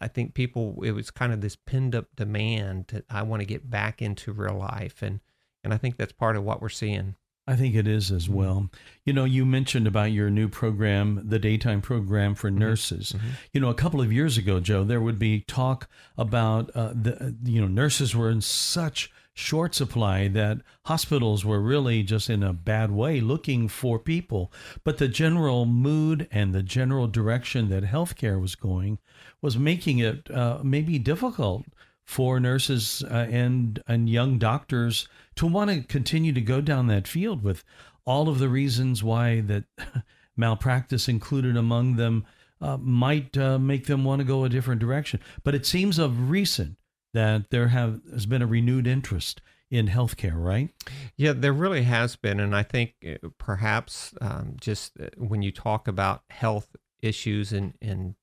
I 0.00 0.06
think 0.06 0.34
people 0.34 0.84
it 0.84 0.92
was 0.92 1.10
kind 1.10 1.32
of 1.32 1.40
this 1.40 1.56
pinned 1.56 1.96
up 1.96 2.14
demand 2.14 2.84
that 2.92 3.06
I 3.10 3.22
want 3.24 3.40
to 3.40 3.46
get 3.46 3.68
back 3.68 4.00
into 4.00 4.30
real 4.30 4.58
life, 4.58 5.02
and 5.02 5.18
and 5.64 5.74
I 5.74 5.78
think 5.78 5.96
that's 5.96 6.12
part 6.12 6.36
of 6.36 6.44
what 6.44 6.62
we're 6.62 6.68
seeing. 6.68 7.16
I 7.48 7.56
think 7.56 7.74
it 7.74 7.88
is 7.88 8.12
as 8.12 8.26
mm-hmm. 8.26 8.34
well. 8.34 8.70
You 9.06 9.14
know, 9.14 9.24
you 9.24 9.46
mentioned 9.46 9.86
about 9.86 10.12
your 10.12 10.28
new 10.28 10.48
program, 10.48 11.22
the 11.24 11.38
daytime 11.38 11.80
program 11.80 12.34
for 12.34 12.50
mm-hmm. 12.50 12.58
nurses. 12.58 13.12
Mm-hmm. 13.12 13.28
You 13.54 13.60
know, 13.62 13.70
a 13.70 13.74
couple 13.74 14.02
of 14.02 14.12
years 14.12 14.36
ago, 14.36 14.60
Joe, 14.60 14.84
there 14.84 15.00
would 15.00 15.18
be 15.18 15.40
talk 15.40 15.88
about 16.18 16.70
uh, 16.74 16.92
the 16.94 17.34
you 17.42 17.60
know 17.60 17.66
nurses 17.66 18.14
were 18.14 18.30
in 18.30 18.42
such 18.42 19.10
short 19.32 19.74
supply 19.74 20.28
that 20.28 20.58
hospitals 20.86 21.44
were 21.44 21.60
really 21.60 22.02
just 22.02 22.28
in 22.28 22.42
a 22.42 22.52
bad 22.52 22.90
way 22.90 23.20
looking 23.20 23.68
for 23.68 23.98
people. 23.98 24.52
But 24.84 24.98
the 24.98 25.08
general 25.08 25.64
mood 25.64 26.28
and 26.30 26.54
the 26.54 26.62
general 26.62 27.06
direction 27.06 27.70
that 27.70 27.84
healthcare 27.84 28.40
was 28.40 28.56
going 28.56 28.98
was 29.40 29.56
making 29.56 30.00
it 30.00 30.30
uh, 30.30 30.58
maybe 30.62 30.98
difficult 30.98 31.64
for 32.08 32.40
nurses 32.40 33.04
uh, 33.10 33.26
and 33.30 33.82
and 33.86 34.08
young 34.08 34.38
doctors 34.38 35.06
to 35.36 35.46
want 35.46 35.68
to 35.68 35.82
continue 35.82 36.32
to 36.32 36.40
go 36.40 36.58
down 36.58 36.86
that 36.86 37.06
field 37.06 37.42
with 37.42 37.62
all 38.06 38.30
of 38.30 38.38
the 38.38 38.48
reasons 38.48 39.04
why 39.04 39.42
that 39.42 39.64
malpractice 40.36 41.06
included 41.06 41.54
among 41.54 41.96
them 41.96 42.24
uh, 42.62 42.78
might 42.78 43.36
uh, 43.36 43.58
make 43.58 43.84
them 43.84 44.04
want 44.04 44.20
to 44.20 44.24
go 44.24 44.42
a 44.42 44.48
different 44.48 44.80
direction. 44.80 45.20
But 45.44 45.54
it 45.54 45.66
seems 45.66 45.98
of 45.98 46.30
recent 46.30 46.78
that 47.12 47.50
there 47.50 47.68
have 47.68 48.00
has 48.10 48.24
been 48.24 48.40
a 48.40 48.46
renewed 48.46 48.86
interest 48.86 49.42
in 49.70 49.88
healthcare, 49.88 50.42
right? 50.42 50.70
Yeah, 51.18 51.34
there 51.34 51.52
really 51.52 51.82
has 51.82 52.16
been, 52.16 52.40
and 52.40 52.56
I 52.56 52.62
think 52.62 52.94
uh, 53.06 53.28
perhaps 53.36 54.14
um, 54.22 54.56
just 54.58 54.98
uh, 54.98 55.08
when 55.18 55.42
you 55.42 55.52
talk 55.52 55.86
about 55.86 56.22
health 56.30 56.74
issues 57.02 57.52
and 57.52 57.74
and 57.82 58.14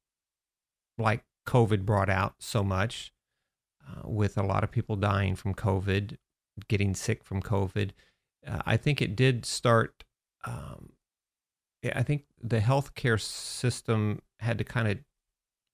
like 0.98 1.24
COVID 1.46 1.86
brought 1.86 2.10
out 2.10 2.34
so 2.40 2.64
much, 2.64 3.12
uh, 3.88 4.08
with 4.08 4.38
a 4.38 4.44
lot 4.44 4.64
of 4.64 4.72
people 4.72 4.96
dying 4.96 5.36
from 5.36 5.54
COVID, 5.54 6.18
getting 6.68 6.96
sick 6.96 7.24
from 7.24 7.42
COVID. 7.42 7.92
Uh, 8.48 8.62
I 8.66 8.78
think 8.78 9.02
it 9.02 9.16
did 9.16 9.46
start. 9.46 10.04
Um, 10.46 10.94
I 11.94 12.04
think 12.04 12.24
the 12.42 12.60
healthcare 12.60 13.20
system 13.20 14.22
had 14.40 14.58
to 14.58 14.64
kind 14.64 14.88
of 14.88 15.00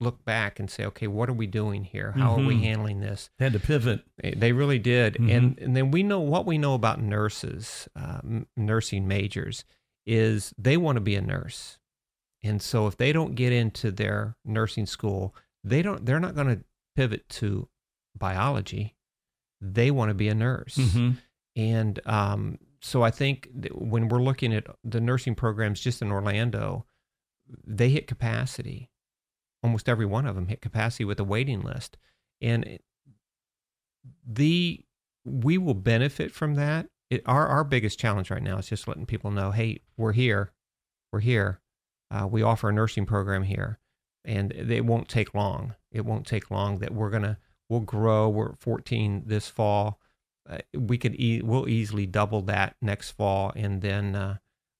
look 0.00 0.24
back 0.24 0.58
and 0.58 0.68
say, 0.70 0.84
okay, 0.84 1.06
what 1.06 1.28
are 1.28 1.34
we 1.34 1.46
doing 1.46 1.84
here? 1.84 2.12
How 2.12 2.32
mm-hmm. 2.32 2.44
are 2.44 2.48
we 2.48 2.54
mm-hmm. 2.54 2.64
handling 2.64 3.00
this? 3.00 3.30
They 3.38 3.46
had 3.46 3.52
to 3.52 3.60
pivot. 3.60 4.02
They 4.22 4.52
really 4.52 4.78
did. 4.78 5.14
Mm-hmm. 5.14 5.30
And, 5.30 5.58
and 5.58 5.76
then 5.76 5.90
we 5.90 6.02
know 6.02 6.20
what 6.20 6.44
we 6.44 6.58
know 6.58 6.74
about 6.74 7.00
nurses, 7.00 7.88
uh, 7.96 8.20
nursing 8.56 9.06
majors, 9.06 9.64
is 10.04 10.52
they 10.58 10.76
want 10.76 10.96
to 10.96 11.00
be 11.00 11.14
a 11.14 11.20
nurse. 11.22 11.78
And 12.42 12.60
so 12.60 12.88
if 12.88 12.96
they 12.96 13.12
don't 13.12 13.36
get 13.36 13.52
into 13.52 13.92
their 13.92 14.36
nursing 14.44 14.86
school, 14.86 15.34
they 15.62 15.80
don't, 15.80 16.04
they're 16.04 16.20
not 16.20 16.34
going 16.34 16.48
to 16.48 16.64
pivot 16.96 17.28
to 17.28 17.68
biology. 18.22 18.94
They 19.60 19.90
want 19.90 20.10
to 20.10 20.14
be 20.14 20.28
a 20.28 20.34
nurse. 20.34 20.76
Mhm. 20.76 21.18
And 21.56 22.00
um, 22.06 22.58
so 22.80 23.02
I 23.02 23.10
think 23.10 23.48
when 23.74 24.08
we're 24.08 24.22
looking 24.22 24.54
at 24.54 24.66
the 24.84 25.00
nursing 25.00 25.34
programs 25.34 25.80
just 25.80 26.00
in 26.02 26.10
Orlando, 26.12 26.86
they 27.66 27.90
hit 27.90 28.06
capacity. 28.06 28.90
Almost 29.62 29.88
every 29.88 30.06
one 30.06 30.26
of 30.26 30.34
them 30.36 30.46
hit 30.48 30.62
capacity 30.62 31.04
with 31.04 31.20
a 31.20 31.24
waiting 31.24 31.60
list. 31.62 31.98
And 32.40 32.78
the 34.26 34.84
we 35.24 35.58
will 35.58 35.74
benefit 35.74 36.32
from 36.32 36.54
that. 36.54 36.86
It, 37.10 37.22
our 37.26 37.46
our 37.46 37.64
biggest 37.64 37.98
challenge 37.98 38.30
right 38.30 38.42
now 38.42 38.58
is 38.58 38.68
just 38.68 38.88
letting 38.88 39.06
people 39.06 39.30
know, 39.30 39.50
hey, 39.50 39.80
we're 39.96 40.12
here, 40.12 40.52
we're 41.12 41.20
here. 41.20 41.60
Uh, 42.10 42.26
we 42.26 42.42
offer 42.42 42.68
a 42.68 42.72
nursing 42.72 43.06
program 43.06 43.42
here, 43.42 43.78
and 44.24 44.52
it 44.52 44.84
won't 44.84 45.08
take 45.08 45.34
long. 45.34 45.74
It 45.90 46.04
won't 46.04 46.26
take 46.26 46.50
long 46.50 46.78
that 46.78 46.92
we're 46.94 47.10
gonna 47.10 47.38
we'll 47.72 47.80
grow. 47.80 48.28
We're 48.28 48.50
at 48.50 48.60
14 48.60 49.22
this 49.24 49.48
fall. 49.48 49.98
Uh, 50.48 50.58
we 50.74 50.98
could 50.98 51.14
e- 51.18 51.40
we'll 51.42 51.68
easily 51.68 52.04
double 52.04 52.42
that 52.42 52.76
next 52.82 53.12
fall, 53.12 53.52
and 53.56 53.80
then 53.80 54.14
uh, 54.14 54.36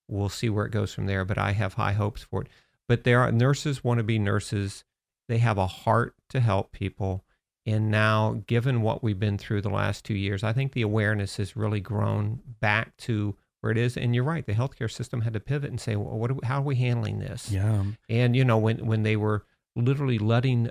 we'll 0.08 0.28
see 0.28 0.50
where 0.50 0.66
it 0.66 0.72
goes 0.72 0.92
from 0.92 1.06
there. 1.06 1.24
But 1.24 1.38
I 1.38 1.52
have 1.52 1.74
high 1.74 1.92
hopes 1.92 2.22
for 2.22 2.42
it. 2.42 2.48
But 2.86 3.04
there 3.04 3.20
are 3.20 3.32
nurses 3.32 3.82
want 3.82 3.98
to 3.98 4.04
be 4.04 4.18
nurses. 4.18 4.84
They 5.28 5.38
have 5.38 5.56
a 5.56 5.66
heart 5.66 6.14
to 6.28 6.40
help 6.40 6.72
people. 6.72 7.24
And 7.64 7.90
now, 7.90 8.42
given 8.46 8.82
what 8.82 9.02
we've 9.02 9.20
been 9.20 9.38
through 9.38 9.62
the 9.62 9.70
last 9.70 10.04
two 10.04 10.16
years, 10.16 10.44
I 10.44 10.52
think 10.52 10.72
the 10.72 10.82
awareness 10.82 11.38
has 11.38 11.56
really 11.56 11.80
grown 11.80 12.40
back 12.60 12.96
to 12.98 13.36
where 13.60 13.72
it 13.72 13.78
is. 13.78 13.96
And 13.96 14.14
you're 14.14 14.24
right, 14.24 14.44
the 14.44 14.52
healthcare 14.52 14.90
system 14.90 15.22
had 15.22 15.32
to 15.32 15.40
pivot 15.40 15.70
and 15.70 15.80
say, 15.80 15.96
well, 15.96 16.18
what 16.18 16.32
are 16.32 16.34
we, 16.34 16.40
how 16.44 16.58
are 16.58 16.64
we 16.64 16.74
handling 16.74 17.20
this? 17.20 17.50
Yeah. 17.50 17.84
And 18.10 18.36
you 18.36 18.44
know, 18.44 18.58
when 18.58 18.84
when 18.84 19.04
they 19.04 19.16
were 19.16 19.46
literally 19.76 20.18
letting 20.18 20.70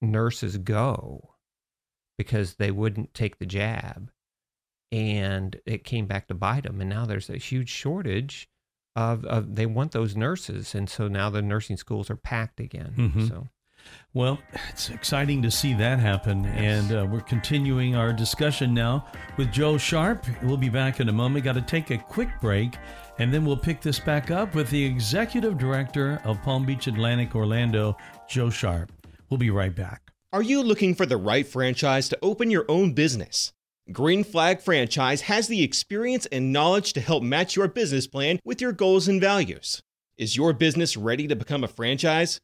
nurses 0.00 0.56
go 0.58 1.34
because 2.16 2.54
they 2.54 2.70
wouldn't 2.70 3.14
take 3.14 3.38
the 3.38 3.46
jab, 3.46 4.10
and 4.90 5.60
it 5.66 5.84
came 5.84 6.06
back 6.06 6.26
to 6.28 6.34
bite 6.34 6.64
them. 6.64 6.80
And 6.80 6.90
now 6.90 7.06
there's 7.06 7.30
a 7.30 7.36
huge 7.38 7.68
shortage 7.68 8.48
of, 8.96 9.24
of 9.24 9.54
they 9.54 9.66
want 9.66 9.92
those 9.92 10.16
nurses, 10.16 10.74
and 10.74 10.88
so 10.90 11.06
now 11.08 11.30
the 11.30 11.42
nursing 11.42 11.76
schools 11.76 12.10
are 12.10 12.16
packed 12.16 12.58
again. 12.60 12.94
Mhm. 12.96 13.28
So 13.28 13.48
Well, 14.12 14.38
it's 14.70 14.90
exciting 14.90 15.40
to 15.42 15.50
see 15.50 15.72
that 15.74 15.98
happen. 16.00 16.44
And 16.46 16.92
uh, 16.92 17.06
we're 17.08 17.20
continuing 17.20 17.94
our 17.94 18.12
discussion 18.12 18.74
now 18.74 19.06
with 19.36 19.52
Joe 19.52 19.78
Sharp. 19.78 20.26
We'll 20.42 20.56
be 20.56 20.68
back 20.68 20.98
in 21.00 21.08
a 21.08 21.12
moment. 21.12 21.44
Got 21.44 21.54
to 21.54 21.62
take 21.62 21.90
a 21.90 21.98
quick 21.98 22.28
break, 22.40 22.76
and 23.18 23.32
then 23.32 23.46
we'll 23.46 23.56
pick 23.56 23.80
this 23.80 24.00
back 24.00 24.30
up 24.30 24.54
with 24.54 24.68
the 24.70 24.84
executive 24.84 25.56
director 25.58 26.20
of 26.24 26.42
Palm 26.42 26.66
Beach 26.66 26.86
Atlantic 26.88 27.34
Orlando, 27.36 27.96
Joe 28.28 28.50
Sharp. 28.50 28.92
We'll 29.30 29.38
be 29.38 29.50
right 29.50 29.74
back. 29.74 30.10
Are 30.32 30.42
you 30.42 30.62
looking 30.62 30.94
for 30.94 31.06
the 31.06 31.16
right 31.16 31.46
franchise 31.46 32.08
to 32.10 32.18
open 32.22 32.50
your 32.50 32.66
own 32.68 32.92
business? 32.92 33.52
Green 33.90 34.24
Flag 34.24 34.60
Franchise 34.60 35.22
has 35.22 35.48
the 35.48 35.62
experience 35.62 36.26
and 36.26 36.52
knowledge 36.52 36.92
to 36.92 37.00
help 37.00 37.22
match 37.22 37.56
your 37.56 37.68
business 37.68 38.06
plan 38.06 38.38
with 38.44 38.60
your 38.60 38.72
goals 38.72 39.08
and 39.08 39.18
values. 39.20 39.80
Is 40.18 40.36
your 40.36 40.52
business 40.52 40.96
ready 40.96 41.26
to 41.26 41.34
become 41.34 41.64
a 41.64 41.68
franchise? 41.68 42.38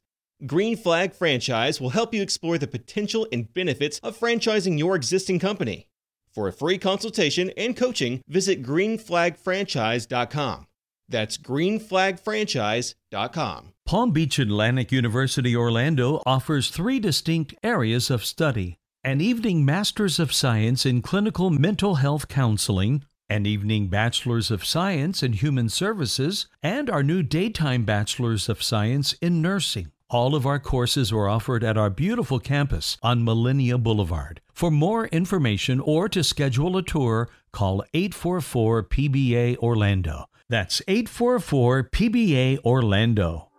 Green 0.46 0.76
Flag 0.76 1.12
Franchise 1.12 1.80
will 1.80 1.90
help 1.90 2.14
you 2.14 2.22
explore 2.22 2.56
the 2.56 2.66
potential 2.66 3.28
and 3.30 3.52
benefits 3.52 3.98
of 3.98 4.18
franchising 4.18 4.78
your 4.78 4.96
existing 4.96 5.38
company. 5.38 5.88
For 6.32 6.48
a 6.48 6.52
free 6.52 6.78
consultation 6.78 7.50
and 7.56 7.76
coaching, 7.76 8.22
visit 8.26 8.62
greenflagfranchise.com. 8.62 10.66
That's 11.08 11.36
greenflagfranchise.com. 11.36 13.73
Palm 13.86 14.12
Beach 14.12 14.38
Atlantic 14.38 14.90
University 14.90 15.54
Orlando 15.54 16.22
offers 16.24 16.70
three 16.70 16.98
distinct 16.98 17.54
areas 17.62 18.08
of 18.08 18.24
study 18.24 18.78
an 19.04 19.20
evening 19.20 19.62
Master's 19.62 20.18
of 20.18 20.32
Science 20.32 20.86
in 20.86 21.02
Clinical 21.02 21.50
Mental 21.50 21.96
Health 21.96 22.26
Counseling, 22.26 23.04
an 23.28 23.44
evening 23.44 23.88
Bachelor's 23.88 24.50
of 24.50 24.64
Science 24.64 25.22
in 25.22 25.34
Human 25.34 25.68
Services, 25.68 26.46
and 26.62 26.88
our 26.88 27.02
new 27.02 27.22
daytime 27.22 27.84
Bachelor's 27.84 28.48
of 28.48 28.62
Science 28.62 29.12
in 29.20 29.42
Nursing. 29.42 29.92
All 30.08 30.34
of 30.34 30.46
our 30.46 30.58
courses 30.58 31.12
are 31.12 31.28
offered 31.28 31.62
at 31.62 31.76
our 31.76 31.90
beautiful 31.90 32.40
campus 32.40 32.96
on 33.02 33.22
Millennia 33.22 33.76
Boulevard. 33.76 34.40
For 34.54 34.70
more 34.70 35.08
information 35.08 35.78
or 35.78 36.08
to 36.08 36.24
schedule 36.24 36.78
a 36.78 36.82
tour, 36.82 37.28
call 37.52 37.84
844 37.92 38.84
PBA 38.84 39.58
Orlando. 39.58 40.24
That's 40.48 40.80
844 40.88 41.90
PBA 41.90 42.60
Orlando. 42.64 43.50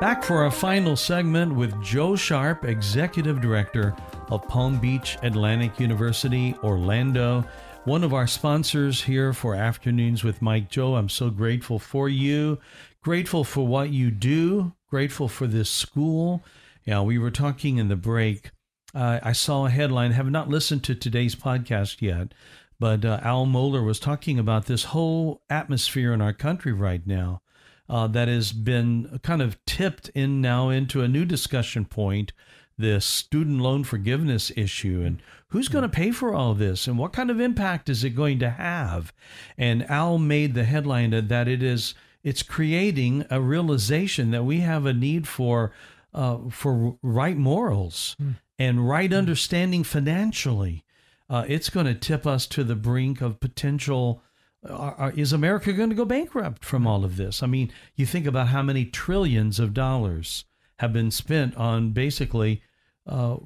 Back 0.00 0.24
for 0.24 0.42
our 0.42 0.50
final 0.50 0.96
segment 0.96 1.54
with 1.54 1.80
Joe 1.80 2.16
Sharp, 2.16 2.64
Executive 2.64 3.40
Director 3.40 3.94
of 4.28 4.46
Palm 4.48 4.78
Beach 4.80 5.16
Atlantic 5.22 5.78
University, 5.78 6.56
Orlando. 6.64 7.44
One 7.84 8.02
of 8.02 8.12
our 8.12 8.26
sponsors 8.26 9.00
here 9.00 9.32
for 9.32 9.54
Afternoons 9.54 10.24
with 10.24 10.42
Mike 10.42 10.68
Joe. 10.68 10.96
I'm 10.96 11.08
so 11.08 11.30
grateful 11.30 11.78
for 11.78 12.08
you, 12.08 12.58
grateful 13.02 13.44
for 13.44 13.66
what 13.66 13.90
you 13.90 14.10
do, 14.10 14.72
grateful 14.90 15.28
for 15.28 15.46
this 15.46 15.70
school. 15.70 16.42
Yeah, 16.84 17.02
we 17.02 17.16
were 17.16 17.30
talking 17.30 17.78
in 17.78 17.86
the 17.86 17.96
break. 17.96 18.50
Uh, 18.94 19.20
I 19.22 19.32
saw 19.32 19.66
a 19.66 19.70
headline, 19.70 20.10
have 20.10 20.30
not 20.30 20.48
listened 20.48 20.82
to 20.84 20.96
today's 20.96 21.36
podcast 21.36 22.02
yet, 22.02 22.34
but 22.80 23.04
uh, 23.04 23.20
Al 23.22 23.46
Mohler 23.46 23.86
was 23.86 24.00
talking 24.00 24.40
about 24.40 24.66
this 24.66 24.84
whole 24.84 25.42
atmosphere 25.48 26.12
in 26.12 26.20
our 26.20 26.32
country 26.32 26.72
right 26.72 27.06
now 27.06 27.42
uh, 27.88 28.06
that 28.08 28.28
has 28.28 28.52
been 28.52 29.20
kind 29.22 29.42
of 29.42 29.62
tipped 29.66 30.08
in 30.10 30.40
now 30.40 30.70
into 30.70 31.02
a 31.02 31.08
new 31.08 31.24
discussion 31.24 31.84
point 31.84 32.32
the 32.76 33.00
student 33.00 33.60
loan 33.60 33.84
forgiveness 33.84 34.50
issue 34.56 35.02
and 35.04 35.22
who's 35.48 35.68
going 35.68 35.82
to 35.82 35.88
pay 35.88 36.10
for 36.10 36.34
all 36.34 36.54
this 36.54 36.88
and 36.88 36.98
what 36.98 37.12
kind 37.12 37.30
of 37.30 37.40
impact 37.40 37.88
is 37.88 38.02
it 38.02 38.10
going 38.10 38.38
to 38.40 38.50
have? 38.50 39.12
And 39.56 39.88
al 39.88 40.18
made 40.18 40.54
the 40.54 40.64
headline 40.64 41.10
that 41.28 41.48
it 41.48 41.62
is 41.62 41.94
it's 42.24 42.42
creating 42.42 43.24
a 43.30 43.40
realization 43.40 44.30
that 44.32 44.44
we 44.44 44.60
have 44.60 44.86
a 44.86 44.92
need 44.92 45.28
for 45.28 45.72
uh, 46.12 46.38
for 46.50 46.96
right 47.02 47.36
morals 47.36 48.16
and 48.58 48.88
right 48.88 49.12
understanding 49.12 49.84
financially. 49.84 50.84
Uh, 51.30 51.44
it's 51.48 51.70
going 51.70 51.86
to 51.86 51.94
tip 51.94 52.26
us 52.26 52.46
to 52.46 52.64
the 52.64 52.76
brink 52.76 53.20
of 53.20 53.40
potential 53.40 54.22
are, 54.68 54.94
are- 54.94 55.12
is 55.12 55.32
America 55.32 55.72
going 55.72 55.90
to 55.90 55.96
go 55.96 56.04
bankrupt 56.04 56.64
from 56.64 56.86
all 56.86 57.04
of 57.04 57.16
this? 57.16 57.42
I 57.42 57.46
mean, 57.46 57.72
you 57.94 58.06
think 58.06 58.26
about 58.26 58.48
how 58.48 58.62
many 58.62 58.84
trillions 58.84 59.58
of 59.60 59.74
dollars 59.74 60.44
have 60.78 60.92
been 60.92 61.10
spent 61.10 61.56
on 61.56 61.90
basically 61.90 62.62
uh, 63.06 63.36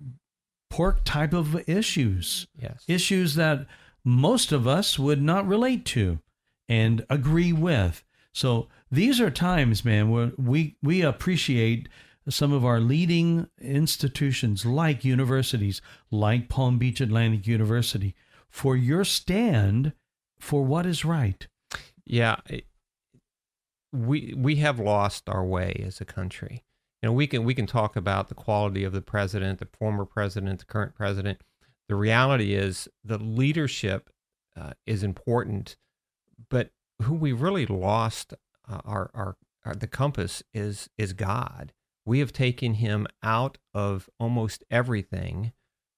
pork 0.70 1.04
type 1.04 1.32
of 1.32 1.68
issues, 1.68 2.46
yes, 2.56 2.84
issues 2.86 3.34
that 3.34 3.66
most 4.04 4.52
of 4.52 4.66
us 4.66 4.98
would 4.98 5.22
not 5.22 5.46
relate 5.46 5.84
to 5.84 6.20
and 6.68 7.04
agree 7.10 7.52
with. 7.52 8.04
So 8.32 8.68
these 8.90 9.20
are 9.20 9.30
times, 9.30 9.84
man, 9.84 10.10
where 10.10 10.32
we 10.38 10.76
we 10.82 11.02
appreciate 11.02 11.88
some 12.28 12.52
of 12.52 12.64
our 12.64 12.78
leading 12.78 13.48
institutions 13.60 14.64
like 14.66 15.04
universities, 15.04 15.80
like 16.10 16.48
Palm 16.48 16.78
Beach 16.78 17.00
Atlantic 17.00 17.46
University, 17.46 18.14
for 18.50 18.76
your 18.76 19.04
stand 19.04 19.92
for 20.38 20.64
what 20.64 20.86
is 20.86 21.04
right. 21.04 21.46
yeah. 22.04 22.36
we 23.92 24.34
we 24.36 24.56
have 24.56 24.78
lost 24.78 25.28
our 25.28 25.44
way 25.44 25.82
as 25.86 26.00
a 26.00 26.04
country. 26.04 26.64
You 27.02 27.08
know, 27.08 27.12
we 27.12 27.26
can 27.26 27.44
we 27.44 27.54
can 27.54 27.66
talk 27.66 27.96
about 27.96 28.28
the 28.28 28.34
quality 28.34 28.84
of 28.84 28.92
the 28.92 29.02
president, 29.02 29.60
the 29.60 29.68
former 29.78 30.04
president, 30.04 30.60
the 30.60 30.66
current 30.66 30.94
president. 30.94 31.40
The 31.88 31.94
reality 31.94 32.54
is 32.54 32.88
the 33.04 33.18
leadership 33.18 34.10
uh, 34.56 34.72
is 34.86 35.02
important, 35.02 35.76
but 36.50 36.70
who 37.02 37.14
we 37.14 37.32
really 37.32 37.66
lost 37.66 38.34
uh, 38.68 38.80
our, 38.84 39.10
our 39.14 39.36
our 39.64 39.74
the 39.74 39.86
compass 39.86 40.42
is 40.52 40.90
is 40.98 41.12
God. 41.12 41.72
We 42.04 42.20
have 42.20 42.32
taken 42.32 42.74
him 42.74 43.06
out 43.22 43.58
of 43.74 44.08
almost 44.18 44.64
everything. 44.70 45.52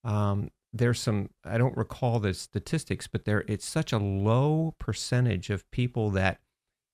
Um, 0.05 0.51
there's 0.73 1.01
some 1.01 1.31
I 1.45 1.59
don't 1.59 1.77
recall 1.77 2.21
the 2.21 2.35
statistics, 2.35 3.07
but 3.07 3.25
there 3.25 3.45
it's 3.49 3.67
such 3.67 3.93
a 3.93 3.99
low 3.99 4.75
percentage 4.79 5.51
of 5.51 5.69
people 5.71 6.11
that 6.11 6.41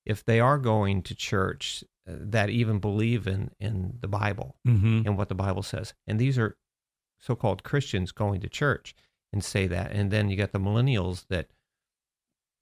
if 0.05 0.23
they 0.23 0.39
are 0.39 0.57
going 0.57 1.01
to 1.03 1.13
church 1.15 1.83
uh, 2.09 2.13
that 2.19 2.49
even 2.49 2.79
believe 2.79 3.27
in 3.27 3.51
in 3.59 3.97
the 4.01 4.07
Bible 4.07 4.55
Mm-hmm. 4.67 5.01
and 5.05 5.17
what 5.17 5.29
the 5.29 5.35
Bible 5.35 5.63
says. 5.63 5.93
And 6.07 6.17
these 6.19 6.37
are 6.37 6.55
so-called 7.19 7.63
Christians 7.63 8.11
going 8.11 8.41
to 8.41 8.49
church 8.49 8.93
and 9.33 9.43
say 9.43 9.67
that. 9.67 9.91
And 9.91 10.11
then 10.11 10.29
you 10.29 10.37
got 10.37 10.51
the 10.53 10.59
millennials 10.59 11.25
that 11.27 11.47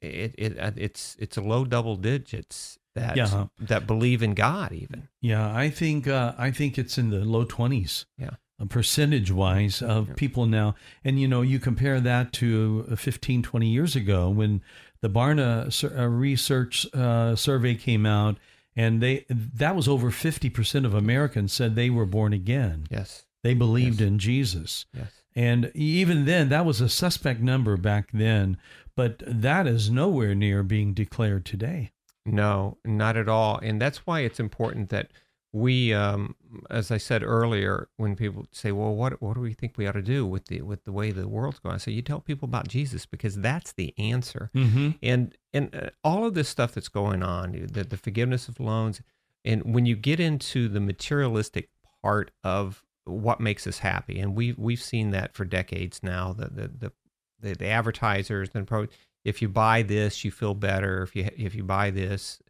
it, 0.02 0.36
it 0.38 0.60
uh, 0.60 0.72
it's 0.76 1.16
it's 1.20 1.38
a 1.38 1.42
low 1.42 1.66
double 1.66 1.96
digits 1.96 2.78
that 2.96 3.16
Yeah. 3.18 3.48
that 3.60 3.88
believe 3.88 4.22
in 4.24 4.34
God 4.34 4.72
even. 4.72 5.08
Yeah, 5.22 5.54
I 5.56 5.70
think 5.70 6.08
uh, 6.08 6.34
I 6.38 6.52
think 6.52 6.78
it's 6.78 6.98
in 6.98 7.10
the 7.10 7.24
low 7.26 7.44
twenties. 7.46 8.06
Yeah. 8.18 8.32
Percentage 8.70 9.32
wise 9.32 9.82
of 9.82 10.08
Yeah. 10.10 10.14
people 10.16 10.46
now. 10.46 10.76
And, 11.04 11.20
you 11.20 11.28
know, 11.28 11.42
you 11.42 11.60
compare 11.60 12.00
that 12.00 12.32
to 12.34 12.88
uh, 12.92 12.96
15, 12.96 13.44
20 13.44 13.68
years 13.68 13.96
ago 13.96 14.30
when 14.30 14.62
the 15.02 15.10
Barna 15.10 15.68
uh, 16.00 16.08
research 16.08 16.86
uh, 16.94 17.36
survey 17.36 17.76
came 17.76 18.06
out 18.06 18.38
and 18.76 19.02
they 19.02 19.26
that 19.30 19.76
was 19.76 19.88
over 19.88 20.10
50% 20.10 20.86
of 20.86 20.94
Americans 20.94 21.52
said 21.54 21.76
they 21.76 21.90
were 21.90 22.06
born 22.06 22.32
again. 22.34 22.86
Yes. 22.90 23.26
They 23.44 23.54
believed 23.54 24.00
Yes. 24.00 24.08
in 24.08 24.20
Jesus. 24.20 24.86
Yes. 24.94 25.12
And 25.36 25.70
even 25.76 26.24
then, 26.26 26.48
that 26.50 26.66
was 26.66 26.80
a 26.80 26.88
suspect 26.88 27.42
number 27.42 27.76
back 27.76 28.10
then, 28.14 28.58
but 28.96 29.22
that 29.28 29.68
is 29.68 29.90
nowhere 29.92 30.34
near 30.34 30.64
being 30.64 30.94
declared 30.94 31.44
today. 31.46 31.92
No, 32.26 32.78
not 32.86 33.18
at 33.18 33.28
all. 33.30 33.58
And 33.62 33.80
that's 33.82 34.08
why 34.08 34.22
it's 34.22 34.40
important 34.40 34.90
that 34.90 35.12
we, 35.56 35.94
um, 35.94 36.36
as 36.70 36.92
I 36.92 36.98
said 36.98 37.24
earlier, 37.24 37.88
when 37.96 38.18
people 38.18 38.46
say, 38.52 38.74
"Well, 38.74 38.94
what 38.94 39.22
what 39.22 39.36
do 39.36 39.40
we 39.40 39.54
think 39.54 39.78
we 39.78 39.88
ought 39.88 39.94
to 39.94 40.02
do 40.02 40.26
with 40.26 40.48
the 40.48 40.62
with 40.62 40.84
the 40.84 40.92
way 40.92 41.12
the 41.12 41.30
world's 41.30 41.60
going?" 41.60 41.76
I 41.76 41.78
say, 41.78 41.94
"You 41.94 42.02
tell 42.02 42.20
people 42.20 42.46
about 42.46 42.68
Jesus 42.68 43.06
because 43.06 43.38
that's 43.38 43.72
the 43.72 43.94
answer." 43.98 44.52
Mm-hmm. 44.54 44.90
And 45.02 45.34
and 45.54 45.74
uh, 45.74 45.90
all 46.04 46.26
of 46.26 46.34
this 46.34 46.50
stuff 46.50 46.74
that's 46.74 46.90
going 46.90 47.24
on, 47.24 47.54
the 47.72 47.86
the 47.86 47.96
forgiveness 47.96 48.50
of 48.50 48.60
loans, 48.60 49.02
and 49.46 49.74
when 49.74 49.86
you 49.86 49.96
get 49.96 50.20
into 50.20 50.68
the 50.68 50.82
materialistic 50.82 51.70
part 52.04 52.32
of 52.44 52.84
what 53.06 53.40
makes 53.40 53.66
us 53.66 53.80
happy, 53.80 54.20
and 54.20 54.36
we 54.36 54.54
we've 54.58 54.84
seen 54.84 55.12
that 55.12 55.34
for 55.36 55.46
decades 55.46 56.02
now. 56.04 56.34
The 56.34 56.50
the 56.50 56.68
the 56.68 56.92
the, 57.40 57.56
the 57.56 57.68
advertisers 57.68 58.50
and 58.54 58.68
pro, 58.68 58.88
if 59.24 59.42
you 59.42 59.48
buy 59.48 59.84
this, 59.84 60.26
you 60.26 60.32
feel 60.32 60.54
better. 60.54 61.02
If 61.04 61.16
you 61.16 61.30
if 61.38 61.56
you 61.56 61.64
buy 61.64 61.92
this, 61.92 62.42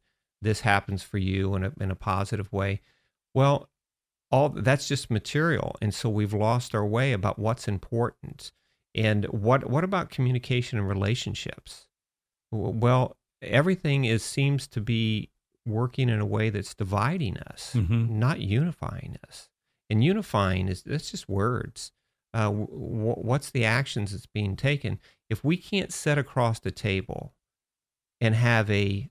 this 0.41 0.61
happens 0.61 1.03
for 1.03 1.19
you 1.19 1.53
in 1.53 1.65
a 1.65 1.71
in 1.79 1.91
a 1.91 1.95
positive 1.95 2.51
way. 2.51 2.81
Well, 3.35 3.69
all 4.31 4.49
that's 4.49 4.87
just 4.87 5.11
material, 5.11 5.75
and 5.81 5.93
so 5.93 6.09
we've 6.09 6.33
lost 6.33 6.73
our 6.75 6.85
way 6.85 7.13
about 7.13 7.37
what's 7.39 7.67
important. 7.67 8.51
And 8.95 9.25
what 9.25 9.69
what 9.69 9.83
about 9.83 10.09
communication 10.09 10.79
and 10.79 10.87
relationships? 10.87 11.87
Well, 12.51 13.17
everything 13.41 14.05
is 14.05 14.23
seems 14.23 14.67
to 14.69 14.81
be 14.81 15.31
working 15.65 16.09
in 16.09 16.19
a 16.21 16.25
way 16.25 16.49
that's 16.49 16.75
dividing 16.75 17.37
us, 17.39 17.73
Mhm. 17.75 18.09
not 18.09 18.41
unifying 18.41 19.17
us. 19.27 19.49
And 19.89 20.03
unifying 20.03 20.67
is 20.67 20.83
that's 20.83 21.11
just 21.11 21.29
words. 21.29 21.91
Uh, 22.33 22.45
w- 22.51 22.67
what's 22.69 23.51
the 23.51 23.65
actions 23.65 24.11
that's 24.11 24.25
being 24.27 24.55
taken? 24.55 24.99
If 25.29 25.43
we 25.43 25.57
can't 25.57 25.93
sit 25.93 26.17
across 26.17 26.59
the 26.59 26.71
table 26.71 27.35
and 28.21 28.35
have 28.35 28.69
a 28.71 29.09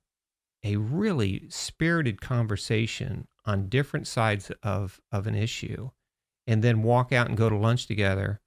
a 0.64 0.77
really 0.77 1.49
spirited 1.51 2.20
conversation 2.20 3.29
on 3.45 3.68
different 3.68 4.07
sides 4.07 4.51
of 4.62 5.01
of 5.12 5.26
an 5.26 5.34
issue, 5.34 5.90
and 6.47 6.62
then 6.62 6.82
walk 6.82 7.12
out 7.12 7.28
and 7.28 7.36
go 7.36 7.49
to 7.49 7.57
lunch 7.57 7.86
together 7.86 8.40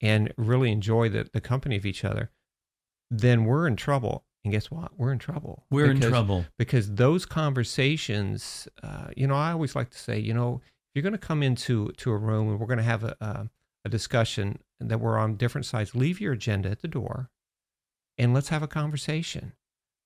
and 0.00 0.32
really 0.36 0.70
enjoy 0.70 1.08
the, 1.08 1.28
the 1.32 1.40
company 1.40 1.76
of 1.76 1.86
each 1.86 2.04
other, 2.04 2.30
then 3.10 3.44
we're 3.44 3.66
in 3.66 3.76
trouble. 3.76 4.24
And 4.44 4.52
guess 4.52 4.70
what? 4.70 4.92
We're 4.98 5.12
in 5.12 5.18
trouble. 5.18 5.64
We're 5.70 5.90
in 5.90 6.00
trouble. 6.00 6.44
because 6.58 6.94
those 6.94 7.24
conversations, 7.24 8.68
uh, 8.82 9.08
you 9.16 9.26
know, 9.26 9.34
I 9.34 9.52
always 9.52 9.74
like 9.74 9.88
to 9.90 9.98
say, 9.98 10.18
you 10.18 10.34
know, 10.34 10.60
if 10.62 10.90
you're 10.94 11.02
going 11.02 11.18
to 11.18 11.26
come 11.26 11.42
into 11.42 11.90
to 11.92 12.10
a 12.10 12.16
room 12.18 12.50
and 12.50 12.60
we're 12.60 12.66
going 12.66 12.76
to 12.76 12.82
have 12.82 13.04
a, 13.04 13.16
a, 13.20 13.48
a 13.86 13.88
discussion 13.88 14.58
that 14.80 15.00
we're 15.00 15.18
on 15.18 15.36
different 15.36 15.64
sides, 15.64 15.94
leave 15.94 16.20
your 16.20 16.34
agenda 16.34 16.68
at 16.68 16.82
the 16.82 16.88
door, 16.88 17.30
and 18.18 18.34
let's 18.34 18.50
have 18.50 18.62
a 18.62 18.68
conversation. 18.68 19.54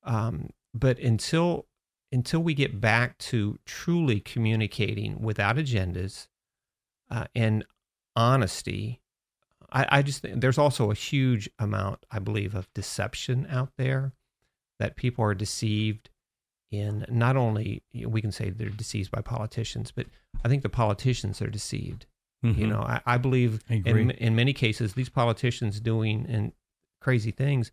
Um, 0.04 0.50
but 0.72 1.00
until 1.00 1.66
until 2.10 2.40
we 2.40 2.54
get 2.54 2.80
back 2.80 3.18
to 3.18 3.58
truly 3.66 4.20
communicating 4.20 5.20
without 5.20 5.56
agendas 5.56 6.28
uh, 7.10 7.24
and 7.34 7.64
honesty, 8.16 9.00
I, 9.70 9.86
I 9.98 10.02
just 10.02 10.22
think 10.22 10.40
there's 10.40 10.58
also 10.58 10.90
a 10.90 10.94
huge 10.94 11.48
amount, 11.58 12.04
I 12.10 12.18
believe, 12.18 12.54
of 12.54 12.72
deception 12.74 13.46
out 13.50 13.72
there 13.76 14.12
that 14.78 14.96
people 14.96 15.24
are 15.24 15.34
deceived 15.34 16.10
in 16.70 17.04
not 17.08 17.36
only 17.36 17.82
you 17.92 18.02
know, 18.04 18.08
we 18.08 18.20
can 18.20 18.32
say 18.32 18.50
they're 18.50 18.68
deceived 18.68 19.10
by 19.10 19.20
politicians, 19.22 19.90
but 19.90 20.06
I 20.44 20.48
think 20.48 20.62
the 20.62 20.68
politicians 20.68 21.40
are 21.42 21.48
deceived. 21.50 22.06
You 22.42 22.52
Mhm. 22.52 22.68
know, 22.68 22.80
I, 22.82 23.00
I 23.04 23.18
believe 23.18 23.64
I 23.68 23.74
in 23.74 24.10
in 24.12 24.36
many 24.36 24.52
cases 24.52 24.94
these 24.94 25.08
politicians 25.08 25.80
doing 25.80 26.24
and 26.28 26.52
crazy 27.00 27.32
things 27.32 27.72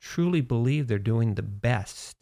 truly 0.00 0.40
believe 0.40 0.86
they're 0.86 0.98
doing 0.98 1.34
the 1.34 1.42
best 1.42 2.15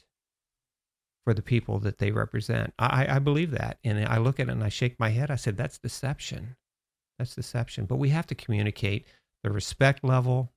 for 1.24 1.34
the 1.34 1.42
people 1.42 1.78
that 1.80 1.98
they 1.98 2.10
represent. 2.10 2.74
I, 2.78 3.16
I 3.16 3.18
believe 3.18 3.50
that, 3.52 3.78
and 3.82 4.06
I 4.06 4.18
look 4.18 4.38
at 4.38 4.48
it 4.48 4.52
and 4.52 4.62
I 4.62 4.68
shake 4.68 5.00
my 5.00 5.10
head. 5.10 5.30
I 5.30 5.36
said, 5.36 5.56
"That's 5.56 5.78
deception. 5.78 6.56
That's 7.18 7.34
deception." 7.34 7.86
But 7.86 7.96
we 7.96 8.10
have 8.10 8.26
to 8.28 8.34
communicate 8.34 9.06
the 9.42 9.50
respect 9.50 10.04
level. 10.04 10.52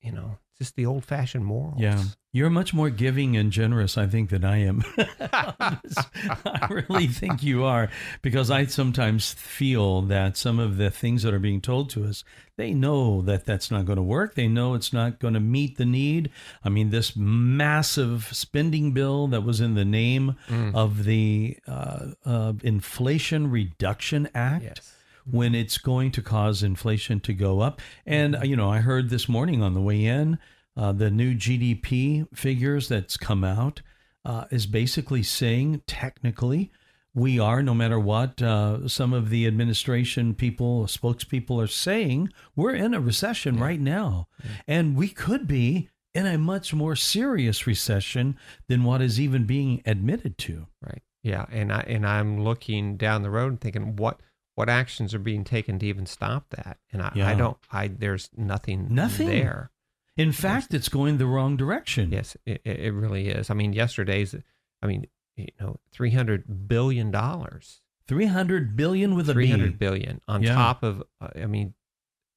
You 0.00 0.12
know, 0.12 0.38
just 0.58 0.74
the 0.76 0.86
old-fashioned 0.86 1.44
morals. 1.44 1.80
Yeah. 1.80 2.02
You're 2.32 2.50
much 2.50 2.74
more 2.74 2.90
giving 2.90 3.36
and 3.36 3.50
generous, 3.50 3.96
I 3.96 4.06
think, 4.06 4.30
than 4.30 4.44
I 4.44 4.58
am. 4.58 4.84
I 4.98 6.68
really 6.88 7.06
think 7.06 7.42
you 7.42 7.64
are 7.64 7.88
because 8.22 8.50
I 8.50 8.66
sometimes 8.66 9.32
feel 9.32 10.02
that 10.02 10.36
some 10.36 10.58
of 10.58 10.76
the 10.76 10.90
things 10.90 11.22
that 11.22 11.32
are 11.32 11.38
being 11.38 11.60
told 11.60 11.90
to 11.90 12.04
us, 12.04 12.24
they 12.56 12.74
know 12.74 13.22
that 13.22 13.44
that's 13.44 13.70
not 13.70 13.86
going 13.86 13.96
to 13.96 14.02
work. 14.02 14.34
They 14.34 14.48
know 14.48 14.74
it's 14.74 14.92
not 14.92 15.20
going 15.20 15.34
to 15.34 15.40
meet 15.40 15.78
the 15.78 15.86
need. 15.86 16.30
I 16.64 16.68
mean, 16.68 16.90
this 16.90 17.16
massive 17.16 18.28
spending 18.32 18.92
bill 18.92 19.28
that 19.28 19.42
was 19.42 19.60
in 19.60 19.74
the 19.74 19.84
name 19.84 20.36
Mm. 20.48 20.74
of 20.74 21.04
the 21.04 21.56
uh, 21.66 22.06
uh, 22.24 22.52
Inflation 22.62 23.50
Reduction 23.50 24.28
Act 24.34 24.64
Yes. 24.64 24.94
When 25.30 25.54
it's 25.54 25.78
going 25.78 26.10
to 26.12 26.22
cause 26.22 26.62
inflation 26.62 27.20
to 27.20 27.32
go 27.32 27.60
up. 27.60 27.80
And, 28.06 28.36
uh, 28.36 28.42
you 28.42 28.56
know, 28.56 28.70
I 28.70 28.78
heard 28.78 29.10
this 29.10 29.28
morning 29.28 29.62
on 29.62 29.74
the 29.74 29.80
way 29.80 30.04
in, 30.04 30.38
uh, 30.76 30.92
the 30.92 31.10
new 31.10 31.34
GDP 31.34 32.26
figures 32.36 32.88
that's 32.88 33.16
come 33.16 33.44
out 33.44 33.82
uh, 34.24 34.44
is 34.50 34.66
basically 34.66 35.22
saying 35.22 35.82
technically 35.86 36.70
we 37.14 37.38
are, 37.38 37.62
no 37.62 37.74
matter 37.74 37.98
what 37.98 38.40
uh, 38.40 38.86
some 38.86 39.12
of 39.12 39.30
the 39.30 39.46
administration 39.46 40.34
people, 40.34 40.84
spokespeople 40.84 41.62
are 41.62 41.66
saying, 41.66 42.30
we're 42.54 42.74
in 42.74 42.94
a 42.94 43.00
recession 43.00 43.58
right 43.58 43.80
now. 43.80 44.28
And 44.68 44.94
we 44.94 45.08
could 45.08 45.48
be 45.48 45.88
in 46.14 46.26
a 46.26 46.38
much 46.38 46.72
more 46.72 46.94
serious 46.96 47.66
recession 47.66 48.36
than 48.68 48.84
what 48.84 49.02
is 49.02 49.20
even 49.20 49.44
being 49.46 49.82
admitted 49.84 50.38
to. 50.38 50.66
Right. 50.80 51.02
Yeah, 51.22 51.46
and 51.50 51.72
I 51.72 51.80
and 51.80 52.06
I'm 52.06 52.42
looking 52.44 52.96
down 52.96 53.22
the 53.22 53.30
road 53.30 53.48
and 53.48 53.60
thinking 53.60 53.96
what 53.96 54.20
what 54.58 54.68
actions 54.68 55.14
are 55.14 55.20
being 55.20 55.44
taken 55.44 55.78
to 55.78 55.86
even 55.86 56.04
stop 56.04 56.50
that, 56.50 56.78
and 56.92 57.00
I, 57.00 57.12
Yeah. 57.14 57.28
I 57.28 57.34
don't. 57.34 57.56
I 57.70 57.86
there's 57.86 58.28
nothing 58.36 58.88
Nothing. 58.92 59.28
there. 59.28 59.70
In 60.16 60.32
fact, 60.32 60.74
it's 60.74 60.88
going 60.88 61.18
the 61.18 61.26
wrong 61.26 61.56
direction. 61.56 62.10
Yes, 62.10 62.36
it, 62.44 62.60
it 62.64 62.92
really 62.92 63.28
is. 63.28 63.50
I 63.50 63.54
mean, 63.54 63.72
yesterday's. 63.72 64.34
I 64.82 64.86
mean, 64.88 65.06
you 65.36 65.46
know, 65.60 65.78
three 65.92 66.10
hundred 66.10 66.66
billion 66.66 67.12
dollars, 67.12 67.82
300 68.08 68.74
billion 68.76 69.14
with 69.14 69.30
a 69.30 69.32
three 69.32 69.44
B. 69.46 69.50
hundred 69.52 69.78
billion 69.78 70.20
on 70.26 70.42
Yeah. 70.42 70.54
top 70.56 70.82
of. 70.82 71.04
uh, 71.20 71.28
I 71.36 71.46
mean, 71.46 71.74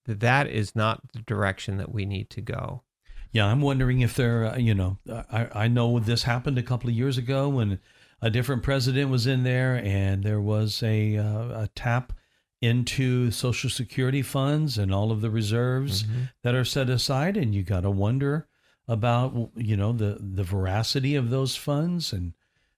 that 0.06 0.48
is 0.48 0.76
not 0.76 1.02
the 1.14 1.22
direction 1.24 1.78
that 1.78 1.92
we 1.92 2.06
need 2.06 2.30
to 2.32 2.42
go. 2.42 2.84
Yeah, 3.32 3.46
I'm 3.48 3.62
wondering 3.62 4.02
if 4.02 4.16
there, 4.16 4.46
uh, 4.46 4.58
you 4.58 4.76
know, 4.76 5.00
I, 5.10 5.48
I 5.64 5.68
know 5.70 6.00
this 6.00 6.24
happened 6.24 6.58
a 6.60 6.64
couple 6.64 6.90
of 6.90 6.96
years 6.96 7.18
ago 7.18 7.48
when 7.50 7.80
a 8.22 8.30
different 8.30 8.64
president 8.64 9.10
was 9.10 9.26
in 9.28 9.44
there 9.44 9.76
and 9.84 10.24
there 10.24 10.42
was 10.42 10.82
a, 10.84 11.18
uh, 11.18 11.64
a 11.64 11.70
tap 11.76 12.14
into 12.62 13.32
Social 13.32 13.70
Security 13.70 14.22
funds 14.22 14.78
and 14.78 14.94
all 14.94 15.12
of 15.12 15.22
the 15.22 15.32
reserves 15.32 16.04
Mhm. 16.04 16.30
that 16.44 16.54
are 16.54 16.64
set 16.66 16.90
aside. 16.90 17.36
And 17.36 17.56
you 17.56 17.64
got 17.64 17.82
to 17.82 17.90
wonder 17.90 18.48
about, 18.88 19.52
you 19.56 19.76
know, 19.76 19.92
the, 19.94 20.18
the 20.22 20.44
veracity 20.44 21.16
of 21.16 21.30
those 21.32 21.56
funds. 21.56 22.14
And, 22.14 22.34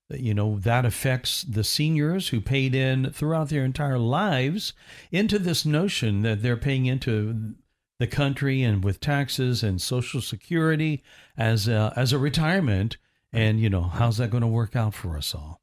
you 0.09 0.33
know, 0.33 0.57
that 0.59 0.85
affects 0.85 1.41
the 1.43 1.63
seniors 1.65 2.29
who 2.29 2.39
paid 2.39 2.73
in 2.73 3.11
throughout 3.11 3.49
their 3.49 3.65
entire 3.65 3.99
lives 3.99 4.71
into 5.11 5.37
this 5.39 5.65
notion 5.65 6.21
that 6.21 6.41
they're 6.41 6.55
paying 6.55 6.85
into 6.85 7.55
the 7.99 8.07
country 8.07 8.63
and 8.63 8.83
with 8.85 8.99
taxes 9.01 9.63
and 9.63 9.81
social 9.81 10.21
security 10.21 11.03
as 11.37 11.67
a, 11.67 11.91
as 11.95 12.13
a 12.13 12.17
retirement 12.17 12.95
and 13.33 13.59
you 13.59 13.69
know 13.69 13.81
how's 13.83 14.17
that 14.17 14.29
going 14.29 14.41
to 14.41 14.47
work 14.47 14.75
out 14.75 14.93
for 14.93 15.17
us 15.17 15.35
all 15.35 15.59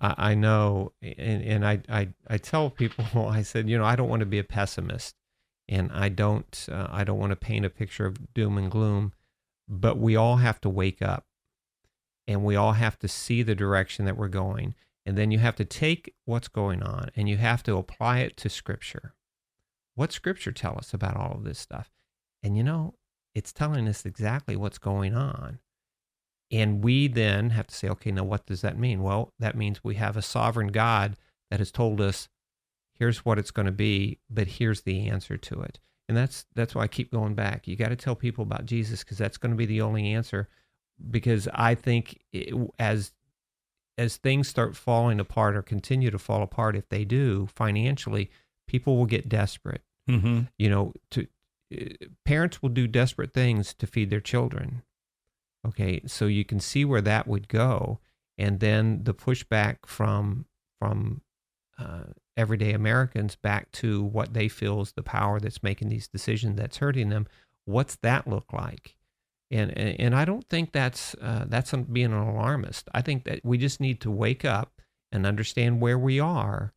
I, 0.00 0.14
I 0.30 0.34
know, 0.34 0.92
and, 1.02 1.42
and 1.42 1.66
I, 1.66 1.82
I, 1.88 2.08
I 2.26 2.38
tell 2.38 2.70
people, 2.70 3.28
I 3.28 3.42
said, 3.42 3.68
you 3.68 3.76
know, 3.76 3.84
I 3.84 3.96
don't 3.96 4.08
want 4.08 4.20
to 4.20 4.26
be 4.26 4.38
a 4.38 4.44
pessimist, 4.44 5.14
and 5.68 5.92
I 5.92 6.08
don't, 6.08 6.66
uh, 6.72 6.88
I 6.90 7.04
don't 7.04 7.18
want 7.18 7.30
to 7.30 7.36
paint 7.36 7.66
a 7.66 7.70
picture 7.70 8.06
of 8.06 8.32
doom 8.32 8.56
and 8.56 8.70
gloom, 8.70 9.12
but 9.68 9.98
we 9.98 10.16
all 10.16 10.36
have 10.36 10.60
to 10.62 10.68
wake 10.68 11.02
up, 11.02 11.26
and 12.26 12.44
we 12.44 12.56
all 12.56 12.72
have 12.72 12.98
to 13.00 13.08
see 13.08 13.42
the 13.42 13.54
direction 13.54 14.04
that 14.06 14.16
we're 14.16 14.28
going, 14.28 14.74
and 15.06 15.16
then 15.16 15.30
you 15.30 15.38
have 15.38 15.56
to 15.56 15.64
take 15.64 16.14
what's 16.24 16.48
going 16.48 16.82
on 16.82 17.10
and 17.16 17.28
you 17.28 17.36
have 17.38 17.62
to 17.64 17.76
apply 17.76 18.18
it 18.18 18.36
to 18.36 18.48
Scripture. 18.48 19.14
What 19.94 20.12
Scripture 20.12 20.52
tell 20.52 20.76
us 20.78 20.94
about 20.94 21.16
all 21.16 21.32
of 21.32 21.44
this 21.44 21.58
stuff? 21.58 21.90
And 22.42 22.56
you 22.56 22.62
know, 22.62 22.94
it's 23.34 23.52
telling 23.52 23.88
us 23.88 24.04
exactly 24.04 24.56
what's 24.56 24.78
going 24.78 25.14
on. 25.14 25.58
And 26.50 26.82
we 26.82 27.06
then 27.06 27.50
have 27.50 27.68
to 27.68 27.74
say, 27.74 27.88
okay, 27.88 28.10
now 28.10 28.24
what 28.24 28.46
does 28.46 28.62
that 28.62 28.78
mean? 28.78 29.02
Well, 29.02 29.32
that 29.38 29.56
means 29.56 29.84
we 29.84 29.94
have 29.96 30.16
a 30.16 30.22
sovereign 30.22 30.68
God 30.68 31.16
that 31.50 31.60
has 31.60 31.70
told 31.70 32.00
us, 32.00 32.28
here's 32.98 33.24
what 33.24 33.38
it's 33.38 33.50
going 33.50 33.66
to 33.66 33.72
be, 33.72 34.18
but 34.28 34.46
here's 34.46 34.82
the 34.82 35.08
answer 35.08 35.36
to 35.36 35.60
it. 35.62 35.78
And 36.08 36.16
that's 36.16 36.44
that's 36.56 36.74
why 36.74 36.82
I 36.82 36.88
keep 36.88 37.12
going 37.12 37.34
back. 37.34 37.68
You 37.68 37.76
got 37.76 37.90
to 37.90 37.96
tell 37.96 38.16
people 38.16 38.42
about 38.42 38.66
Jesus 38.66 39.04
because 39.04 39.18
that's 39.18 39.38
going 39.38 39.52
to 39.52 39.56
be 39.56 39.66
the 39.66 39.80
only 39.80 40.12
answer. 40.12 40.48
Because 41.08 41.48
I 41.54 41.76
think 41.76 42.20
it, 42.32 42.52
as 42.80 43.12
as 43.96 44.16
things 44.16 44.48
start 44.48 44.76
falling 44.76 45.20
apart 45.20 45.54
or 45.54 45.62
continue 45.62 46.10
to 46.10 46.18
fall 46.18 46.42
apart, 46.42 46.74
if 46.74 46.88
they 46.88 47.04
do 47.04 47.48
financially, 47.54 48.28
people 48.66 48.96
will 48.96 49.06
get 49.06 49.28
desperate 49.28 49.82
mm-hmm. 50.10 50.40
you 50.58 50.68
know 50.68 50.92
to 51.10 51.26
uh, 51.74 51.84
parents 52.24 52.62
will 52.62 52.68
do 52.68 52.86
desperate 52.86 53.32
things 53.32 53.74
to 53.74 53.86
feed 53.86 54.10
their 54.10 54.20
children. 54.20 54.82
Okay, 55.66 56.00
so 56.06 56.26
you 56.26 56.44
can 56.44 56.58
see 56.58 56.84
where 56.84 57.02
that 57.02 57.26
would 57.26 57.48
go, 57.48 58.00
and 58.38 58.60
then 58.60 59.04
the 59.04 59.14
pushback 59.14 59.78
from 59.86 60.46
from 60.78 61.20
uh, 61.78 62.04
everyday 62.36 62.72
Americans 62.72 63.36
back 63.36 63.70
to 63.72 64.02
what 64.02 64.32
they 64.32 64.48
feel 64.48 64.80
is 64.80 64.92
the 64.92 65.02
power 65.02 65.38
that's 65.38 65.62
making 65.62 65.88
these 65.88 66.08
decisions 66.08 66.56
that's 66.56 66.78
hurting 66.78 67.10
them. 67.10 67.26
What's 67.66 67.96
that 67.96 68.26
look 68.26 68.52
like? 68.52 68.96
And 69.50 69.76
and, 69.76 70.00
and 70.00 70.14
I 70.14 70.24
don't 70.24 70.48
think 70.48 70.72
that's 70.72 71.14
uh, 71.20 71.44
that's 71.46 71.72
being 71.72 72.06
an 72.06 72.14
alarmist. 72.14 72.88
I 72.94 73.02
think 73.02 73.24
that 73.24 73.40
we 73.44 73.58
just 73.58 73.80
need 73.80 74.00
to 74.00 74.10
wake 74.10 74.44
up 74.44 74.80
and 75.12 75.26
understand 75.26 75.80
where 75.82 75.98
we 75.98 76.18
are, 76.18 76.72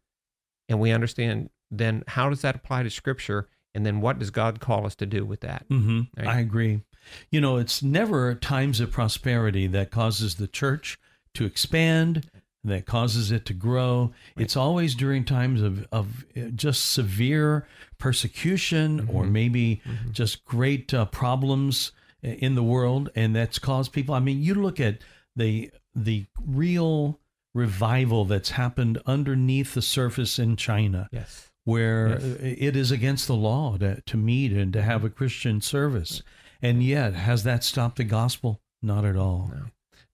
and 0.67 0.79
we 0.79 0.91
understand 0.91 1.49
then 1.71 2.03
how 2.07 2.29
does 2.29 2.41
that 2.41 2.55
apply 2.55 2.83
to 2.83 2.89
Scripture, 2.89 3.47
and 3.73 3.85
then 3.85 4.01
what 4.01 4.19
does 4.19 4.29
God 4.29 4.59
call 4.59 4.85
us 4.85 4.95
to 4.95 5.05
do 5.05 5.25
with 5.25 5.41
that? 5.41 5.65
Mm-hmm. 5.69 6.01
Right? 6.17 6.27
I 6.27 6.39
agree. 6.39 6.81
You 7.29 7.41
know, 7.41 7.57
it's 7.57 7.83
never 7.83 8.35
times 8.35 8.79
of 8.79 8.91
prosperity 8.91 9.67
that 9.67 9.91
causes 9.91 10.35
the 10.35 10.47
church 10.47 10.97
to 11.33 11.45
expand 11.45 12.29
that 12.63 12.85
causes 12.85 13.31
it 13.31 13.45
to 13.45 13.53
grow. 13.53 14.13
Right. 14.35 14.43
It's 14.43 14.55
always 14.55 14.95
during 14.95 15.25
times 15.25 15.61
of, 15.61 15.85
of 15.91 16.25
uh, 16.35 16.41
just 16.55 16.91
severe 16.91 17.67
persecution 17.97 19.01
mm-hmm. 19.01 19.15
or 19.15 19.25
maybe 19.25 19.81
mm-hmm. 19.85 20.11
just 20.11 20.45
great 20.45 20.93
uh, 20.93 21.05
problems 21.05 21.91
in 22.21 22.55
the 22.55 22.63
world, 22.63 23.09
and 23.15 23.35
that's 23.35 23.59
caused 23.59 23.91
people. 23.91 24.15
I 24.15 24.19
mean, 24.19 24.41
you 24.41 24.55
look 24.55 24.79
at 24.79 24.99
the 25.35 25.71
the 25.93 26.25
real 26.45 27.19
revival 27.53 28.25
that's 28.25 28.51
happened 28.51 28.99
underneath 29.05 29.73
the 29.73 29.81
surface 29.81 30.39
in 30.39 30.55
China. 30.55 31.09
Yes. 31.11 31.51
Where 31.65 32.09
yes. 32.09 32.23
it 32.41 32.75
is 32.75 32.91
against 32.91 33.27
the 33.27 33.35
law 33.35 33.77
to, 33.77 34.01
to 34.01 34.17
meet 34.17 34.51
and 34.51 34.73
to 34.73 34.81
have 34.81 35.03
a 35.03 35.09
Christian 35.09 35.61
service. 35.61 36.21
And 36.61 36.83
yet, 36.83 37.13
has 37.13 37.43
that 37.43 37.63
stopped 37.63 37.97
the 37.97 38.03
gospel? 38.03 38.61
Not 38.81 39.05
at 39.05 39.15
all. 39.15 39.49
No. 39.53 39.65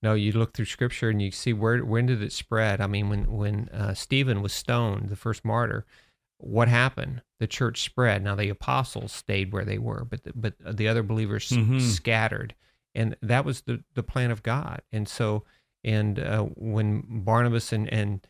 No, 0.02 0.14
you 0.14 0.32
look 0.32 0.54
through 0.54 0.66
Scripture 0.66 1.10
and 1.10 1.22
you 1.22 1.32
see 1.32 1.52
where 1.52 1.84
when 1.84 2.06
did 2.06 2.22
it 2.22 2.32
spread? 2.32 2.80
I 2.80 2.88
mean, 2.88 3.10
when 3.10 3.32
when 3.32 3.70
uh, 3.70 3.93
Stephen 3.93 4.41
was 4.41 4.54
stoned, 4.54 5.10
the 5.10 5.16
first 5.18 5.43
martyr, 5.43 5.86
what 6.38 6.70
happened? 6.70 7.22
The 7.39 7.47
church 7.47 7.82
spread. 7.82 8.24
Now 8.24 8.36
the 8.36 8.50
apostles 8.50 9.12
stayed 9.12 9.52
where 9.52 9.66
they 9.66 9.78
were, 9.78 10.06
but 10.06 10.24
the, 10.24 10.32
but 10.34 10.54
the 10.78 10.88
other 10.88 11.04
believers 11.04 11.50
mm-hmm. 11.50 11.80
scattered, 11.80 12.56
and 12.95 13.18
that 13.22 13.43
was 13.43 13.62
the 13.62 13.84
the 13.93 14.04
plan 14.04 14.32
of 14.32 14.41
God. 14.41 14.82
And 14.91 15.08
so, 15.08 15.43
and 15.84 16.18
uh, 16.18 16.43
when 16.56 17.04
Barnabas 17.06 17.74
and 17.74 17.91
and 17.91 18.26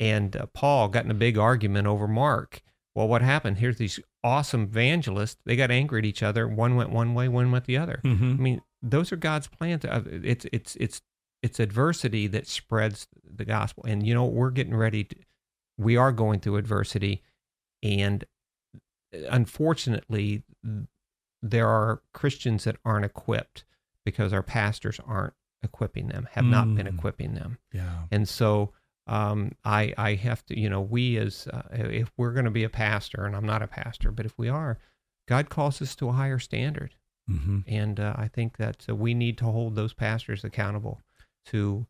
and 0.00 0.34
uh, 0.34 0.46
Paul 0.46 0.88
got 0.88 1.04
in 1.04 1.10
a 1.10 1.14
big 1.14 1.38
argument 1.38 1.86
over 1.86 2.08
Mark, 2.08 2.62
well, 2.94 3.06
what 3.06 3.22
happened? 3.22 3.58
Here's 3.58 3.76
these 3.76 4.00
awesome 4.24 4.62
evangelists. 4.62 5.36
They 5.44 5.54
got 5.54 5.70
angry 5.70 6.00
at 6.00 6.04
each 6.06 6.22
other. 6.22 6.48
One 6.48 6.74
went 6.74 6.90
one 6.90 7.14
way, 7.14 7.28
one 7.28 7.52
went 7.52 7.66
the 7.66 7.76
other. 7.76 8.00
Mm-hmm. 8.02 8.30
I 8.32 8.42
mean, 8.42 8.62
those 8.82 9.12
are 9.12 9.16
God's 9.16 9.46
plans. 9.46 9.84
Uh, 9.84 10.02
it's 10.06 10.46
it's 10.52 10.74
it's 10.76 11.02
it's 11.42 11.60
adversity 11.60 12.26
that 12.28 12.46
spreads 12.46 13.06
the 13.24 13.44
gospel. 13.44 13.84
And 13.86 14.06
you 14.06 14.14
know, 14.14 14.24
we're 14.24 14.50
getting 14.50 14.74
ready 14.74 15.04
to, 15.04 15.16
we 15.78 15.96
are 15.96 16.12
going 16.12 16.40
through 16.40 16.56
adversity. 16.56 17.22
And 17.82 18.24
unfortunately, 19.12 20.42
there 21.42 21.68
are 21.68 22.02
Christians 22.12 22.64
that 22.64 22.76
aren't 22.84 23.04
equipped 23.04 23.64
because 24.04 24.32
our 24.32 24.42
pastors 24.42 24.98
aren't 25.06 25.34
equipping 25.62 26.08
them, 26.08 26.26
have 26.32 26.44
mm. 26.44 26.50
not 26.50 26.74
been 26.74 26.86
mm. 26.86 26.94
equipping 26.98 27.34
them. 27.34 27.58
Yeah. 27.72 28.04
And 28.10 28.28
so 28.28 28.72
um, 29.10 29.52
I, 29.64 29.92
I 29.98 30.14
have 30.14 30.46
to, 30.46 30.58
you 30.58 30.70
know, 30.70 30.80
we 30.80 31.18
as, 31.18 31.48
uh, 31.52 31.62
if 31.72 32.12
we're 32.16 32.32
going 32.32 32.44
to 32.44 32.50
be 32.50 32.62
a 32.62 32.70
pastor, 32.70 33.26
and 33.26 33.34
I'm 33.34 33.44
not 33.44 33.60
a 33.60 33.66
pastor, 33.66 34.12
but 34.12 34.24
if 34.24 34.38
we 34.38 34.48
are, 34.48 34.78
God 35.28 35.48
calls 35.48 35.82
us 35.82 35.96
to 35.96 36.08
a 36.08 36.12
higher 36.12 36.38
standard. 36.38 36.94
Mm-hmm. 37.28 37.58
And 37.66 37.98
uh, 37.98 38.14
I 38.16 38.28
think 38.28 38.56
that 38.58 38.86
uh, 38.88 38.94
we 38.94 39.14
need 39.14 39.36
to 39.38 39.46
hold 39.46 39.74
those 39.74 39.92
pastors 39.92 40.44
accountable 40.44 41.00
to 41.46 41.86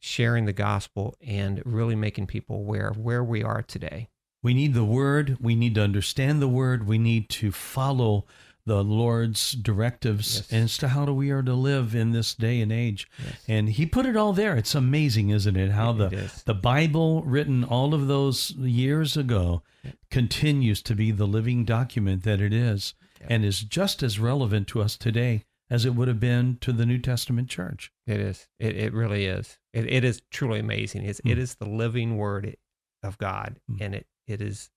sharing 0.00 0.46
the 0.46 0.52
gospel 0.52 1.14
and 1.24 1.62
really 1.64 1.94
making 1.94 2.26
people 2.26 2.56
aware 2.56 2.88
of 2.88 2.98
where 2.98 3.22
we 3.22 3.42
are 3.44 3.62
today. 3.62 4.08
We 4.42 4.52
need 4.52 4.74
the 4.74 4.84
word. 4.84 5.36
We 5.40 5.54
need 5.54 5.76
to 5.76 5.82
understand 5.82 6.42
the 6.42 6.48
word. 6.48 6.88
We 6.88 6.98
need 6.98 7.28
to 7.30 7.52
follow 7.52 8.24
the 8.68 8.84
Lord's 8.84 9.52
directives 9.52 10.36
yes. 10.36 10.52
as 10.52 10.78
to 10.78 10.88
how 10.88 11.04
do 11.04 11.12
we 11.12 11.30
are 11.30 11.42
to 11.42 11.54
live 11.54 11.94
in 11.94 12.12
this 12.12 12.34
day 12.34 12.60
and 12.60 12.70
age. 12.70 13.08
Yes. 13.18 13.34
And 13.48 13.68
he 13.70 13.86
put 13.86 14.06
it 14.06 14.16
all 14.16 14.32
there. 14.32 14.56
It's 14.56 14.74
amazing, 14.74 15.30
isn't 15.30 15.56
it? 15.56 15.72
How 15.72 15.90
it, 15.90 16.10
the 16.10 16.42
the 16.44 16.54
Bible 16.54 17.22
written 17.22 17.64
all 17.64 17.94
of 17.94 18.06
those 18.06 18.52
years 18.52 19.16
ago 19.16 19.62
continues 20.10 20.82
to 20.82 20.94
be 20.94 21.10
the 21.10 21.26
living 21.26 21.64
document 21.64 22.22
that 22.22 22.40
it 22.40 22.52
is 22.52 22.94
and 23.20 23.44
is 23.44 23.60
just 23.60 24.02
as 24.02 24.20
relevant 24.20 24.68
to 24.68 24.80
us 24.80 24.96
today 24.96 25.44
as 25.70 25.84
it 25.84 25.94
would 25.94 26.08
have 26.08 26.20
been 26.20 26.56
to 26.60 26.72
the 26.72 26.86
New 26.86 26.98
Testament 26.98 27.48
church. 27.48 27.92
It 28.06 28.20
is. 28.20 28.48
It, 28.58 28.76
it 28.76 28.92
really 28.92 29.26
is. 29.26 29.58
It, 29.72 29.90
it 29.90 30.04
is 30.04 30.22
truly 30.30 30.60
amazing. 30.60 31.04
It's, 31.04 31.20
mm. 31.20 31.30
It 31.30 31.38
is 31.38 31.56
the 31.56 31.68
living 31.68 32.16
word 32.16 32.56
of 33.02 33.18
God. 33.18 33.60
Mm. 33.70 33.80
And 33.80 33.94
it, 33.94 34.06
it 34.26 34.40
is, 34.40 34.70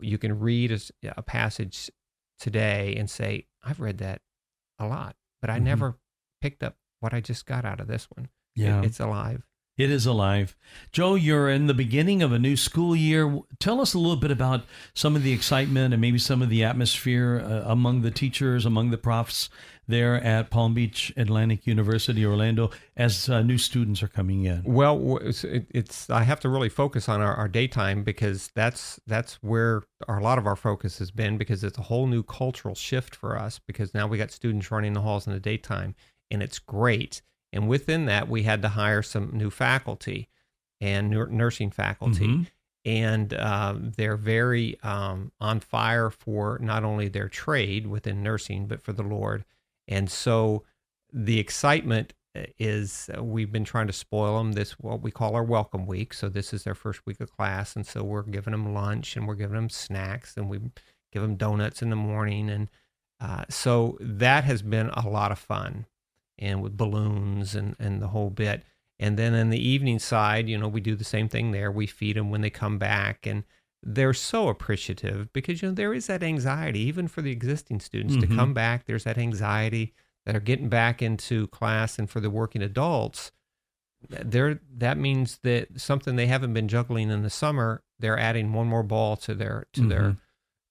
you 0.00 0.18
can 0.18 0.38
read 0.38 0.72
a, 0.72 0.80
a, 1.18 1.22
passage 1.22 1.90
today 2.40 2.96
and 2.98 3.08
say, 3.08 3.46
I've 3.62 3.80
read 3.80 3.98
that 3.98 4.22
a 4.78 4.86
lot, 4.86 5.14
but 5.40 5.50
I 5.50 5.56
mm-hmm. 5.56 5.64
never 5.64 5.98
picked 6.40 6.62
up 6.62 6.76
what 7.00 7.14
I 7.14 7.20
just 7.20 7.46
got 7.46 7.64
out 7.64 7.80
of 7.80 7.86
this 7.86 8.08
one. 8.16 8.28
Yeah. 8.56 8.80
It, 8.80 8.86
it's 8.86 9.00
alive. 9.00 9.46
It 9.76 9.90
is 9.90 10.04
alive. 10.04 10.56
Joe, 10.92 11.14
you're 11.14 11.48
in 11.48 11.66
the 11.66 11.72
beginning 11.72 12.22
of 12.22 12.32
a 12.32 12.38
new 12.38 12.54
school 12.54 12.94
year. 12.94 13.40
Tell 13.58 13.80
us 13.80 13.94
a 13.94 13.98
little 13.98 14.16
bit 14.16 14.30
about 14.30 14.64
some 14.92 15.16
of 15.16 15.22
the 15.22 15.32
excitement 15.32 15.94
and 15.94 16.00
maybe 16.00 16.18
some 16.18 16.42
of 16.42 16.50
the 16.50 16.62
atmosphere 16.62 17.42
uh, 17.42 17.70
among 17.70 18.02
the 18.02 18.10
teachers, 18.10 18.66
among 18.66 18.90
the 18.90 18.98
profs 18.98 19.48
there 19.88 20.22
at 20.22 20.50
Palm 20.50 20.74
Beach 20.74 21.12
Atlantic 21.16 21.66
University, 21.66 22.24
Orlando, 22.24 22.70
as 22.96 23.28
uh, 23.28 23.42
new 23.42 23.58
students 23.58 24.02
are 24.02 24.08
coming 24.08 24.44
in. 24.44 24.62
Well, 24.64 25.18
it's, 25.22 25.44
it's, 25.44 26.10
I 26.10 26.24
have 26.24 26.40
to 26.40 26.48
really 26.48 26.68
focus 26.68 27.08
on 27.08 27.20
our, 27.20 27.34
our 27.34 27.48
daytime 27.48 28.02
because 28.04 28.50
that's 28.54 29.00
that's 29.06 29.34
where 29.42 29.82
our, 30.08 30.18
a 30.18 30.22
lot 30.22 30.38
of 30.38 30.46
our 30.46 30.56
focus 30.56 30.98
has 30.98 31.10
been 31.10 31.38
because 31.38 31.64
it's 31.64 31.78
a 31.78 31.82
whole 31.82 32.06
new 32.06 32.22
cultural 32.22 32.74
shift 32.74 33.16
for 33.16 33.38
us 33.38 33.58
because 33.66 33.94
now 33.94 34.06
we 34.06 34.18
got 34.18 34.30
students 34.30 34.70
running 34.70 34.92
the 34.92 35.00
halls 35.00 35.26
in 35.26 35.32
the 35.32 35.40
daytime 35.40 35.94
and 36.30 36.42
it's 36.42 36.58
great 36.58 37.22
and 37.52 37.68
within 37.68 38.06
that, 38.06 38.28
we 38.28 38.44
had 38.44 38.62
to 38.62 38.68
hire 38.68 39.02
some 39.02 39.30
new 39.32 39.50
faculty 39.50 40.28
and 40.80 41.10
nursing 41.10 41.70
faculty. 41.70 42.26
Mm-hmm. 42.26 42.42
And 42.86 43.34
uh, 43.34 43.74
they're 43.78 44.16
very 44.16 44.80
um, 44.82 45.32
on 45.38 45.60
fire 45.60 46.08
for 46.08 46.58
not 46.62 46.82
only 46.82 47.08
their 47.08 47.28
trade 47.28 47.86
within 47.86 48.22
nursing, 48.22 48.66
but 48.66 48.80
for 48.80 48.94
the 48.94 49.02
Lord. 49.02 49.44
And 49.86 50.10
so 50.10 50.64
the 51.12 51.38
excitement 51.38 52.14
uh, 52.34 52.42
is 52.58 53.10
uh, 53.16 53.22
we've 53.22 53.50
been 53.50 53.64
trying 53.64 53.88
to 53.88 53.92
spoil 53.92 54.38
them 54.38 54.52
this 54.52 54.78
what 54.78 55.02
we 55.02 55.10
call 55.10 55.34
our 55.34 55.42
welcome 55.42 55.84
week 55.84 56.14
so 56.14 56.28
this 56.28 56.52
is 56.54 56.62
their 56.62 56.76
first 56.76 57.04
week 57.04 57.20
of 57.20 57.36
class 57.36 57.74
and 57.74 57.84
so 57.84 58.04
we're 58.04 58.22
giving 58.22 58.52
them 58.52 58.72
lunch 58.72 59.16
and 59.16 59.26
we're 59.26 59.34
giving 59.34 59.56
them 59.56 59.68
snacks 59.68 60.36
and 60.36 60.48
we 60.48 60.60
give 61.12 61.22
them 61.22 61.34
donuts 61.34 61.82
in 61.82 61.90
the 61.90 61.96
morning 61.96 62.48
and 62.48 62.70
uh, 63.20 63.42
so 63.48 63.98
that 64.00 64.44
has 64.44 64.62
been 64.62 64.90
a 64.90 65.08
lot 65.08 65.32
of 65.32 65.40
fun 65.40 65.86
and 66.40 66.62
with 66.62 66.76
balloons 66.76 67.54
and, 67.54 67.76
and 67.78 68.00
the 68.00 68.08
whole 68.08 68.30
bit. 68.30 68.64
And 68.98 69.18
then 69.18 69.34
in 69.34 69.50
the 69.50 69.68
evening 69.68 69.98
side, 69.98 70.48
you 70.48 70.58
know, 70.58 70.68
we 70.68 70.80
do 70.80 70.94
the 70.94 71.04
same 71.04 71.28
thing 71.28 71.52
there. 71.52 71.70
We 71.70 71.86
feed 71.86 72.16
them 72.16 72.30
when 72.30 72.40
they 72.40 72.50
come 72.50 72.78
back. 72.78 73.26
And 73.26 73.44
they're 73.82 74.12
so 74.12 74.48
appreciative 74.48 75.32
because, 75.32 75.62
you 75.62 75.68
know, 75.68 75.74
there 75.74 75.94
is 75.94 76.06
that 76.08 76.22
anxiety, 76.22 76.80
even 76.80 77.08
for 77.08 77.22
the 77.22 77.30
existing 77.30 77.80
students 77.80 78.16
mm-hmm. 78.16 78.30
to 78.30 78.36
come 78.36 78.52
back. 78.52 78.84
There's 78.84 79.04
that 79.04 79.16
anxiety 79.18 79.94
that 80.26 80.36
are 80.36 80.40
getting 80.40 80.68
back 80.68 81.00
into 81.00 81.46
class. 81.48 81.98
And 81.98 82.10
for 82.10 82.20
the 82.20 82.30
working 82.30 82.62
adults, 82.62 83.32
there 84.08 84.60
that 84.78 84.98
means 84.98 85.38
that 85.42 85.80
something 85.80 86.16
they 86.16 86.26
haven't 86.26 86.54
been 86.54 86.68
juggling 86.68 87.10
in 87.10 87.22
the 87.22 87.30
summer, 87.30 87.82
they're 87.98 88.18
adding 88.18 88.52
one 88.52 88.66
more 88.66 88.82
ball 88.82 89.16
to 89.18 89.34
their 89.34 89.66
to 89.74 89.80
mm-hmm. 89.80 89.88
their 89.88 90.16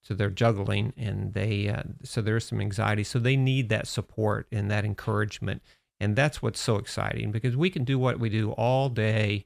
to 0.05 0.13
their 0.13 0.29
juggling 0.29 0.93
and 0.97 1.33
they 1.33 1.67
uh, 1.67 1.83
so 2.03 2.21
there's 2.21 2.45
some 2.45 2.61
anxiety. 2.61 3.03
So 3.03 3.19
they 3.19 3.35
need 3.35 3.69
that 3.69 3.87
support 3.87 4.47
and 4.51 4.69
that 4.71 4.85
encouragement. 4.85 5.61
And 5.99 6.15
that's 6.15 6.41
what's 6.41 6.59
so 6.59 6.77
exciting 6.77 7.31
because 7.31 7.57
we 7.57 7.69
can 7.69 7.83
do 7.83 7.99
what 7.99 8.19
we 8.19 8.29
do 8.29 8.51
all 8.51 8.89
day 8.89 9.45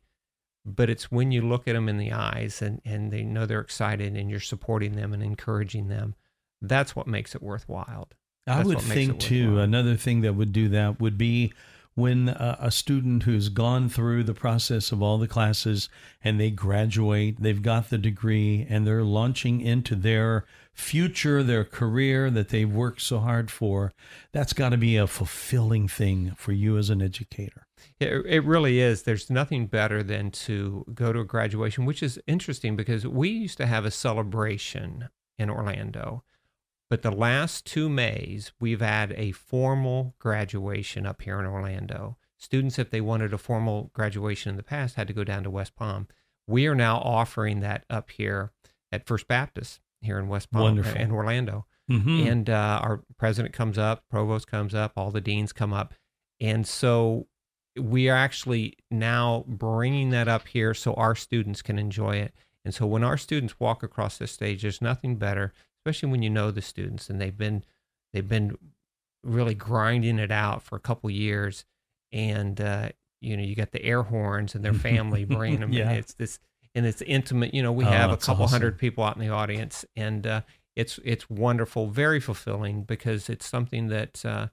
but 0.65 0.89
it's 0.89 1.11
when 1.11 1.29
you 1.29 1.41
look 1.41 1.67
at 1.67 1.73
them 1.73 1.89
in 1.89 1.97
the 1.97 2.13
eyes 2.13 2.61
and, 2.61 2.81
and 2.85 3.11
they 3.11 3.21
know 3.21 3.45
they're 3.45 3.59
excited 3.59 4.15
and 4.15 4.29
you're 4.29 4.39
supporting 4.39 4.93
them 4.93 5.11
and 5.11 5.21
encouraging 5.21 5.89
them 5.89 6.15
that's 6.63 6.95
what 6.95 7.07
makes 7.07 7.35
it 7.35 7.43
worthwhile. 7.43 8.07
That's 8.47 8.61
i 8.61 8.63
would 8.63 8.81
think 8.81 9.19
too 9.19 9.59
another 9.59 9.95
thing 9.95 10.21
that 10.21 10.33
would 10.33 10.51
do 10.51 10.69
that 10.69 10.99
would 10.99 11.17
be 11.17 11.53
when 11.95 12.29
a, 12.29 12.57
a, 12.59 12.71
student 12.71 13.23
who's 13.23 13.49
gone 13.49 13.87
through 13.87 14.23
the 14.23 14.33
process 14.33 14.91
of 14.91 15.01
all 15.01 15.17
the 15.17 15.27
classes 15.27 15.89
and 16.23 16.39
they 16.39 16.49
graduate, 16.49 17.39
they've 17.39 17.61
got 17.61 17.89
the 17.89 17.97
degree, 17.97 18.65
and 18.67 18.85
they're 18.85 19.03
launching 19.03 19.61
into 19.61 19.95
their 19.95 20.45
future, 20.73 21.43
their 21.43 21.63
career 21.63 22.31
that 22.31 22.49
they've 22.49 22.71
worked 22.71 23.01
so 23.01 23.19
hard 23.19 23.51
for, 23.51 23.93
that's 24.31 24.53
got 24.53 24.69
to 24.69 24.77
be 24.77 24.97
a 24.97 25.05
fulfilling 25.05 25.87
thing 25.87 26.33
for 26.35 26.51
you 26.51 26.77
as 26.77 26.89
an 26.89 27.01
educator. 27.01 27.67
It, 27.99 28.25
it 28.25 28.43
really 28.43 28.79
is. 28.79 29.03
There's 29.03 29.29
nothing 29.29 29.67
better 29.67 30.01
than 30.01 30.31
to 30.31 30.85
go 30.93 31.13
to 31.13 31.19
a 31.19 31.25
graduation, 31.25 31.85
which 31.85 32.01
is 32.01 32.19
interesting 32.25 32.75
because 32.75 33.05
we 33.05 33.29
used 33.29 33.57
to 33.57 33.67
have 33.67 33.85
a 33.85 33.91
celebration 33.91 35.09
in 35.37 35.49
Orlando 35.49 36.23
But 36.89 37.01
the 37.01 37.11
last 37.11 37.65
two 37.65 37.89
Mays, 37.89 38.51
we've 38.59 38.81
had 38.81 39.13
a 39.13 39.31
formal 39.31 40.15
graduation 40.19 41.05
up 41.05 41.21
here 41.21 41.39
in 41.39 41.45
Orlando. 41.45 42.17
Students, 42.37 42.77
if 42.77 42.89
they 42.89 43.01
wanted 43.01 43.33
a 43.33 43.37
formal 43.37 43.89
graduation 43.93 44.49
in 44.51 44.57
the 44.57 44.63
past, 44.63 44.95
had 44.95 45.07
to 45.07 45.13
go 45.13 45.23
down 45.23 45.43
to 45.43 45.49
West 45.49 45.75
Palm. 45.75 46.07
We 46.45 46.67
are 46.67 46.75
now 46.75 46.97
offering 46.97 47.61
that 47.61 47.85
up 47.89 48.11
here 48.11 48.51
at 48.91 49.07
First 49.07 49.27
Baptist 49.27 49.79
here 50.01 50.19
in 50.19 50.27
West 50.27 50.51
Palm 50.51 50.63
Wonderful. 50.63 50.99
in 50.99 51.11
Orlando. 51.11 51.65
Mhm. 51.89 52.27
And 52.27 52.49
uh, 52.49 52.79
our 52.83 53.03
president 53.17 53.53
comes 53.53 53.77
up, 53.77 54.03
provost 54.09 54.47
comes 54.47 54.75
up, 54.75 54.93
all 54.97 55.09
the 55.11 55.21
deans 55.21 55.51
come 55.53 55.73
up. 55.73 55.93
And 56.39 56.67
so 56.67 57.27
we 57.79 58.09
are 58.09 58.17
actually 58.17 58.77
now 58.91 59.45
bringing 59.47 60.09
that 60.11 60.27
up 60.27 60.47
here 60.47 60.73
so 60.73 60.93
our 60.93 61.15
students 61.15 61.61
can 61.61 61.79
enjoy 61.79 62.17
it. 62.17 62.33
And 62.65 62.73
so 62.73 62.85
when 62.85 63.03
our 63.03 63.17
students 63.17 63.59
walk 63.59 63.83
across 63.83 64.17
this 64.17 64.31
stage, 64.31 64.61
there's 64.61 64.81
nothing 64.81 65.15
better, 65.17 65.53
especially 65.85 66.09
when 66.09 66.23
you 66.23 66.29
know 66.29 66.49
the 66.51 66.61
students 66.61 67.09
and 67.09 67.19
they've 67.19 67.37
been 67.37 67.63
they've 68.13 68.27
been 68.27 68.57
really 69.23 69.53
grinding 69.55 70.19
it 70.19 70.31
out 70.31 70.63
for 70.63 70.75
a 70.75 70.79
couple 70.79 71.09
years, 71.09 71.65
and 72.11 72.59
uh, 72.61 72.89
you 73.21 73.35
know 73.37 73.43
you 73.43 73.55
got 73.55 73.71
the 73.71 73.83
air 73.83 74.03
horns 74.03 74.55
and 74.55 74.63
their 74.63 74.73
family 74.73 75.25
bringing 75.37 75.59
them. 75.61 75.73
Yeah. 75.73 75.89
And 75.89 75.97
it's 75.99 76.13
this 76.13 76.39
and 76.75 76.85
it's 76.85 77.01
intimate. 77.03 77.53
You 77.53 77.63
know, 77.63 77.71
we 77.71 77.85
Oh, 77.85 77.89
have 77.89 78.11
a 78.11 78.17
couple 78.17 78.45
awesome. 78.45 78.53
hundred 78.55 78.77
people 78.79 79.03
out 79.03 79.15
in 79.15 79.21
the 79.21 79.29
audience, 79.33 79.85
and 79.95 80.25
uh, 80.25 80.41
it's 80.75 80.99
it's 81.03 81.29
wonderful, 81.29 81.87
very 81.87 82.19
fulfilling 82.19 82.83
because 82.83 83.29
it's 83.29 83.45
something 83.45 83.87
that 83.89 84.25
uh, 84.25 84.47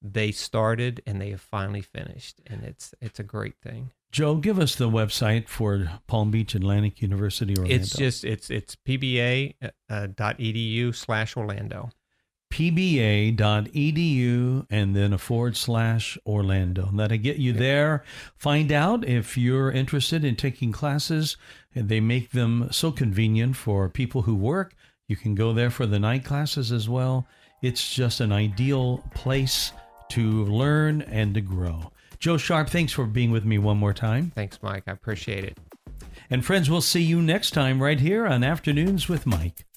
they 0.00 0.30
started 0.32 1.02
and 1.06 1.20
they 1.20 1.30
have 1.30 1.40
finally 1.40 1.82
finished, 1.82 2.40
and 2.46 2.62
it's 2.64 2.94
it's 3.00 3.18
a 3.20 3.24
great 3.24 3.56
thing. 3.62 3.90
Joe, 4.10 4.36
give 4.36 4.58
us 4.58 4.74
the 4.74 4.88
website 4.88 5.48
for 5.48 5.90
Palm 6.06 6.30
Beach 6.30 6.54
Atlantic 6.54 7.02
University 7.02 7.54
Orlando. 7.56 7.74
It's 7.74 7.94
just 7.94 8.24
it's 8.24 8.48
it's 8.50 8.74
pba 8.76 9.54
uh, 9.90 10.06
dot 10.14 10.38
edu 10.38 10.94
slash 10.94 11.36
Orlando. 11.36 11.90
pba.edu 13.38 14.66
and 14.70 14.96
then 14.96 15.12
a 15.12 15.18
forward 15.18 15.56
slash 15.56 16.16
Orlando. 16.26 16.86
And 16.88 16.98
That'll 16.98 17.18
get 17.18 17.36
you 17.36 17.52
there. 17.52 18.02
Find 18.36 18.72
out 18.72 19.04
if 19.04 19.36
you're 19.36 19.70
interested 19.70 20.24
in 20.24 20.36
taking 20.36 20.72
classes. 20.72 21.36
They 21.74 22.00
make 22.00 22.30
them 22.30 22.68
so 22.70 22.90
convenient 22.90 23.56
for 23.56 23.88
people 23.90 24.22
who 24.22 24.34
work. 24.34 24.74
You 25.06 25.16
can 25.16 25.34
go 25.34 25.52
there 25.52 25.70
for 25.70 25.84
the 25.86 25.98
night 25.98 26.24
classes 26.24 26.72
as 26.72 26.88
well. 26.88 27.26
It's 27.62 27.92
just 27.94 28.20
an 28.20 28.32
ideal 28.32 29.04
place 29.14 29.72
to 30.10 30.44
learn 30.44 31.02
and 31.02 31.34
to 31.34 31.40
grow. 31.42 31.92
Joe 32.18 32.36
Sharp, 32.36 32.68
thanks 32.68 32.92
for 32.92 33.06
being 33.06 33.30
with 33.30 33.44
me 33.44 33.58
one 33.58 33.76
more 33.76 33.94
time. 33.94 34.32
Thanks, 34.34 34.58
Mike. 34.62 34.84
I 34.86 34.92
appreciate 34.92 35.44
it. 35.44 35.58
And 36.30 36.44
friends, 36.44 36.68
we'll 36.68 36.80
see 36.80 37.02
you 37.02 37.22
next 37.22 37.52
time 37.52 37.82
right 37.82 38.00
here 38.00 38.26
on 38.26 38.42
Afternoons 38.42 39.08
with 39.08 39.26
Mike. 39.26 39.67